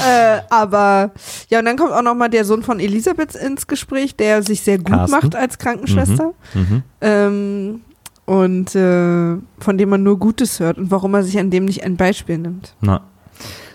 [0.08, 1.10] äh, aber
[1.50, 4.60] ja, und dann kommt auch noch mal der Sohn von Elisabeth ins Gespräch, der sich
[4.62, 5.10] sehr gut Carsten.
[5.16, 6.32] macht als Krankenschwester.
[6.54, 6.82] Mhm.
[7.00, 7.80] Ähm,
[8.26, 11.84] und äh, von dem man nur Gutes hört und warum er sich an dem nicht
[11.84, 12.74] ein Beispiel nimmt.
[12.80, 13.02] Na,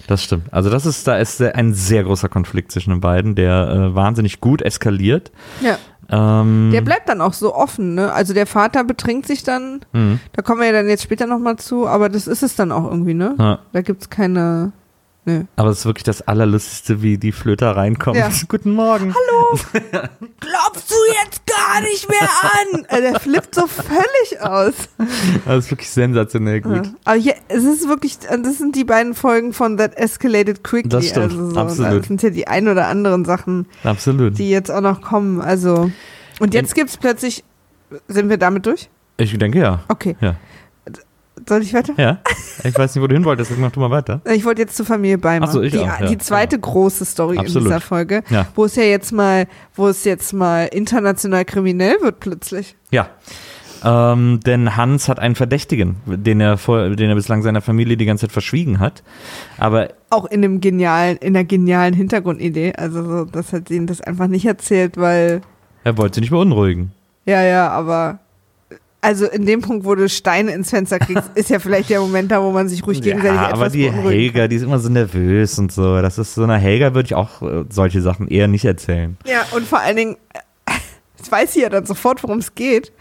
[0.08, 0.52] das stimmt.
[0.52, 4.40] Also das ist, da ist ein sehr großer Konflikt zwischen den beiden, der äh, wahnsinnig
[4.40, 5.32] gut eskaliert.
[5.62, 5.78] Ja.
[6.12, 8.12] Ähm, Der bleibt dann auch so offen, ne?
[8.12, 10.20] Also der Vater betrinkt sich dann, mhm.
[10.34, 12.90] da kommen wir ja dann jetzt später nochmal zu, aber das ist es dann auch
[12.90, 13.36] irgendwie, ne?
[13.38, 13.60] Ja.
[13.72, 14.72] Da gibt's keine.
[15.30, 15.44] Nö.
[15.56, 18.18] Aber es ist wirklich das Allerlustigste, wie die Flöter reinkommt.
[18.18, 18.30] Ja.
[18.48, 19.14] Guten Morgen.
[20.40, 22.86] Klopfst du jetzt gar nicht mehr an?
[22.90, 24.74] Äh, Der flippt so völlig aus.
[25.46, 26.86] Das ist wirklich sensationell gut.
[26.88, 26.94] Ja.
[27.06, 30.90] Aber hier, es ist wirklich, das sind die beiden Folgen von That Escalated Quickly.
[30.90, 32.00] Das stimmt, also so, absolut.
[32.02, 34.38] Das sind ja die ein oder anderen Sachen, Absolut.
[34.38, 35.42] die jetzt auch noch kommen.
[35.42, 35.92] Also,
[36.40, 37.44] und jetzt gibt's plötzlich,
[38.08, 38.90] sind wir damit durch?
[39.18, 39.82] Ich denke ja.
[39.90, 40.16] Okay.
[40.22, 40.36] Ja.
[41.50, 41.94] Soll ich weiter?
[41.98, 42.20] Ja.
[42.64, 44.22] Ich weiß nicht, wo du hin wolltest, deswegen mach du mal weiter.
[44.32, 45.48] Ich wollte jetzt zur Familie Beimer.
[45.50, 47.64] Ach so, ich die, auch, ja, die zweite große Story Absolut.
[47.64, 48.46] in dieser Folge, Ja.
[48.56, 52.76] wo es ja jetzt mal, wo es jetzt mal international kriminell wird plötzlich.
[52.92, 53.10] Ja.
[53.84, 58.06] Ähm, denn Hans hat einen Verdächtigen, den er, vor, den er bislang seiner Familie die
[58.06, 59.04] ganze Zeit verschwiegen hat.
[59.58, 62.74] Aber Auch in einem genialen, in einer genialen Hintergrundidee.
[62.76, 65.42] Also so, dass er ihnen das einfach nicht erzählt, weil
[65.84, 66.92] er wollte sie nicht beunruhigen.
[67.26, 68.20] Ja, ja, aber
[69.02, 72.32] also in dem Punkt, wo du Steine ins Fenster kriegst, ist ja vielleicht der Moment
[72.32, 74.90] da, wo man sich ruhig gegenseitig Ja, etwas aber die Helga, die ist immer so
[74.90, 76.02] nervös und so.
[76.02, 79.18] Das ist so einer Helga würde ich auch äh, solche Sachen eher nicht erzählen.
[79.24, 79.32] kann.
[79.32, 80.18] Ja, und vor allen Dingen,
[81.18, 82.92] das weiß sie ja dann sofort, worum es geht.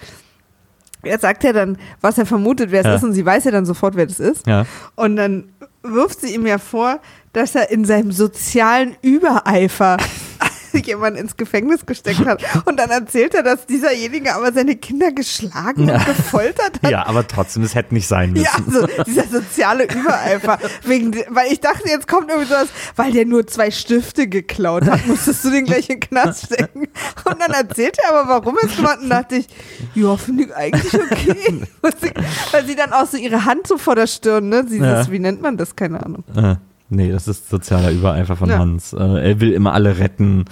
[1.02, 2.94] Er sagt ja dann, was er vermutet, wer es Ja.
[2.96, 4.46] ist, und sie weiß ja dann sofort, wer das ist.
[4.46, 4.66] Ja.
[4.96, 5.48] Und dann
[5.82, 7.00] wirft sie ihm ja vor,
[7.32, 9.96] dass er in seinem sozialen Übereifer
[10.86, 12.42] jemanden ins Gefängnis gesteckt hat.
[12.66, 15.96] Und dann erzählt er, dass dieserjenige aber seine Kinder geschlagen Ja.
[15.96, 16.90] und gefoltert hat.
[16.90, 18.44] ja, aber trotzdem, es hätte nicht sein müssen.
[18.44, 20.58] Ja, so dieser soziale Übereifer.
[20.84, 25.06] Wegen, weil ich dachte, jetzt kommt irgendwie sowas, weil der nur zwei Stifte geklaut hat,
[25.06, 26.88] musstest du den gleich in den Knast stecken.
[27.24, 28.98] Und dann erzählt er aber, warum es gemacht.
[29.02, 29.46] Und dachte ich,
[29.94, 31.62] ja, finde ich eigentlich okay.
[32.52, 34.64] weil sie dann auch so ihre Hand so vor der Stirn, ne?
[34.64, 35.10] Dieses, Ja.
[35.10, 35.76] wie nennt man das?
[35.76, 36.24] Keine Ahnung.
[36.36, 36.56] Äh,
[36.90, 38.58] nee, das ist sozialer Übereifer von Ja.
[38.58, 38.92] Hans.
[38.92, 38.98] Äh,
[39.30, 40.44] er will immer alle retten.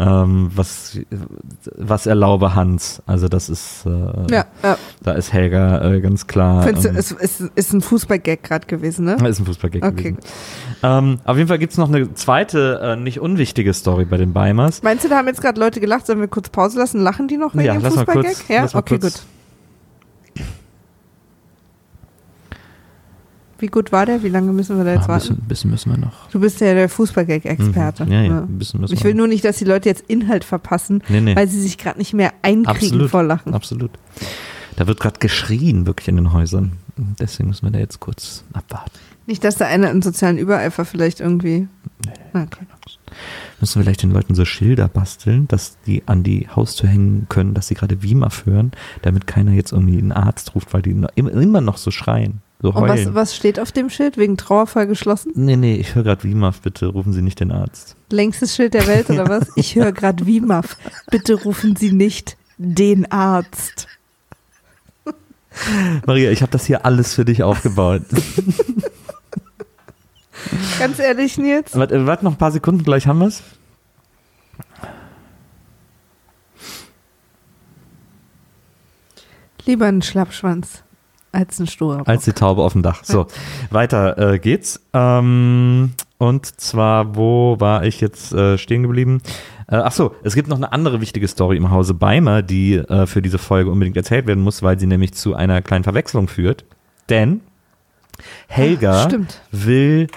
[0.00, 0.96] Ähm, was,
[1.76, 3.02] was erlaube Hans?
[3.06, 3.90] Also das ist, äh,
[4.32, 4.76] Ja, ja.
[5.02, 6.62] da ist Helga äh, ganz klar.
[6.62, 9.14] Findest du, ähm, es ist, ist ein Fußballgag gerade gewesen, ne?
[9.28, 10.12] ist ein Fußballgag Okay.
[10.12, 10.18] gewesen.
[10.84, 14.82] Ähm, auf jeden Fall gibt's noch eine zweite, äh, nicht unwichtige Story bei den Beimers.
[14.84, 16.06] Meinst du, da haben jetzt gerade Leute gelacht?
[16.06, 17.00] Sollen wir kurz Pause lassen?
[17.00, 18.36] Lachen die noch wegen Ja, dem Fußballgag?
[18.48, 19.14] ja, okay, kurz.
[19.14, 19.22] gut.
[23.60, 24.22] Wie gut war der?
[24.22, 25.20] Wie lange müssen wir da jetzt Ah, ein warten?
[25.36, 26.28] bisschen, bisschen müssen wir noch.
[26.30, 28.04] Du bist ja der Fußballgag-Experte.
[28.06, 28.12] Mhm.
[28.12, 31.02] Ja, ja, ein bisschen müssen Ich will nur nicht, dass die Leute jetzt Inhalt verpassen,
[31.08, 31.34] Nee, nee.
[31.36, 33.10] weil sie sich gerade nicht mehr einkriegen Absolut.
[33.10, 33.54] vor Lachen.
[33.54, 33.90] Absolut.
[34.76, 36.72] Da wird gerade geschrien, wirklich in den Häusern.
[37.18, 38.92] Deswegen müssen wir da jetzt kurz abwarten.
[39.26, 41.66] Nicht, dass da einer einen sozialen Übereifer vielleicht irgendwie.
[42.32, 42.64] Okay.
[43.60, 47.54] Müssen wir vielleicht den Leuten so Schilder basteln, dass die an die Haustür hängen können,
[47.54, 48.70] dass sie gerade WIMAF hören,
[49.02, 52.40] damit keiner jetzt irgendwie einen Arzt ruft, weil die immer noch so schreien.
[52.60, 54.16] So Und was, was steht auf dem Schild?
[54.16, 55.30] Wegen Trauerfall geschlossen?
[55.36, 57.94] Nee, nee, ich höre gerade WIMAF, bitte rufen Sie nicht den Arzt.
[58.10, 59.48] Längstes Schild der Welt oder was?
[59.56, 60.76] Ich höre gerade WIMAF.
[61.10, 63.86] Bitte rufen Sie nicht den Arzt.
[66.06, 68.02] Maria, ich habe das hier alles für dich aufgebaut.
[70.78, 71.76] Ganz ehrlich, Nils.
[71.76, 73.42] Warte, warte noch ein paar Sekunden, gleich haben wir's.
[79.64, 80.82] Lieber ein Schlappschwanz
[81.32, 82.02] als ein Stur.
[82.06, 83.04] Als die Taube auf dem Dach.
[83.04, 83.26] So,
[83.70, 84.80] weiter äh, geht's.
[84.92, 89.20] Ähm, und zwar, wo war ich jetzt äh, stehen geblieben?
[89.68, 93.06] Äh, ach so, es gibt noch eine andere wichtige Story im Hause Beimer, die äh,
[93.06, 96.64] für diese Folge unbedingt erzählt werden muss, weil sie nämlich zu einer kleinen Verwechslung führt.
[97.08, 97.40] Denn
[98.48, 99.40] Helga Stimmt.
[99.52, 100.08] will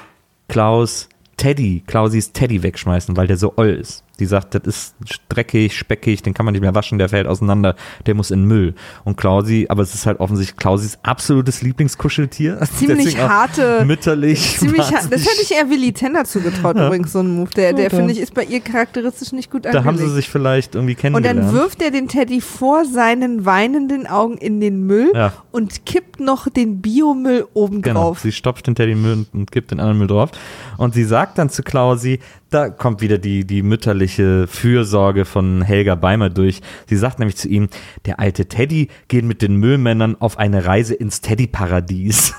[0.48, 1.08] Klaus
[1.38, 4.04] Teddy, Klausis Teddy wegschmeißen, weil der so oll ist.
[4.22, 4.95] Die sagt, das ist
[5.30, 7.76] dreckig, speckig, den kann man nicht mehr waschen, der fällt auseinander,
[8.06, 8.76] der muss in Müll.
[9.03, 12.60] Und Klausi, aber es ist halt offensichtlich Klausis absolutes Lieblingskuscheltier.
[12.77, 14.60] Ziemlich harte- Mütterlich.
[14.60, 17.49] Ziemlich, ha- das hätte ich eher Willi Tenner zugetraut, übrigens, so ein Move.
[17.56, 20.10] Der, der Ja, finde ich, ist bei ihr charakteristisch nicht gut Da haben angelegt.
[20.10, 21.39] sie sich vielleicht irgendwie und kennengelernt.
[21.39, 25.34] dann wirft er den Teddy vor seinen weinenden Augen in den Müll Ja.
[25.52, 28.19] und kippt noch den Biomüll Genau, obendrauf.
[28.19, 30.30] sie stopft den Teddy Müll und, und gibt den anderen Müll drauf.
[30.77, 32.19] Und sie sagt dann zu Klausi,
[32.52, 36.61] da kommt wieder die, die mütterliche Fürsorge von Helga Beimer durch.
[36.88, 37.69] Sie sagt nämlich zu ihm,
[38.06, 42.34] der alte Teddy geht mit den Müllmännern auf eine Reise ins Teddyparadies.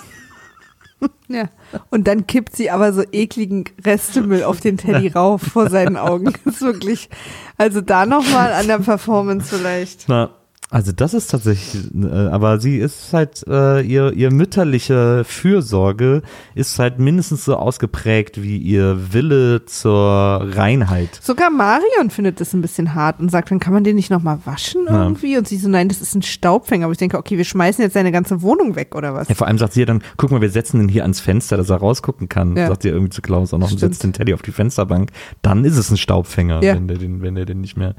[1.26, 1.48] Ja.
[1.90, 6.32] Und dann kippt sie aber so ekligen Restemüll auf den Teddy rauf vor seinen Augen.
[6.44, 7.08] Das ist wirklich,
[7.56, 10.04] also da nochmal an der Performance vielleicht.
[10.08, 10.30] Na,
[10.72, 16.22] also das ist tatsächlich, äh, aber sie ist halt, äh, ihr, ihr mütterliche Fürsorge
[16.54, 21.20] ist halt mindestens so ausgeprägt wie ihr Wille zur Reinheit.
[21.22, 24.38] Sogar Marion findet das ein bisschen hart und sagt, dann kann man den nicht nochmal
[24.44, 25.02] waschen Ja.
[25.04, 25.36] irgendwie?
[25.36, 26.86] Und sie so, nein, das ist ein Staubfänger.
[26.86, 29.28] Aber ich denke, okay, wir schmeißen jetzt seine ganze Wohnung weg oder was?
[29.28, 31.56] Ja, vor allem sagt sie ja dann, guck mal, wir setzen ihn hier ans Fenster,
[31.56, 32.56] dass er rausgucken kann.
[32.56, 32.68] Ja.
[32.68, 33.92] Sagt sie irgendwie zu Klaus auch noch und Stimmt.
[33.94, 35.10] setzt den Teddy auf die Fensterbank.
[35.42, 36.74] Dann ist es ein Staubfänger, Ja.
[36.74, 37.94] wenn der den, wenn der den nicht mehr,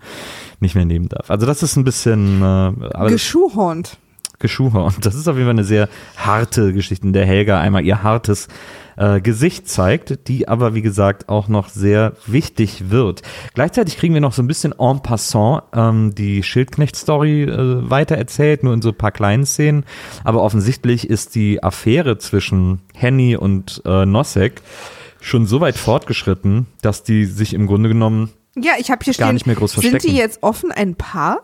[0.60, 1.30] nicht mehr nehmen darf.
[1.30, 2.63] Also das ist ein bisschen, äh,
[2.94, 3.98] aber das- Geschuhhornt.
[4.40, 5.06] Geschuhhornt.
[5.06, 5.88] Das ist auf jeden Fall eine sehr
[6.18, 8.50] harte Geschichte, in der Helga einmal ihr hartes
[8.98, 13.22] äh, Gesicht zeigt, die aber, wie gesagt, auch noch sehr wichtig wird.
[13.54, 18.74] Gleichzeitig kriegen wir noch so ein bisschen en passant ähm, die Schildknecht-Story äh, weitererzählt, nur
[18.74, 19.86] in so ein paar kleinen Szenen.
[20.26, 24.62] Aber offensichtlich ist die Affäre zwischen Henny und äh, Nosek
[25.22, 29.28] schon so weit fortgeschritten, dass die sich im Grunde genommen Ja, ich habe hier Gar
[29.28, 30.08] stehen, nicht mehr groß sind verstecken.
[30.14, 31.40] die jetzt offen ein Paar?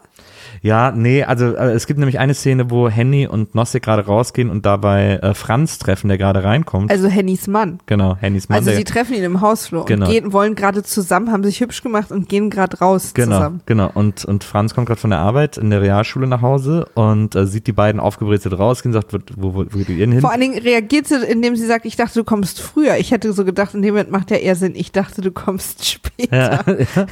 [0.61, 4.49] Ja, nee, also äh, es gibt nämlich eine Szene, wo Henny und Nossi gerade rausgehen
[4.49, 6.91] und dabei äh, Franz treffen, der gerade reinkommt.
[6.91, 7.79] Also Hennys Mann.
[7.85, 8.57] genau, Hennys Mann.
[8.59, 10.05] Also sie treffen ihn im Hausflur Genau.
[10.07, 13.61] und gehen, wollen gerade zusammen, haben sich hübsch gemacht und gehen gerade raus Genau, zusammen.
[13.65, 13.89] genau.
[13.93, 17.45] Und, und Franz kommt gerade von der Arbeit in der Realschule nach Hause und äh,
[17.47, 20.19] sieht die beiden aufgebrezelt rausgehen, sagt, wo, wo, wo, geht ihr hin?
[20.21, 22.97] Vor allen Dingen reagiert sie, indem sie sagt, ich dachte, du kommst früher.
[22.97, 25.85] Ich hätte so gedacht, in dem Moment macht ja eher Sinn, ich dachte, du kommst
[25.89, 26.35] später.
[26.35, 26.63] Ja,
[26.95, 27.05] ja.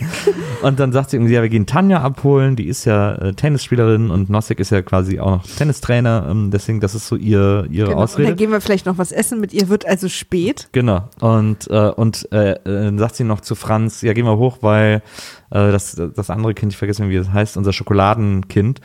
[0.61, 4.11] Und dann sagt sie irgendwie, ja, wir gehen Tanja abholen, die ist ja äh, Tennisspielerin
[4.11, 7.87] und Nosek ist ja quasi auch noch Tennistrainer, ähm, deswegen, das ist so ihr, ihre
[7.87, 7.97] Genau.
[7.99, 8.27] Und Ausrede.
[8.29, 10.67] dann gehen wir vielleicht noch was essen mit ihr, wird also spät.
[10.73, 11.07] Genau.
[11.21, 15.01] Und, äh, und äh, dann sagt sie noch zu Franz, ja, gehen wir hoch, weil
[15.49, 18.81] äh, das, das andere Kind, ich vergesse nicht, wie das heißt, unser Schokoladenkind,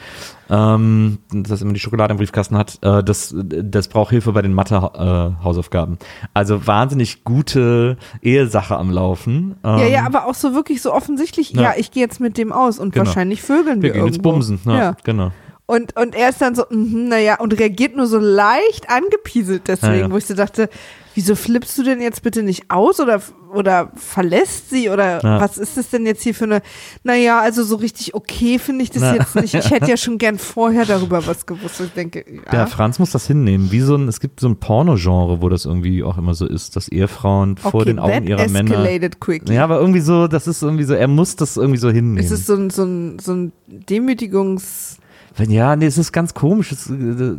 [0.51, 4.55] ähm, das immer die Schokolade im Briefkasten hat, äh, das, das braucht Hilfe bei den
[4.55, 5.99] Mathe-Hausaufgaben.
[6.35, 9.57] also wahnsinnig gute Ehesache am Laufen.
[9.65, 11.73] Ähm, ja, ja, aber auch so wirklich so offensichtlich, ja, Ja.
[11.77, 13.07] ich gehe jetzt mit dem aus und Genau.
[13.07, 14.61] wahrscheinlich vögeln wir, wir gehen jetzt bumsen.
[14.65, 14.97] Ja, Ja.
[15.05, 15.33] genau.
[15.67, 19.95] Und, und er ist dann so, mhm, naja, und reagiert nur so leicht angepieselt deswegen,
[19.95, 20.11] Ja, ja.
[20.11, 20.69] wo ich so dachte,
[21.15, 23.23] wieso flippst du denn jetzt bitte nicht aus oder,
[23.53, 25.41] oder verlässt sie oder Ja.
[25.41, 26.63] was ist das denn jetzt hier für eine,
[27.05, 29.15] naja, also so richtig okay finde ich das Na.
[29.15, 29.55] jetzt nicht.
[29.55, 31.81] Ich hätte ja schon gern vorher darüber was gewusst.
[31.81, 33.71] Ich denke, Der ja, Franz muss das hinnehmen.
[33.71, 36.77] Wie so ein, es gibt so ein Porno-Genre, wo das irgendwie auch immer so ist,
[36.77, 39.09] dass Ehefrauen vor okay, den Augen ihrer Männer.
[39.21, 39.55] quickly.
[39.55, 42.19] Ja, aber irgendwie so, das ist irgendwie so, er muss das irgendwie so hinnehmen.
[42.25, 44.99] Es ist so ein, so ein, so ein Demütigungs...
[45.37, 46.71] Wenn, ja, nee, es ist ganz komisch.
[46.71, 46.93] Das,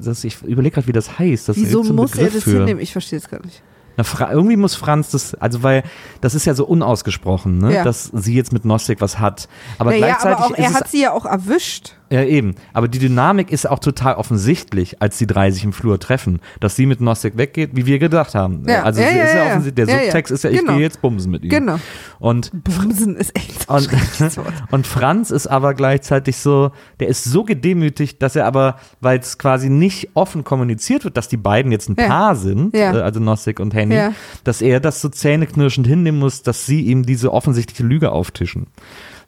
[0.04, 1.50] das, ich überlege gerade, wie das heißt.
[1.50, 2.58] Das Wieso muss er Begriff das für.
[2.58, 2.80] hinnehmen?
[2.82, 3.62] Ich verstehe es gar nicht.
[3.98, 5.84] Na, Fra irgendwie muss Franz das, also weil
[6.22, 7.74] das ist ja so unausgesprochen, ne?
[7.74, 7.84] Ja.
[7.84, 9.48] dass sie jetzt mit Nostik was hat.
[9.78, 11.96] Aber naja, gleichzeitig aber auch, er hat sie ja auch erwischt.
[12.14, 12.54] Ja, eben.
[12.74, 16.76] Aber die Dynamik ist auch total offensichtlich, als die drei sich im Flur treffen, dass
[16.76, 18.66] sie mit Nosek weggeht, wie wir gedacht haben.
[18.68, 20.00] Ja, also ja, sie ja, ist ja, offensichtlich, der.
[20.04, 20.74] Subtext ist ja, ich Genau.
[20.74, 21.50] gehe jetzt bumsen mit ihm.
[21.50, 21.80] Genau.
[22.20, 23.90] Und Bumsen ist echt so und,
[24.72, 29.40] und Franz ist aber gleichzeitig so, der ist so gedemütigt, dass er aber, weil es
[29.40, 31.96] quasi nicht offen kommuniziert wird, dass die beiden jetzt ein.
[31.96, 32.94] Paar sind, Ja.
[32.96, 34.14] äh, also Nossig und Henny, Ja.
[34.44, 38.68] dass er das so zähneknirschend hinnehmen muss, dass sie ihm diese offensichtliche Lüge auftischen.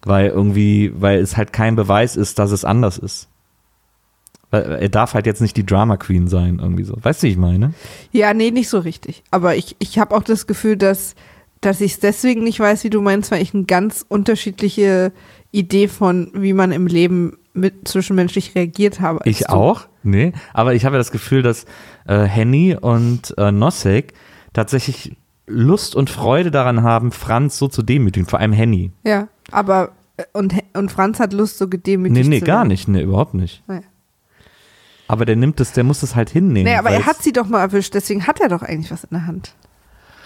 [0.06, 3.27] Weil irgendwie, weil es halt kein Beweis ist, dass es anders ist.
[4.52, 6.95] Weil er darf halt jetzt nicht die Drama Queen sein, irgendwie so.
[7.02, 7.73] Weißt du, wie ich meine?
[8.11, 9.23] Ja, nee, nicht so richtig.
[9.32, 11.15] Aber ich, ich habe auch das Gefühl, dass,
[11.61, 15.11] dass ich es deswegen nicht weiß, wie du meinst, weil ich eine ganz unterschiedliche
[15.52, 19.19] Idee von, wie man im Leben mit zwischenmenschlich reagiert habe.
[19.23, 19.49] Ich du.
[19.49, 20.34] auch, nee.
[20.53, 21.65] Aber ich habe ja das Gefühl, dass
[22.06, 24.14] äh, Henny und äh, Nosek
[24.53, 25.15] tatsächlich
[25.48, 28.91] Lust und Freude daran haben, Franz so zu demütigen, vor allem Henny.
[29.03, 32.67] Ja, aber äh, und, und Franz hat Lust, so gedemütigt Nee, nee, zu gar werden.
[32.69, 33.63] nicht, nee, überhaupt nicht.
[33.67, 33.81] Nee.
[35.07, 36.65] Aber der nimmt es, der muss es halt hinnehmen.
[36.72, 39.09] Nee, aber er hat sie doch mal erwischt, deswegen hat er doch eigentlich was in
[39.11, 39.53] der Hand.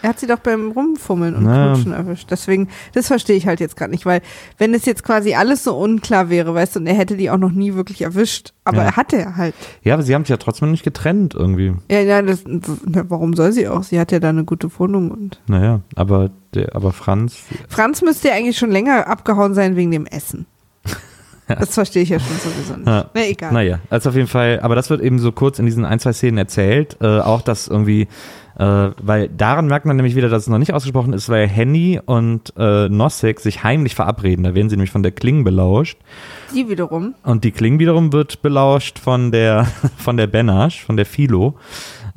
[0.01, 1.73] Er hat sie doch beim Rumfummeln und Na.
[1.73, 2.31] Knutschen erwischt.
[2.31, 4.21] Deswegen, das verstehe ich halt jetzt gerade nicht, weil
[4.57, 7.37] wenn es jetzt quasi alles so unklar wäre, weißt du, und er hätte die auch
[7.37, 8.83] noch nie wirklich erwischt, aber Ja.
[8.85, 9.53] er hatte ja halt.
[9.83, 11.73] Ja, aber sie haben sich ja trotzdem nicht getrennt irgendwie.
[11.91, 13.83] Ja, ja, das, warum soll sie auch?
[13.83, 18.30] Sie hat ja da eine gute Wohnung und Naja, aber, der, aber Franz, Franz müsste
[18.30, 20.45] ja eigentlich schon länger abgehauen sein wegen dem Essen.
[21.47, 22.88] Das verstehe ich ja schon sowieso nicht.
[22.88, 23.09] Ja.
[23.11, 23.51] Na, egal.
[23.51, 26.13] Naja, also auf jeden Fall, aber das wird eben so kurz in diesen ein, zwei
[26.13, 26.97] Szenen erzählt.
[27.01, 28.07] Äh, auch das irgendwie,
[28.59, 31.99] äh, weil daran merkt man nämlich wieder, dass es noch nicht ausgesprochen ist, weil Henny
[32.05, 34.43] und äh, Nosek sich heimlich verabreden.
[34.43, 35.97] Da werden sie nämlich von der Kling belauscht.
[36.53, 37.15] Die wiederum.
[37.23, 39.65] Und die Kling wiederum wird belauscht von der,
[39.97, 41.55] von der Benasch, von der Philo.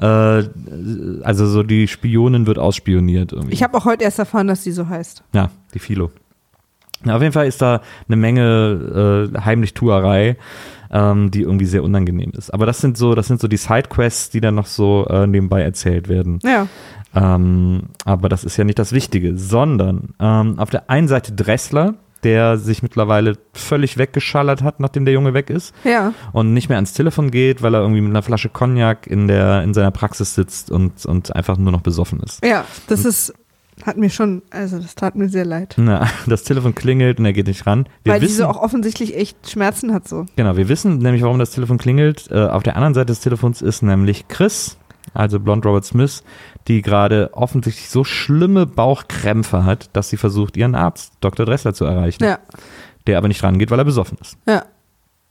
[0.02, 0.44] Äh,
[1.22, 3.54] also so die Spionin wird ausspioniert irgendwie.
[3.54, 5.22] Ich habe auch heute erst erfahren, dass die so heißt.
[5.32, 6.10] Ja, die Philo.
[7.04, 10.36] Na, auf jeden Fall ist da eine Menge äh, Heimlichtuerei,
[10.90, 12.52] ähm, die irgendwie sehr unangenehm ist.
[12.52, 15.62] Aber das sind so, das sind so die Sidequests, die dann noch so äh, nebenbei
[15.62, 16.40] erzählt werden.
[16.42, 16.66] Ja.
[17.14, 21.94] Ähm, aber das ist ja nicht das Wichtige, sondern ähm, auf der einen Seite Dressler,
[22.24, 26.14] der sich mittlerweile völlig weggeschallert hat, nachdem der Junge weg ist Ja.
[26.32, 29.62] und nicht mehr ans Telefon geht, weil er irgendwie mit einer Flasche Cognac in der
[29.62, 32.44] in seiner Praxis sitzt und und einfach nur noch besoffen ist.
[32.44, 33.34] Ja, das ist,
[33.84, 35.74] hat mir schon, also das tat mir sehr leid.
[35.78, 37.88] Na, das Telefon klingelt und er geht nicht ran.
[38.04, 40.26] Wir Weil wissen, diese auch offensichtlich echt Schmerzen hat so.
[40.36, 42.30] Genau, wir wissen nämlich, warum das Telefon klingelt.
[42.30, 44.76] Äh, auf der anderen Seite des Telefons ist nämlich Chris,
[45.14, 46.22] also Blond Robert Smith,
[46.68, 51.44] die gerade offensichtlich so schlimme Bauchkrämpfe hat, dass sie versucht, ihren Arzt, Dr.
[51.46, 52.24] Dressler, zu erreichen.
[52.24, 52.38] Ja.
[53.06, 54.36] Der aber nicht rangeht, weil er besoffen ist.
[54.46, 54.64] Ja.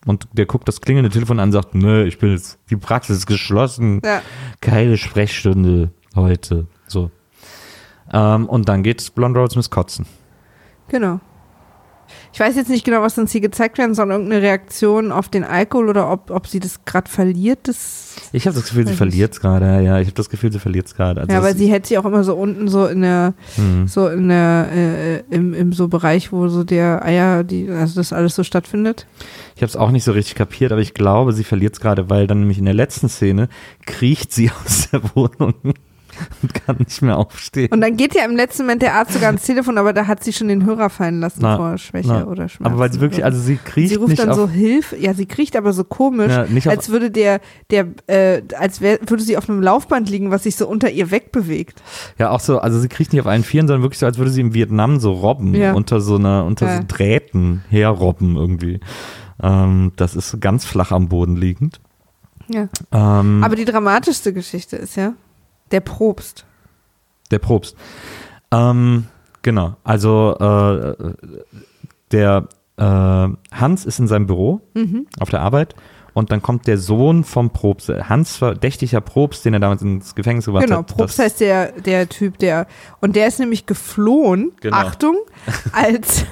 [0.06, 3.20] Und der guckt das klingelnde Telefon an und sagt, nö, ich bin jetzt, die Praxis
[3.20, 4.22] ist geschlossen, Ja.
[4.60, 6.66] keine Sprechstunde heute.
[6.88, 7.12] So.
[8.12, 10.06] Ähm, und dann geht Blond Robert Smith kotzen.
[10.90, 11.20] Genau.
[12.34, 15.44] Ich weiß jetzt nicht genau, was uns hier gezeigt werden soll, irgendeine Reaktion auf den
[15.44, 17.68] Alkohol oder ob, ob sie das gerade verliert.
[17.68, 19.66] Das, Ich habe das Gefühl, sie verliert es gerade.
[19.84, 21.22] Ja, ich habe das Gefühl, sie verliert es gerade.
[21.22, 23.88] Also ja, weil sie hält sich auch immer so unten so in der, Mhm.
[23.88, 28.14] so in der, äh, im, im so Bereich, wo so der Eier, die, also das
[28.14, 29.08] alles so stattfindet.
[29.56, 32.10] Ich habe es auch nicht so richtig kapiert, aber ich glaube, sie verliert es gerade,
[32.10, 33.50] weil dann nämlich in der letzten Szene
[33.86, 35.54] kriecht sie aus der Wohnung
[36.41, 37.69] und kann nicht mehr aufstehen.
[37.72, 40.23] Und dann geht ja im letzten Moment der Arzt sogar ans Telefon, aber da hat
[40.23, 42.26] sie schon den Hörer fallen lassen Na, vor Schwäche na.
[42.26, 42.65] oder Schmerzen.
[42.73, 45.56] aber weil sie wirklich, also sie kriecht sie ruft dann so Hilfe, ja, sie kriecht
[45.56, 47.39] aber so komisch, Ja, als würde der,
[47.69, 51.11] der, äh, als wär, würde sie auf einem Laufband liegen, was sich so unter ihr
[51.11, 51.81] wegbewegt.
[52.18, 54.31] ja auch so, also sie kriecht nicht auf allen Vieren, sondern wirklich so, als würde
[54.31, 55.73] sie im Vietnam so robben, Ja.
[55.73, 56.77] unter so einer, unter Ja.
[56.77, 58.80] so Drähten herrobben irgendwie.
[59.41, 61.80] Ähm, das ist ganz flach am Boden liegend.
[62.48, 62.68] Ja.
[62.91, 65.14] Ähm, Aber die dramatischste Geschichte ist ja
[65.72, 66.45] der Probst.
[67.31, 67.76] Der Probst.
[68.52, 69.06] Ähm,
[69.41, 71.14] genau, also äh,
[72.11, 75.07] der äh, Hans ist in seinem Büro Mhm.
[75.19, 75.76] auf der Arbeit
[76.14, 80.45] und dann kommt der Sohn vom Probst, Hans verdächtiger Probst, den er damals ins Gefängnis
[80.45, 80.88] gebracht Genau, hat.
[80.88, 82.68] Probst das- heißt der, der Typ, der,
[82.99, 84.76] und der ist nämlich geflohen, Genau.
[84.76, 85.15] Achtung,
[85.72, 86.26] als,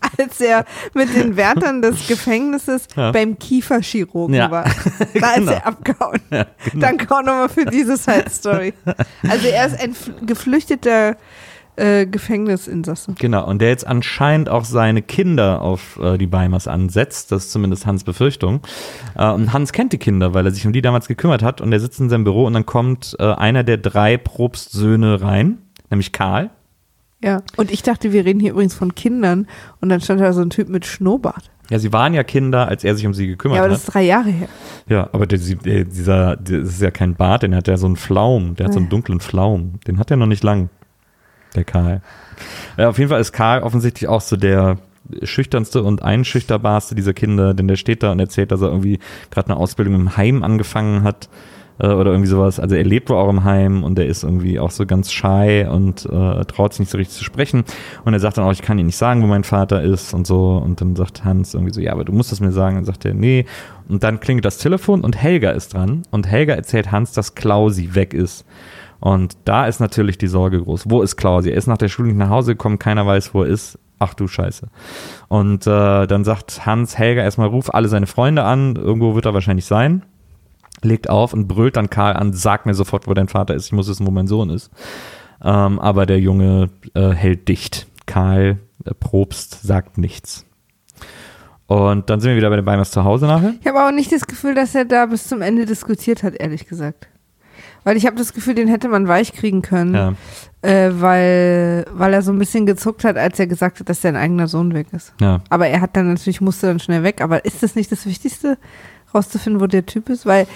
[0.18, 0.64] als er
[0.94, 3.12] mit den Wärtern des Gefängnisses Ja.
[3.12, 4.50] beim Kieferchirurgen Ja.
[4.50, 4.64] war.
[5.14, 5.52] Da ist Genau.
[5.52, 6.20] er abgehauen.
[6.30, 6.44] genau.
[6.74, 8.74] Danke auch nochmal für diese Side Story.
[9.28, 11.16] Also er ist ein fl- geflüchteter
[11.78, 13.12] äh, Gefängnisinsasse.
[13.18, 17.32] Genau, und der jetzt anscheinend auch seine Kinder auf äh, die Beimers ansetzt.
[17.32, 18.60] Das ist zumindest Hans Befürchtung.
[19.14, 21.60] Äh, und Hans kennt die Kinder, weil er sich um die damals gekümmert hat.
[21.60, 25.58] Und er sitzt in seinem Büro und dann kommt äh, einer der drei Probstsöhne rein,
[25.90, 26.48] nämlich Karl.
[27.22, 27.42] Ja.
[27.56, 29.46] Und ich dachte, wir reden hier übrigens von Kindern
[29.80, 31.50] und dann stand da so ein Typ mit Schnurrbart.
[31.70, 33.78] Ja, sie waren ja Kinder, als er sich um sie gekümmert Ja, aber hat.
[33.78, 34.48] das ist drei Jahre her.
[34.88, 37.86] Ja, aber der, der, dieser, der, das ist ja kein Bart, den hat ja so
[37.86, 39.80] einen Flaum, der hat so einen dunklen Flaum.
[39.86, 40.68] Den hat er noch nicht lang,
[41.56, 42.02] der Karl.
[42.76, 44.78] Ja, auf jeden Fall ist Karl offensichtlich auch so der,
[45.22, 48.98] schüchternste und einschüchterbarste dieser Kinder, denn der steht da und erzählt, dass er irgendwie
[49.30, 51.28] gerade eine Ausbildung im Heim angefangen hat
[51.78, 52.60] äh, oder irgendwie sowas.
[52.60, 55.66] Also er lebt wohl auch im Heim und er ist irgendwie auch so ganz shy
[55.70, 57.64] und äh, traut sich nicht so richtig zu sprechen.
[58.04, 60.26] Und er sagt dann auch, ich kann Ihnen nicht sagen, wo mein Vater ist und
[60.26, 60.56] so.
[60.56, 62.76] Und dann sagt Hans irgendwie so, ja, aber du musst es mir sagen.
[62.76, 63.46] Und dann sagt er, nee.
[63.88, 66.02] Und dann klingelt das Telefon und Helga ist dran.
[66.10, 68.44] Und Helga erzählt Hans, dass Klausi weg ist.
[68.98, 70.90] Und da ist natürlich die Sorge groß.
[70.90, 71.50] Wo ist Klausi?
[71.50, 73.78] Er ist nach der Schule nicht nach Hause gekommen, keiner weiß, wo er ist.
[73.98, 74.68] Ach du Scheiße.
[75.28, 79.34] Und äh, dann sagt Hans Helga erstmal, ruf alle seine Freunde an, irgendwo wird er
[79.34, 80.02] wahrscheinlich sein.
[80.82, 83.72] Legt auf und brüllt dann Karl an, sag mir sofort, wo dein Vater ist, ich
[83.72, 84.70] muss wissen, wo mein Sohn ist.
[85.42, 87.86] Ähm, aber der Junge äh, hält dicht.
[88.06, 90.44] Karl äh, Probst sagt nichts.
[91.66, 93.54] Und dann sind wir wieder bei den Beimers zu Hause nachher.
[93.60, 96.66] Ich habe auch nicht das Gefühl, dass er da bis zum Ende diskutiert hat, ehrlich
[96.68, 97.08] gesagt.
[97.82, 100.12] Weil ich habe das Gefühl, den hätte man weich kriegen können, Ja.
[100.62, 104.16] äh, weil, weil er so ein bisschen gezuckt hat, als er gesagt hat, dass sein
[104.16, 105.12] eigener Sohn weg ist.
[105.20, 105.40] Ja.
[105.50, 107.20] Aber er hat dann natürlich, musste dann schnell weg.
[107.20, 108.58] Aber ist das nicht das Wichtigste,
[109.16, 110.26] rauszufinden, wo der Typ ist?
[110.26, 110.46] Weil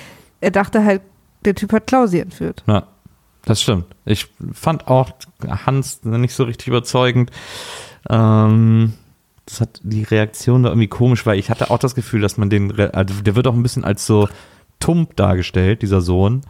[0.41, 1.03] er dachte halt,
[1.45, 2.63] der Typ hat Klausi entführt.
[2.67, 2.87] Ja,
[3.45, 3.87] das stimmt.
[4.05, 5.11] Ich fand auch
[5.67, 7.31] Hans nicht so richtig überzeugend.
[8.09, 8.95] Ähm,
[9.47, 12.51] das hat die Reaktion da irgendwie komisch, weil ich hatte auch das Gefühl, dass man
[12.51, 14.29] den, also der wird auch ein bisschen als so
[14.81, 16.41] tump dargestellt, dieser Sohn.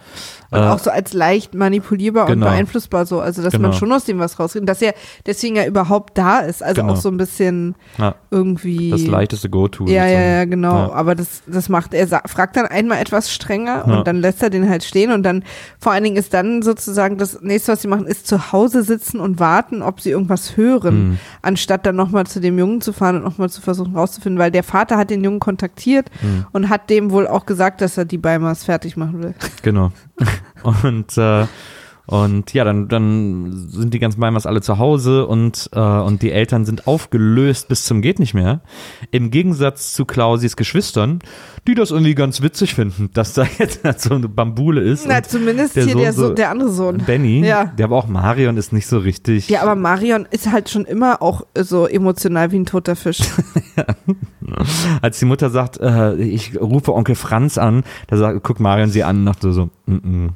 [0.52, 2.46] Und Äh, auch so als leicht manipulierbar genau.
[2.46, 3.20] und beeinflussbar so.
[3.20, 3.68] Also, dass Genau.
[3.68, 4.68] man schon aus dem was rauskriegt.
[4.68, 4.94] Dass er
[5.26, 6.62] deswegen ja überhaupt da ist.
[6.62, 6.94] Also Genau.
[6.94, 8.90] auch so ein bisschen ja, irgendwie.
[8.90, 9.86] das leichteste Go-To.
[9.86, 10.88] Ja, ja, ja, genau.
[10.88, 10.92] Ja.
[10.92, 13.98] Aber das, das macht, er fragt dann einmal etwas strenger Ja.
[13.98, 15.44] und dann lässt er den halt stehen und dann,
[15.78, 19.20] vor allen Dingen ist dann sozusagen das nächste, was sie machen, ist zu Hause sitzen
[19.20, 21.18] und warten, ob sie irgendwas hören, Mhm.
[21.42, 24.62] anstatt dann nochmal zu dem Jungen zu fahren und nochmal zu versuchen rauszufinden, weil der
[24.64, 26.46] Vater hat den Jungen kontaktiert Mhm.
[26.52, 29.34] und hat dem wohl auch gesagt, dass er die Beimers fertig machen will.
[29.62, 29.92] Genau.
[30.62, 31.46] und äh,
[32.10, 36.32] und ja, dann, dann sind die ganzen Beimers alle zu Hause und, äh, und die
[36.32, 38.62] Eltern sind aufgelöst bis zum geht nicht mehr.
[39.12, 41.20] Im Gegensatz zu Klausis Geschwistern,
[41.68, 45.06] die das irgendwie ganz witzig finden, dass da jetzt so eine Bambule ist.
[45.06, 46.98] Na, zumindest der hier Sohn der, so, der andere Sohn.
[46.98, 47.66] Benny, Ja.
[47.66, 49.48] der aber auch Marion ist nicht so richtig.
[49.48, 53.20] Ja, aber Marion ist halt schon immer auch so emotional wie ein toter Fisch.
[55.00, 59.04] Als die Mutter sagt, äh, ich rufe Onkel Franz an, da sagt, guckt Marion sie
[59.04, 60.30] an und dachte so, mm -mm,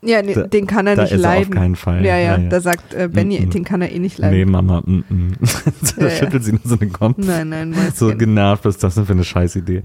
[0.00, 1.54] Ja, nee, Da- den kann er nicht ist er auf leiden.
[1.54, 2.04] keinen Fall.
[2.04, 2.48] Ja, ja, Ja, ja.
[2.48, 3.50] da sagt äh, Benny, Mhm.
[3.50, 4.38] den kann er eh nicht leiden.
[4.38, 5.96] nee Mama, mm -mm.
[5.98, 7.14] da Ja, schüttelt sie nur so den Kopf.
[7.18, 7.74] Nein, nein.
[7.94, 9.82] So genervt, was ist das denn für eine Scheißidee?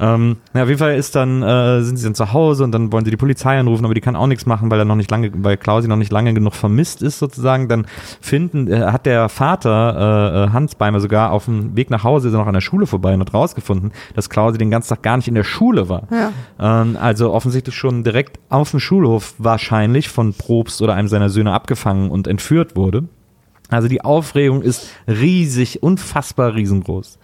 [0.00, 2.90] Ähm, na, auf jeden Fall ist dann, äh, sind sie dann zu Hause und dann
[2.92, 5.10] wollen sie die Polizei anrufen, aber die kann auch nichts machen, weil er noch nicht
[5.10, 7.68] lange, weil Klausi noch nicht lange genug vermisst ist sozusagen.
[7.68, 7.86] Dann
[8.20, 12.28] finden, äh, hat der Vater äh, äh, Hans Beimer sogar auf dem Weg nach Hause
[12.28, 15.02] ist er noch an der Schule vorbei und hat rausgefunden, dass Klausi den ganzen Tag
[15.02, 16.08] gar nicht in der Schule war.
[16.10, 16.32] Ja.
[16.82, 21.52] Ähm, also offensichtlich schon direkt auf dem Schulhof wahrscheinlich von Probst oder einem seiner Söhne
[21.52, 23.04] abgefangen und entführt wurde.
[23.68, 27.18] Also die Aufregung ist riesig, unfassbar riesengroß.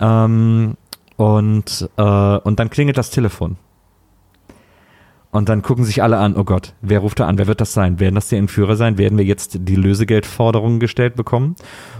[0.00, 0.74] Ähm,
[1.16, 3.56] und, äh, und dann klingelt das Telefon.
[5.34, 7.38] Und dann gucken sich alle an, oh Gott, wer ruft da an?
[7.38, 7.98] Wer wird das sein?
[7.98, 8.98] Werden das die Entführer sein?
[8.98, 11.56] Werden wir jetzt die Lösegeldforderungen gestellt bekommen?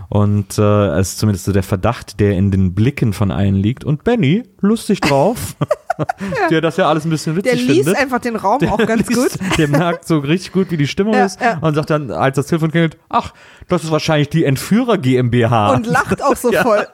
[0.08, 3.82] Und äh, es ist zumindest so der Verdacht, der in den Blicken von allen liegt.
[3.82, 5.56] Und Benny, lustig drauf,
[6.50, 7.96] der das ja alles ein bisschen Der witzig liest findet.
[8.02, 9.16] einfach den Raum auch ganz gut.
[9.16, 11.58] liest- Der merkt so richtig gut, wie die Stimmung Ja, ist ja.
[11.60, 13.32] und sagt dann, als das Telefon klingelt, ach,
[13.68, 15.72] das ist wahrscheinlich die Entführer GmbH.
[15.74, 16.86] Und lacht auch so voll.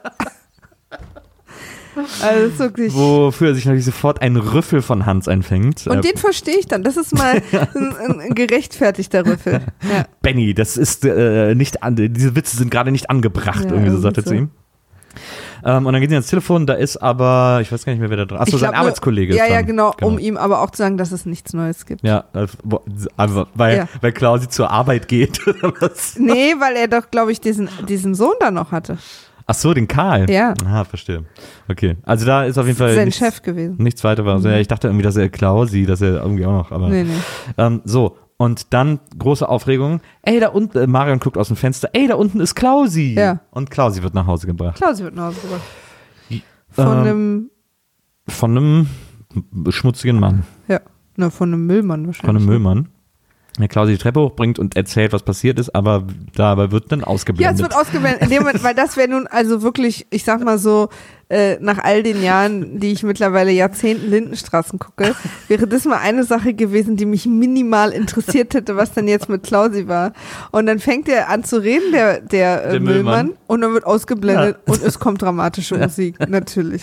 [2.21, 2.93] Also wirklich.
[2.95, 5.87] wofür er sich natürlich sofort ein Rüffel von Hans einfängt.
[5.87, 6.83] Und den verstehe ich dann.
[6.83, 9.59] Das ist mal ein, ein, gerechtfertigter Rüffel.
[9.83, 10.05] Ja.
[10.21, 13.97] Benny, das ist äh, nicht an, diese Witze sind gerade nicht angebracht, Ja, irgendwie so
[13.97, 14.51] sagt er zu ihm.
[15.63, 18.09] Ähm, und dann geht sie ans Telefon, da ist aber, ich weiß gar nicht mehr,
[18.09, 19.65] wer da dran Achso, Ich sein glaub nur- Arbeitskollege Ja, ist ja, dran.
[19.67, 22.03] genau, um ihm aber auch zu sagen, dass es nichts Neues gibt.
[22.05, 22.25] Ja,
[23.17, 23.87] also, weil, Ja.
[24.01, 25.45] weil Klausi zur Arbeit geht.
[25.47, 26.17] oder was?
[26.17, 28.97] Nee, weil er doch, glaube ich, diesen, diesen Sohn da noch hatte.
[29.47, 30.29] Ach so, den Karl.
[30.29, 30.53] Ja.
[30.65, 31.25] Ah, verstehe.
[31.69, 33.75] Okay, also da ist auf jeden Fall Sein nichts, Chef gewesen.
[33.79, 34.23] nichts weiter.
[34.23, 34.35] war.
[34.35, 37.03] Also, ja, ich dachte irgendwie, dass er Klausi, dass er irgendwie auch noch, aber Nee,
[37.03, 37.13] nee.
[37.57, 40.01] Ähm, so, und dann große Aufregung.
[40.23, 43.13] Ey, da unten, äh, Marion guckt aus dem Fenster, ey, da unten ist Klausi.
[43.13, 43.39] Ja.
[43.51, 44.77] Und Klausi wird nach Hause gebracht.
[44.77, 45.61] Klausi wird nach Hause gebracht.
[46.71, 47.49] Von Ähm, einem,
[48.27, 48.87] Von einem
[49.69, 50.79] schmutzigen Mann, ja,
[51.17, 52.25] na, von einem Müllmann wahrscheinlich.
[52.25, 52.87] von einem Müllmann.
[53.59, 57.07] Der Klausi die Treppe hochbringt und erzählt, was passiert ist, aber dabei wird dann Ja,
[57.07, 57.55] ausgeblendet.
[57.55, 58.21] es wird ausgeblendet.
[58.21, 60.87] In dem Moment, weil das wäre nun also wirklich, ich sag mal so,
[61.31, 65.15] äh, nach all den Jahren, die ich mittlerweile Jahrzehnten Lindenstraßen gucke,
[65.47, 69.43] wäre das mal eine Sache gewesen, die mich minimal interessiert hätte, was dann jetzt mit
[69.43, 70.11] Klausi war.
[70.51, 73.37] Und dann fängt er an zu reden, der, der, äh, Der Müllmann, Müllmann.
[73.47, 74.73] und dann wird ausgeblendet Ja.
[74.73, 76.81] und es kommt dramatische Musik, natürlich.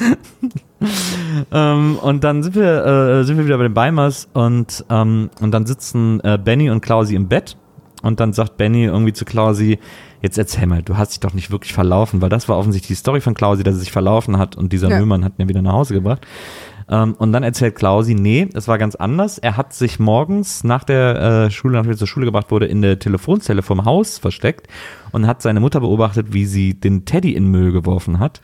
[1.53, 2.85] Ähm, und dann sind wir,
[3.21, 6.81] äh, sind wir wieder bei den Beimers und, ähm, und dann sitzen äh, Benny und
[6.81, 7.57] Klausi im Bett
[8.03, 9.79] und dann sagt Benny irgendwie zu Klausi,
[10.23, 13.01] jetzt erzähl mal, du hast dich doch nicht wirklich verlaufen, weil das war offensichtlich die
[13.01, 14.97] Story von Klausi, dass er sich verlaufen hat und dieser Ja.
[14.99, 16.27] Müllmann hat ihn wieder nach Hause gebracht.
[16.91, 19.39] Ähm, und dann erzählt Klausi, nee, es war ganz anders.
[19.39, 22.81] Er hat sich morgens nach der äh, Schule, nachdem er zur Schule gebracht wurde, in
[22.83, 24.69] der Telefonzelle vom Haus versteckt
[25.13, 28.41] und hat seine Mutter beobachtet, wie sie den Teddy in Müll geworfen hat.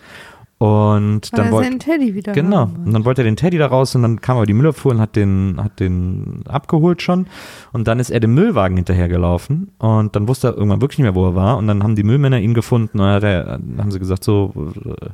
[0.65, 2.71] Und Weil dann er wollte seinen Teddy wieder Genau.
[2.87, 5.01] Und dann wollte er den Teddy da raus und dann kam aber die Müllabfuhr und
[5.01, 7.27] hat den, hat den abgeholt schon.
[7.73, 11.15] Und dann ist er dem Müllwagen hinterhergelaufen und dann wusste er irgendwann wirklich nicht mehr,
[11.15, 11.59] wo er war.
[11.59, 14.55] Und dann haben die Müllmänner ihn gefunden und er, haben sie gesagt, so,
[14.87, 15.09] äh,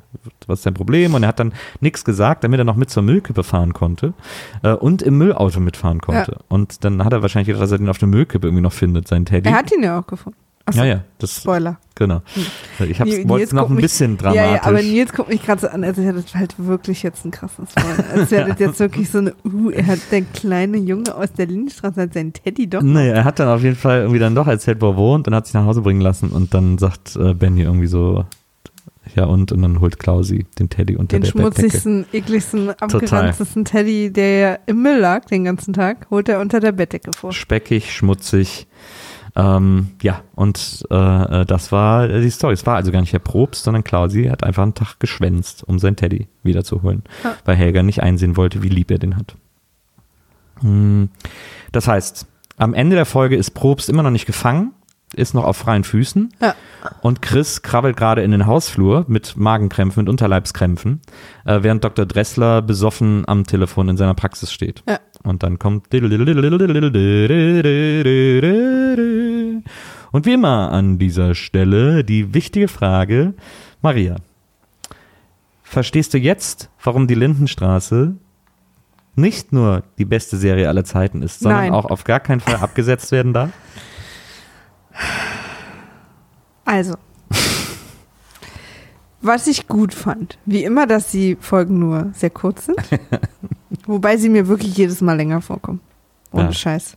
[0.46, 1.14] was ist dein Problem?
[1.14, 4.14] Und er hat dann nichts gesagt, damit er noch mit zur Müllkippe fahren konnte
[4.62, 6.36] äh, und im Müllauto mitfahren konnte.
[6.48, 9.08] Und dann hat er wahrscheinlich gedacht, dass er den auf der Müllkippe irgendwie noch findet,
[9.08, 9.48] seinen Teddy.
[9.48, 10.38] Er hat ihn ja auch gefunden.
[10.66, 11.78] Achso, ja, ja, das, Spoiler.
[11.96, 12.22] genau.
[12.86, 14.42] Ich hab's, wollte es noch ein mich- bisschen dramatisch.
[14.42, 17.24] Ja, ja, aber Nils guckt mich gerade so an, als hätte das halt wirklich jetzt
[17.24, 18.04] einen krassen Spoiler.
[18.14, 21.46] Als wäre das jetzt wirklich so eine, uh, er hat der kleine Junge aus der
[21.46, 22.82] Lindenstraße hat seinen Teddy doch.
[22.82, 25.34] Nee, er hat dann auf jeden Fall irgendwie dann doch erzählt, wo er wohnt und
[25.34, 28.24] hat sich nach Hause bringen lassen und dann sagt äh, Benny irgendwie so,
[29.16, 31.60] ja und, und dann holt Klausi den Teddy unter Den der Bettdecke.
[31.70, 36.72] schmutzigsten, ekligsten, abgeranztesten Teddy, der im Müll lag den ganzen Tag, holt er unter der
[36.72, 37.32] Bettdecke vor.
[37.32, 38.68] Speckig, schmutzig.
[39.36, 40.94] Ähm, ja, und äh,
[41.42, 42.54] äh, das war äh, die Story.
[42.54, 45.78] Es war also gar nicht Herr Probst, sondern Klausi hat einfach einen Tag geschwänzt, um
[45.78, 47.36] seinen Teddy wiederzuholen, Ja.
[47.44, 49.36] weil Helga nicht einsehen wollte, wie lieb er den hat.
[50.60, 51.08] Hm,
[51.72, 52.26] Das heißt,
[52.56, 54.72] am Ende der Folge ist Probst immer noch nicht gefangen,
[55.14, 56.54] ist noch auf freien Füßen Ja.
[57.02, 61.00] und Chris krabbelt gerade in den Hausflur mit Magenkrämpfen, mit Unterleibskrämpfen,
[61.44, 62.04] äh, während Dr.
[62.06, 64.82] Dressler besoffen am Telefon in seiner Praxis steht.
[64.88, 64.98] Ja.
[65.22, 65.92] Und dann kommt
[70.12, 73.34] und wie immer an dieser Stelle die wichtige Frage,
[73.82, 74.16] Maria,
[75.62, 78.16] verstehst du jetzt, warum die Lindenstraße
[79.14, 81.72] nicht nur die beste Serie aller Zeiten ist, sondern Nein.
[81.72, 83.50] auch auf gar keinen Fall abgesetzt werden darf?
[86.64, 86.94] Also,
[89.22, 92.78] was ich gut fand, wie immer, dass die Folgen nur sehr kurz sind,
[93.86, 95.80] wobei sie mir wirklich jedes Mal länger vorkommen.
[96.32, 96.52] Ohne Ja.
[96.52, 96.96] Scheiß.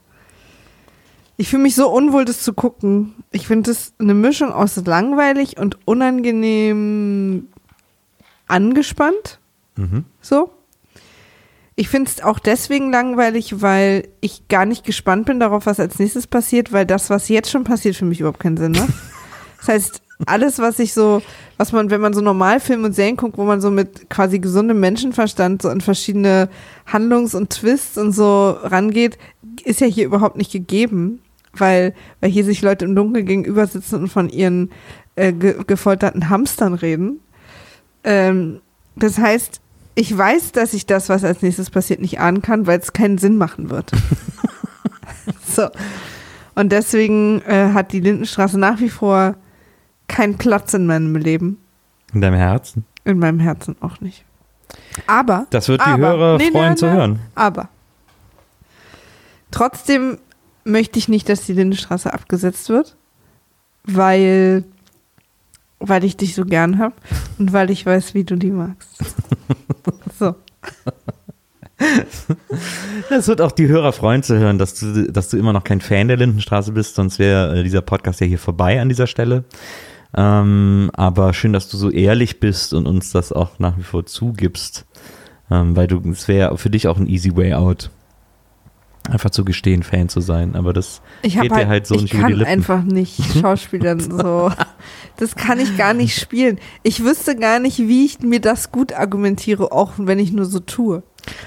[1.35, 3.15] Ich fühle mich so unwohl, das zu gucken.
[3.31, 7.47] Ich finde das eine Mischung aus langweilig und unangenehm
[8.47, 9.39] angespannt.
[9.75, 10.05] Mhm.
[10.21, 10.51] So.
[11.75, 15.97] Ich finde es auch deswegen langweilig, weil ich gar nicht gespannt bin darauf, was als
[15.97, 18.89] nächstes passiert, weil das, was jetzt schon passiert, für mich überhaupt keinen Sinn macht.
[19.65, 21.21] Das heißt, alles, was ich so,
[21.57, 24.39] was man, wenn man so normal Filme und Serien guckt, wo man so mit quasi
[24.39, 26.49] gesundem Menschenverstand so an verschiedene
[26.85, 29.17] Handlungs- und Twists und so rangeht,
[29.63, 31.19] ist ja hier überhaupt nicht gegeben,
[31.53, 34.71] weil, weil hier sich Leute im Dunkeln gegenüber sitzen und von ihren
[35.15, 37.19] äh, ge gefolterten Hamstern reden.
[38.03, 38.61] Ähm,
[38.95, 39.61] das heißt,
[39.95, 43.17] ich weiß, dass ich das, was als nächstes passiert, nicht ahnen kann, weil es keinen
[43.17, 43.91] Sinn machen wird.
[45.47, 45.67] so.
[46.55, 49.35] Und deswegen äh, hat die Lindenstraße nach wie vor
[50.13, 51.57] keinen Platz in meinem Leben.
[52.13, 52.85] In deinem Herzen.
[53.03, 54.23] In meinem Herzen auch nicht.
[55.07, 55.47] Aber.
[55.49, 57.19] Das wird die aber, Hörer nee, freuen nein, zu nein, hören.
[57.35, 57.69] Aber.
[59.51, 60.19] Trotzdem
[60.63, 62.95] möchte ich nicht, dass die Lindenstraße abgesetzt wird,
[63.83, 64.63] weil,
[65.79, 66.95] weil ich dich so gern habe
[67.39, 69.03] und weil ich weiß, wie du die magst.
[70.19, 70.35] so.
[73.09, 75.81] Das wird auch die Hörer freuen zu hören, dass du, dass du immer noch kein
[75.81, 79.43] Fan der Lindenstraße bist, sonst wäre äh, dieser Podcast ja hier vorbei an dieser Stelle.
[80.15, 84.05] Ähm, aber schön, dass du so ehrlich bist und uns das auch nach wie vor
[84.05, 84.85] zugibst,
[85.49, 87.89] ähm, weil du, es wäre für dich auch ein easy way out.
[89.09, 92.13] Einfach zu gestehen, Fan zu sein, aber das Ich geht dir halt so ich nicht
[92.13, 92.51] über kann die Lippen.
[92.51, 94.49] einfach nicht Schauspielern so.
[95.17, 96.57] Das kann ich gar nicht spielen.
[96.83, 100.61] Ich wüsste gar nicht, wie ich mir das gut argumentiere, auch wenn ich nur so
[100.61, 101.03] tue.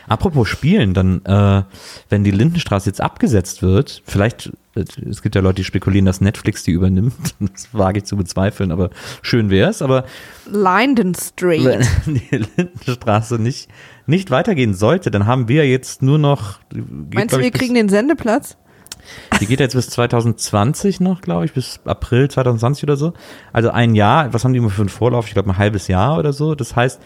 [0.06, 1.62] Apropos Spielen, dann, äh,
[2.10, 6.62] wenn die Lindenstraße jetzt abgesetzt wird, vielleicht, es gibt ja Leute, die spekulieren, dass Netflix
[6.62, 7.14] die übernimmt.
[7.40, 8.90] Das wage ich zu bezweifeln, aber
[9.22, 9.82] schön wäre es.
[9.82, 10.04] Aber
[10.46, 11.64] Linden Street.
[11.64, 11.84] wenn
[12.14, 13.68] die Lindenstraße nicht,
[14.06, 16.60] nicht weitergehen sollte, dann haben wir jetzt nur noch.
[16.70, 18.56] Geht, Meinst du, wir kriegen den Sendeplatz?
[19.40, 23.12] Die geht jetzt bis 2020 noch, glaube ich, bis April 2020 oder so.
[23.52, 25.28] Also ein Jahr, was haben die immer für einen Vorlauf?
[25.28, 26.54] Ich glaube, ein halbes Jahr oder so.
[26.54, 27.00] Das heißt,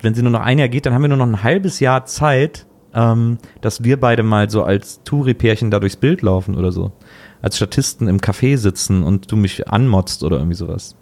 [0.00, 2.04] wenn sie nur noch ein Jahr geht, dann haben wir nur noch ein halbes Jahr
[2.04, 6.92] Zeit, ähm, dass wir beide mal so als Touri-Pärchen da durchs Bild laufen oder so.
[7.42, 10.96] Als Statisten im Café sitzen und du mich anmotzt oder irgendwie sowas.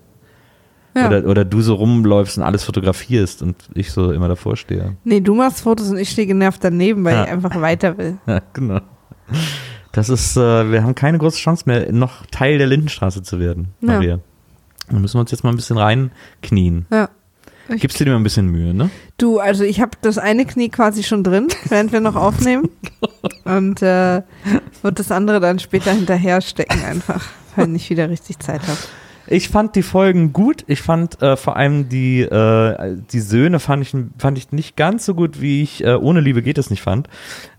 [0.94, 1.08] Ja.
[1.08, 4.96] Oder, oder du so rumläufst und alles fotografierst und ich so immer davor stehe.
[5.04, 7.24] Nee, du machst Fotos und ich stehe genervt daneben, weil Ja.
[7.24, 8.18] ich einfach weiter will.
[8.26, 8.80] Ja, genau.
[9.92, 13.68] Das ist, äh, wir haben keine große Chance mehr, noch Teil der Lindenstraße zu werden,
[13.80, 13.94] Ja.
[13.94, 14.20] Maria.
[14.90, 16.86] Da müssen wir uns jetzt mal ein bisschen reinknien.
[16.90, 17.08] Ja.
[17.68, 18.90] Gibst du dir mal ein bisschen Mühe, ne?
[19.18, 22.68] Du, also ich habe das eine Knie quasi schon drin, während wir noch aufnehmen.
[23.44, 24.22] Und äh,
[24.82, 27.24] wird das andere dann später hinterher stecken einfach,
[27.56, 28.78] wenn ich wieder richtig Zeit habe.
[29.28, 30.64] Ich fand die Folgen gut.
[30.66, 35.04] Ich fand äh, vor allem die, äh, die Söhne fand ich, fand ich nicht ganz
[35.04, 37.08] so gut, wie ich äh, ohne Liebe geht es nicht fand.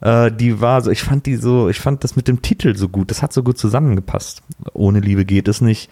[0.02, 2.90] Äh, die war so, ich fand die so, ich fand das mit dem Titel so
[2.90, 3.12] gut.
[3.12, 4.44] Das hat so gut zusammengepasst.
[4.74, 5.90] Ohne Liebe geht es nicht.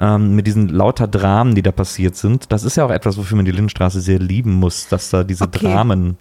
[0.00, 2.52] Ähm, mit diesen lauter Dramen, die da passiert sind.
[2.52, 5.44] Das ist ja auch etwas, wofür man die Lindenstraße sehr lieben muss, dass da diese
[5.44, 5.60] Okay.
[5.66, 6.16] Dramen.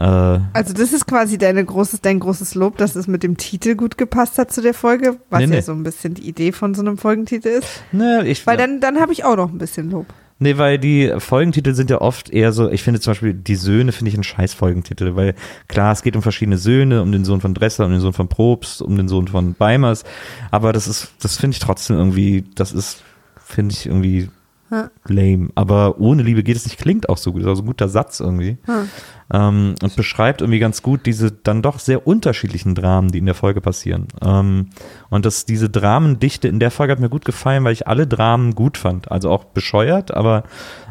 [0.00, 3.74] Äh, Also das ist quasi deine großes, dein großes Lob, dass es mit dem Titel
[3.74, 5.54] gut gepasst hat zu der Folge, was Nee, nee.
[5.56, 7.82] ja so ein bisschen die Idee von so einem Folgentitel ist.
[7.92, 10.06] ne, ich, Weil dann, dann habe ich auch noch ein bisschen Lob.
[10.38, 13.92] Nee, weil die Folgentitel sind ja oft eher so, ich finde zum Beispiel die Söhne
[13.92, 15.36] finde ich ein scheiß Folgentitel, weil
[15.68, 18.28] klar, es geht um verschiedene Söhne, um den Sohn von Dressler, um den Sohn von
[18.28, 20.02] Probst, um den Sohn von Beimers,
[20.50, 23.04] aber das ist, das finde ich trotzdem irgendwie, das ist,
[23.44, 24.30] finde ich irgendwie
[24.72, 24.90] Ja.
[25.06, 25.50] lame.
[25.54, 27.90] Aber ohne Liebe geht es nicht, klingt auch so gut, ist auch so ein guter
[27.90, 28.56] Satz irgendwie.
[28.66, 28.86] Ja.
[29.30, 33.34] Ähm, und beschreibt irgendwie ganz gut diese dann doch sehr unterschiedlichen Dramen, die in der
[33.34, 34.08] Folge passieren.
[34.24, 34.70] Ähm,
[35.10, 38.54] und dass diese Dramendichte in der Folge hat mir gut gefallen, weil ich alle Dramen
[38.54, 39.12] gut fand.
[39.12, 40.44] Also auch bescheuert, aber,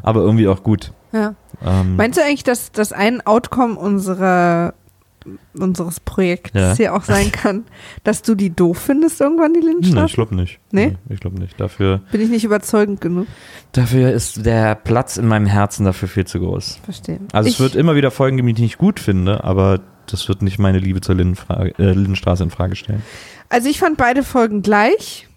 [0.03, 0.94] aber irgendwie auch gut.
[1.12, 1.34] Ja.
[1.66, 4.76] Ähm, Meinst du eigentlich, dass das ein Outcome unserer
[5.53, 6.73] unseres Projekts Ja.
[6.76, 7.65] hier auch sein kann,
[8.03, 10.06] dass du die doof findest irgendwann, die nee, Lindenstraße?
[10.07, 10.60] ich glaube nicht.
[10.72, 10.98] Nee?
[11.10, 11.60] ich glaube nicht.
[11.60, 13.27] Dafür, Bin ich nicht überzeugend genug?
[13.73, 16.80] dafür ist der Platz in meinem Herzen dafür viel zu groß.
[16.84, 17.19] Verstehe.
[17.31, 20.27] Also ich, es wird immer wieder Folgen geben, die ich nicht gut finde, aber das
[20.27, 23.02] wird nicht meine Liebe zur Lindenfrage, äh, Lindenstraße in Frage stellen.
[23.49, 25.27] Also ich fand beide Folgen gleich.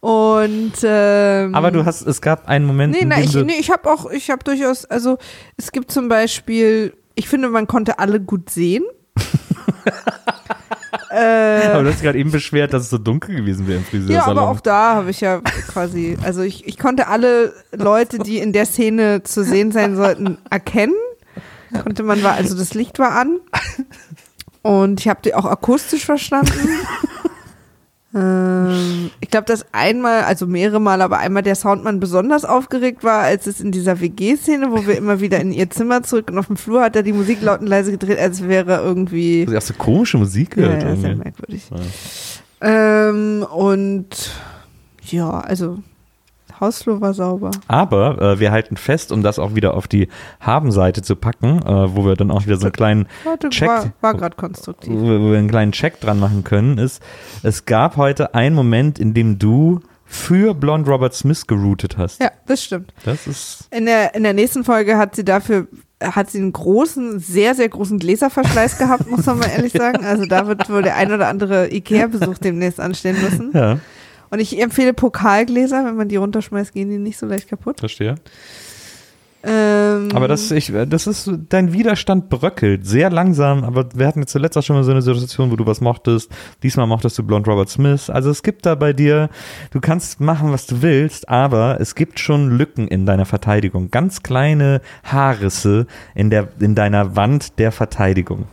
[0.00, 3.52] Und ähm, Aber du hast, es gab einen Moment, Nee, in na, dem ich, nee,
[3.60, 5.18] ich habe auch, ich habe durchaus, also
[5.56, 8.84] es gibt zum Beispiel, ich finde, man konnte alle gut sehen.
[11.10, 13.84] äh, aber du hast dich gerade eben beschwert, dass es so dunkel gewesen wäre im
[13.84, 14.36] Friseursalon.
[14.36, 18.38] ja, aber auch da habe ich ja quasi, also ich, ich konnte alle Leute, die
[18.38, 20.94] in der Szene zu sehen sein sollten, erkennen.
[21.82, 23.40] Konnte man, war, also das Licht war an.
[24.62, 26.52] Und ich habe die auch akustisch verstanden.
[28.14, 33.20] Ähm, ich glaube, dass einmal, also mehrere Mal, aber einmal der Soundmann besonders aufgeregt war,
[33.22, 36.46] als es in dieser WG-Szene, wo wir immer wieder in ihr Zimmer zurück und auf
[36.46, 39.46] dem Flur hat er die Musik laut und leise gedreht, als wäre irgendwie.
[39.46, 40.82] Du hast so komische Musik Ja, gehört.
[40.82, 41.24] ja, sehr irgendwie.
[41.24, 41.62] merkwürdig.
[41.70, 43.08] Ja.
[43.08, 44.06] Ähm, und
[45.10, 45.78] ja, also
[46.62, 47.50] Hausflur war sauber.
[47.68, 50.08] Aber äh, wir halten fest, um das auch wieder auf die
[50.40, 53.68] Haben-Seite zu packen, äh, wo wir dann auch wieder so einen kleinen Warte, Check.
[53.68, 54.92] war, war gerade konstruktiv.
[54.94, 57.02] wo wir einen kleinen Check dran machen können, ist,
[57.42, 62.20] es gab heute einen Moment, in dem du für Blonde Robert Smith geroutet hast.
[62.22, 62.92] Ja, das stimmt.
[63.04, 65.66] Das ist, In der, in der nächsten Folge hat sie dafür
[66.02, 70.04] hat sie einen großen, sehr, sehr großen Gläserverschleiß gehabt, muss man mal ehrlich sagen.
[70.04, 73.50] Also da wird wohl der ein oder andere Ikea-Besuch demnächst anstehen müssen.
[73.54, 73.78] ja,
[74.32, 77.80] Und ich empfehle Pokalgläser, wenn man die runterschmeißt, gehen die nicht so leicht kaputt.
[77.80, 78.14] verstehe.
[79.44, 84.32] Ähm, Aber das, ich, das ist, dein Widerstand bröckelt sehr langsam, aber wir hatten jetzt
[84.32, 86.30] zuletzt auch schon mal so eine Situation, wo du was mochtest.
[86.62, 88.08] Diesmal mochtest du Blonde Robert Smith.
[88.08, 89.28] Also es gibt da bei dir,
[89.70, 93.90] du kannst machen, was du willst, aber es gibt schon Lücken in deiner Verteidigung.
[93.90, 98.46] Ganz kleine Haarrisse in der, in deiner Wand der Verteidigung.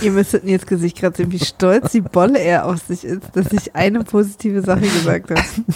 [0.00, 3.52] Ihr müsstet jetzt Gesicht gerade sehen, wie stolz die Bolle er auf sich ist, dass
[3.52, 5.42] ich eine positive Sache gesagt habe.
[5.42, 5.72] Du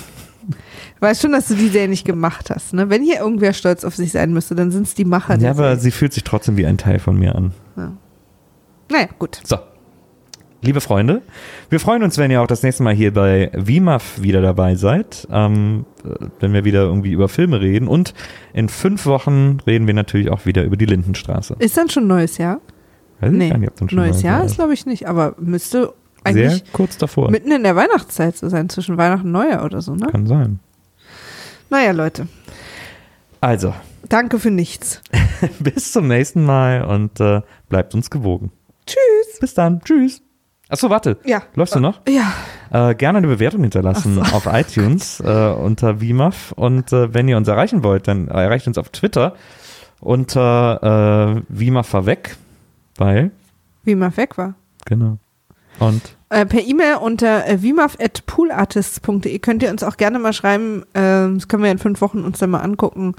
[1.01, 2.75] weißt schon, dass du die Serie nicht gemacht hast.
[2.75, 2.91] Ne?
[2.91, 5.39] Wenn hier irgendwer stolz auf sich sein müsste, dann sind es die Macher.
[5.39, 5.81] Ja, aber Serie.
[5.81, 7.53] sie fühlt sich trotzdem wie ein Teil von mir an.
[8.91, 9.41] Naja, gut.
[9.45, 9.59] So.
[10.61, 11.23] Liebe Freunde,
[11.71, 15.29] wir freuen uns, wenn ihr auch das nächste Mal hier bei WIMAF wieder dabei seid,
[15.31, 17.87] ähm, äh, wenn wir wieder irgendwie über Filme reden.
[17.87, 18.13] Und
[18.53, 21.57] in fünf Wochen reden wir natürlich auch wieder über die Lindenstraße.
[21.61, 22.61] Ist dann schon neues Jahr?
[23.21, 25.35] Weiß ich Nee, gar nicht, ob dann schon neues Jahr ist glaube ich nicht, aber
[25.39, 25.93] müsste
[26.27, 27.31] Sehr eigentlich kurz davor.
[27.31, 30.07] mitten in der Weihnachtszeit zu sein, zwischen Weihnachten und Neujahr oder so, ne?
[30.11, 30.61] Kann sein.
[31.71, 32.29] Naja, Leute,
[33.41, 33.75] Also,
[34.09, 35.03] danke für nichts.
[35.61, 38.51] bis zum nächsten Mal und äh, bleibt uns gewogen.
[38.87, 39.39] Tschüss.
[39.41, 39.81] Bis dann.
[39.83, 40.23] Tschüss.
[40.71, 41.19] Achso, warte.
[41.25, 41.43] Ja.
[41.55, 42.01] Läufst du noch?
[42.09, 42.33] Ja,
[42.71, 46.53] Äh, gerne eine Bewertung hinterlassen auf iTunes äh, unter WIMAF.
[46.53, 49.35] Und äh, wenn ihr uns erreichen wollt, dann erreicht uns auf Twitter
[50.01, 52.37] unter äh, WIMAF war weg,
[52.99, 53.31] weil,
[53.85, 54.55] wie man weg war.
[54.85, 55.19] genau.
[55.79, 61.39] Und Äh, per E-Mail unter äh, vimaf.poolartists.de könnt ihr uns auch gerne mal schreiben, ähm,
[61.39, 63.15] das können wir in fünf Wochen uns dann mal angucken,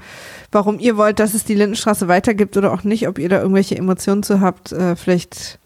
[0.52, 3.76] warum ihr wollt, dass es die Lindenstraße weitergibt oder auch nicht, ob ihr da irgendwelche
[3.76, 4.70] Emotionen zu habt.
[4.72, 5.58] Äh, vielleicht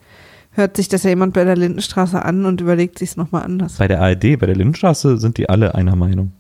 [0.53, 3.75] hört sich das ja jemand bei der Lindenstraße an und überlegt sich es nochmal anders.
[3.77, 6.33] bei der ARD, bei der Lindenstraße sind die alle einer Meinung.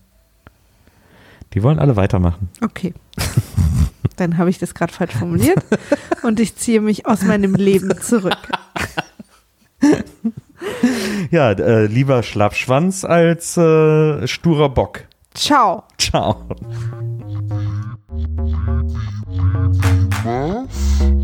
[1.52, 2.48] Die wollen alle weitermachen.
[2.62, 2.94] Okay.
[4.16, 5.58] dann habe ich das gerade falsch formuliert
[6.22, 8.36] und ich ziehe mich aus meinem Leben zurück.
[11.30, 15.04] ja, äh, lieber Schlappschwanz als äh, sturer Bock.
[15.34, 15.84] Ciao.
[15.98, 16.46] Ciao.
[20.24, 21.23] Was?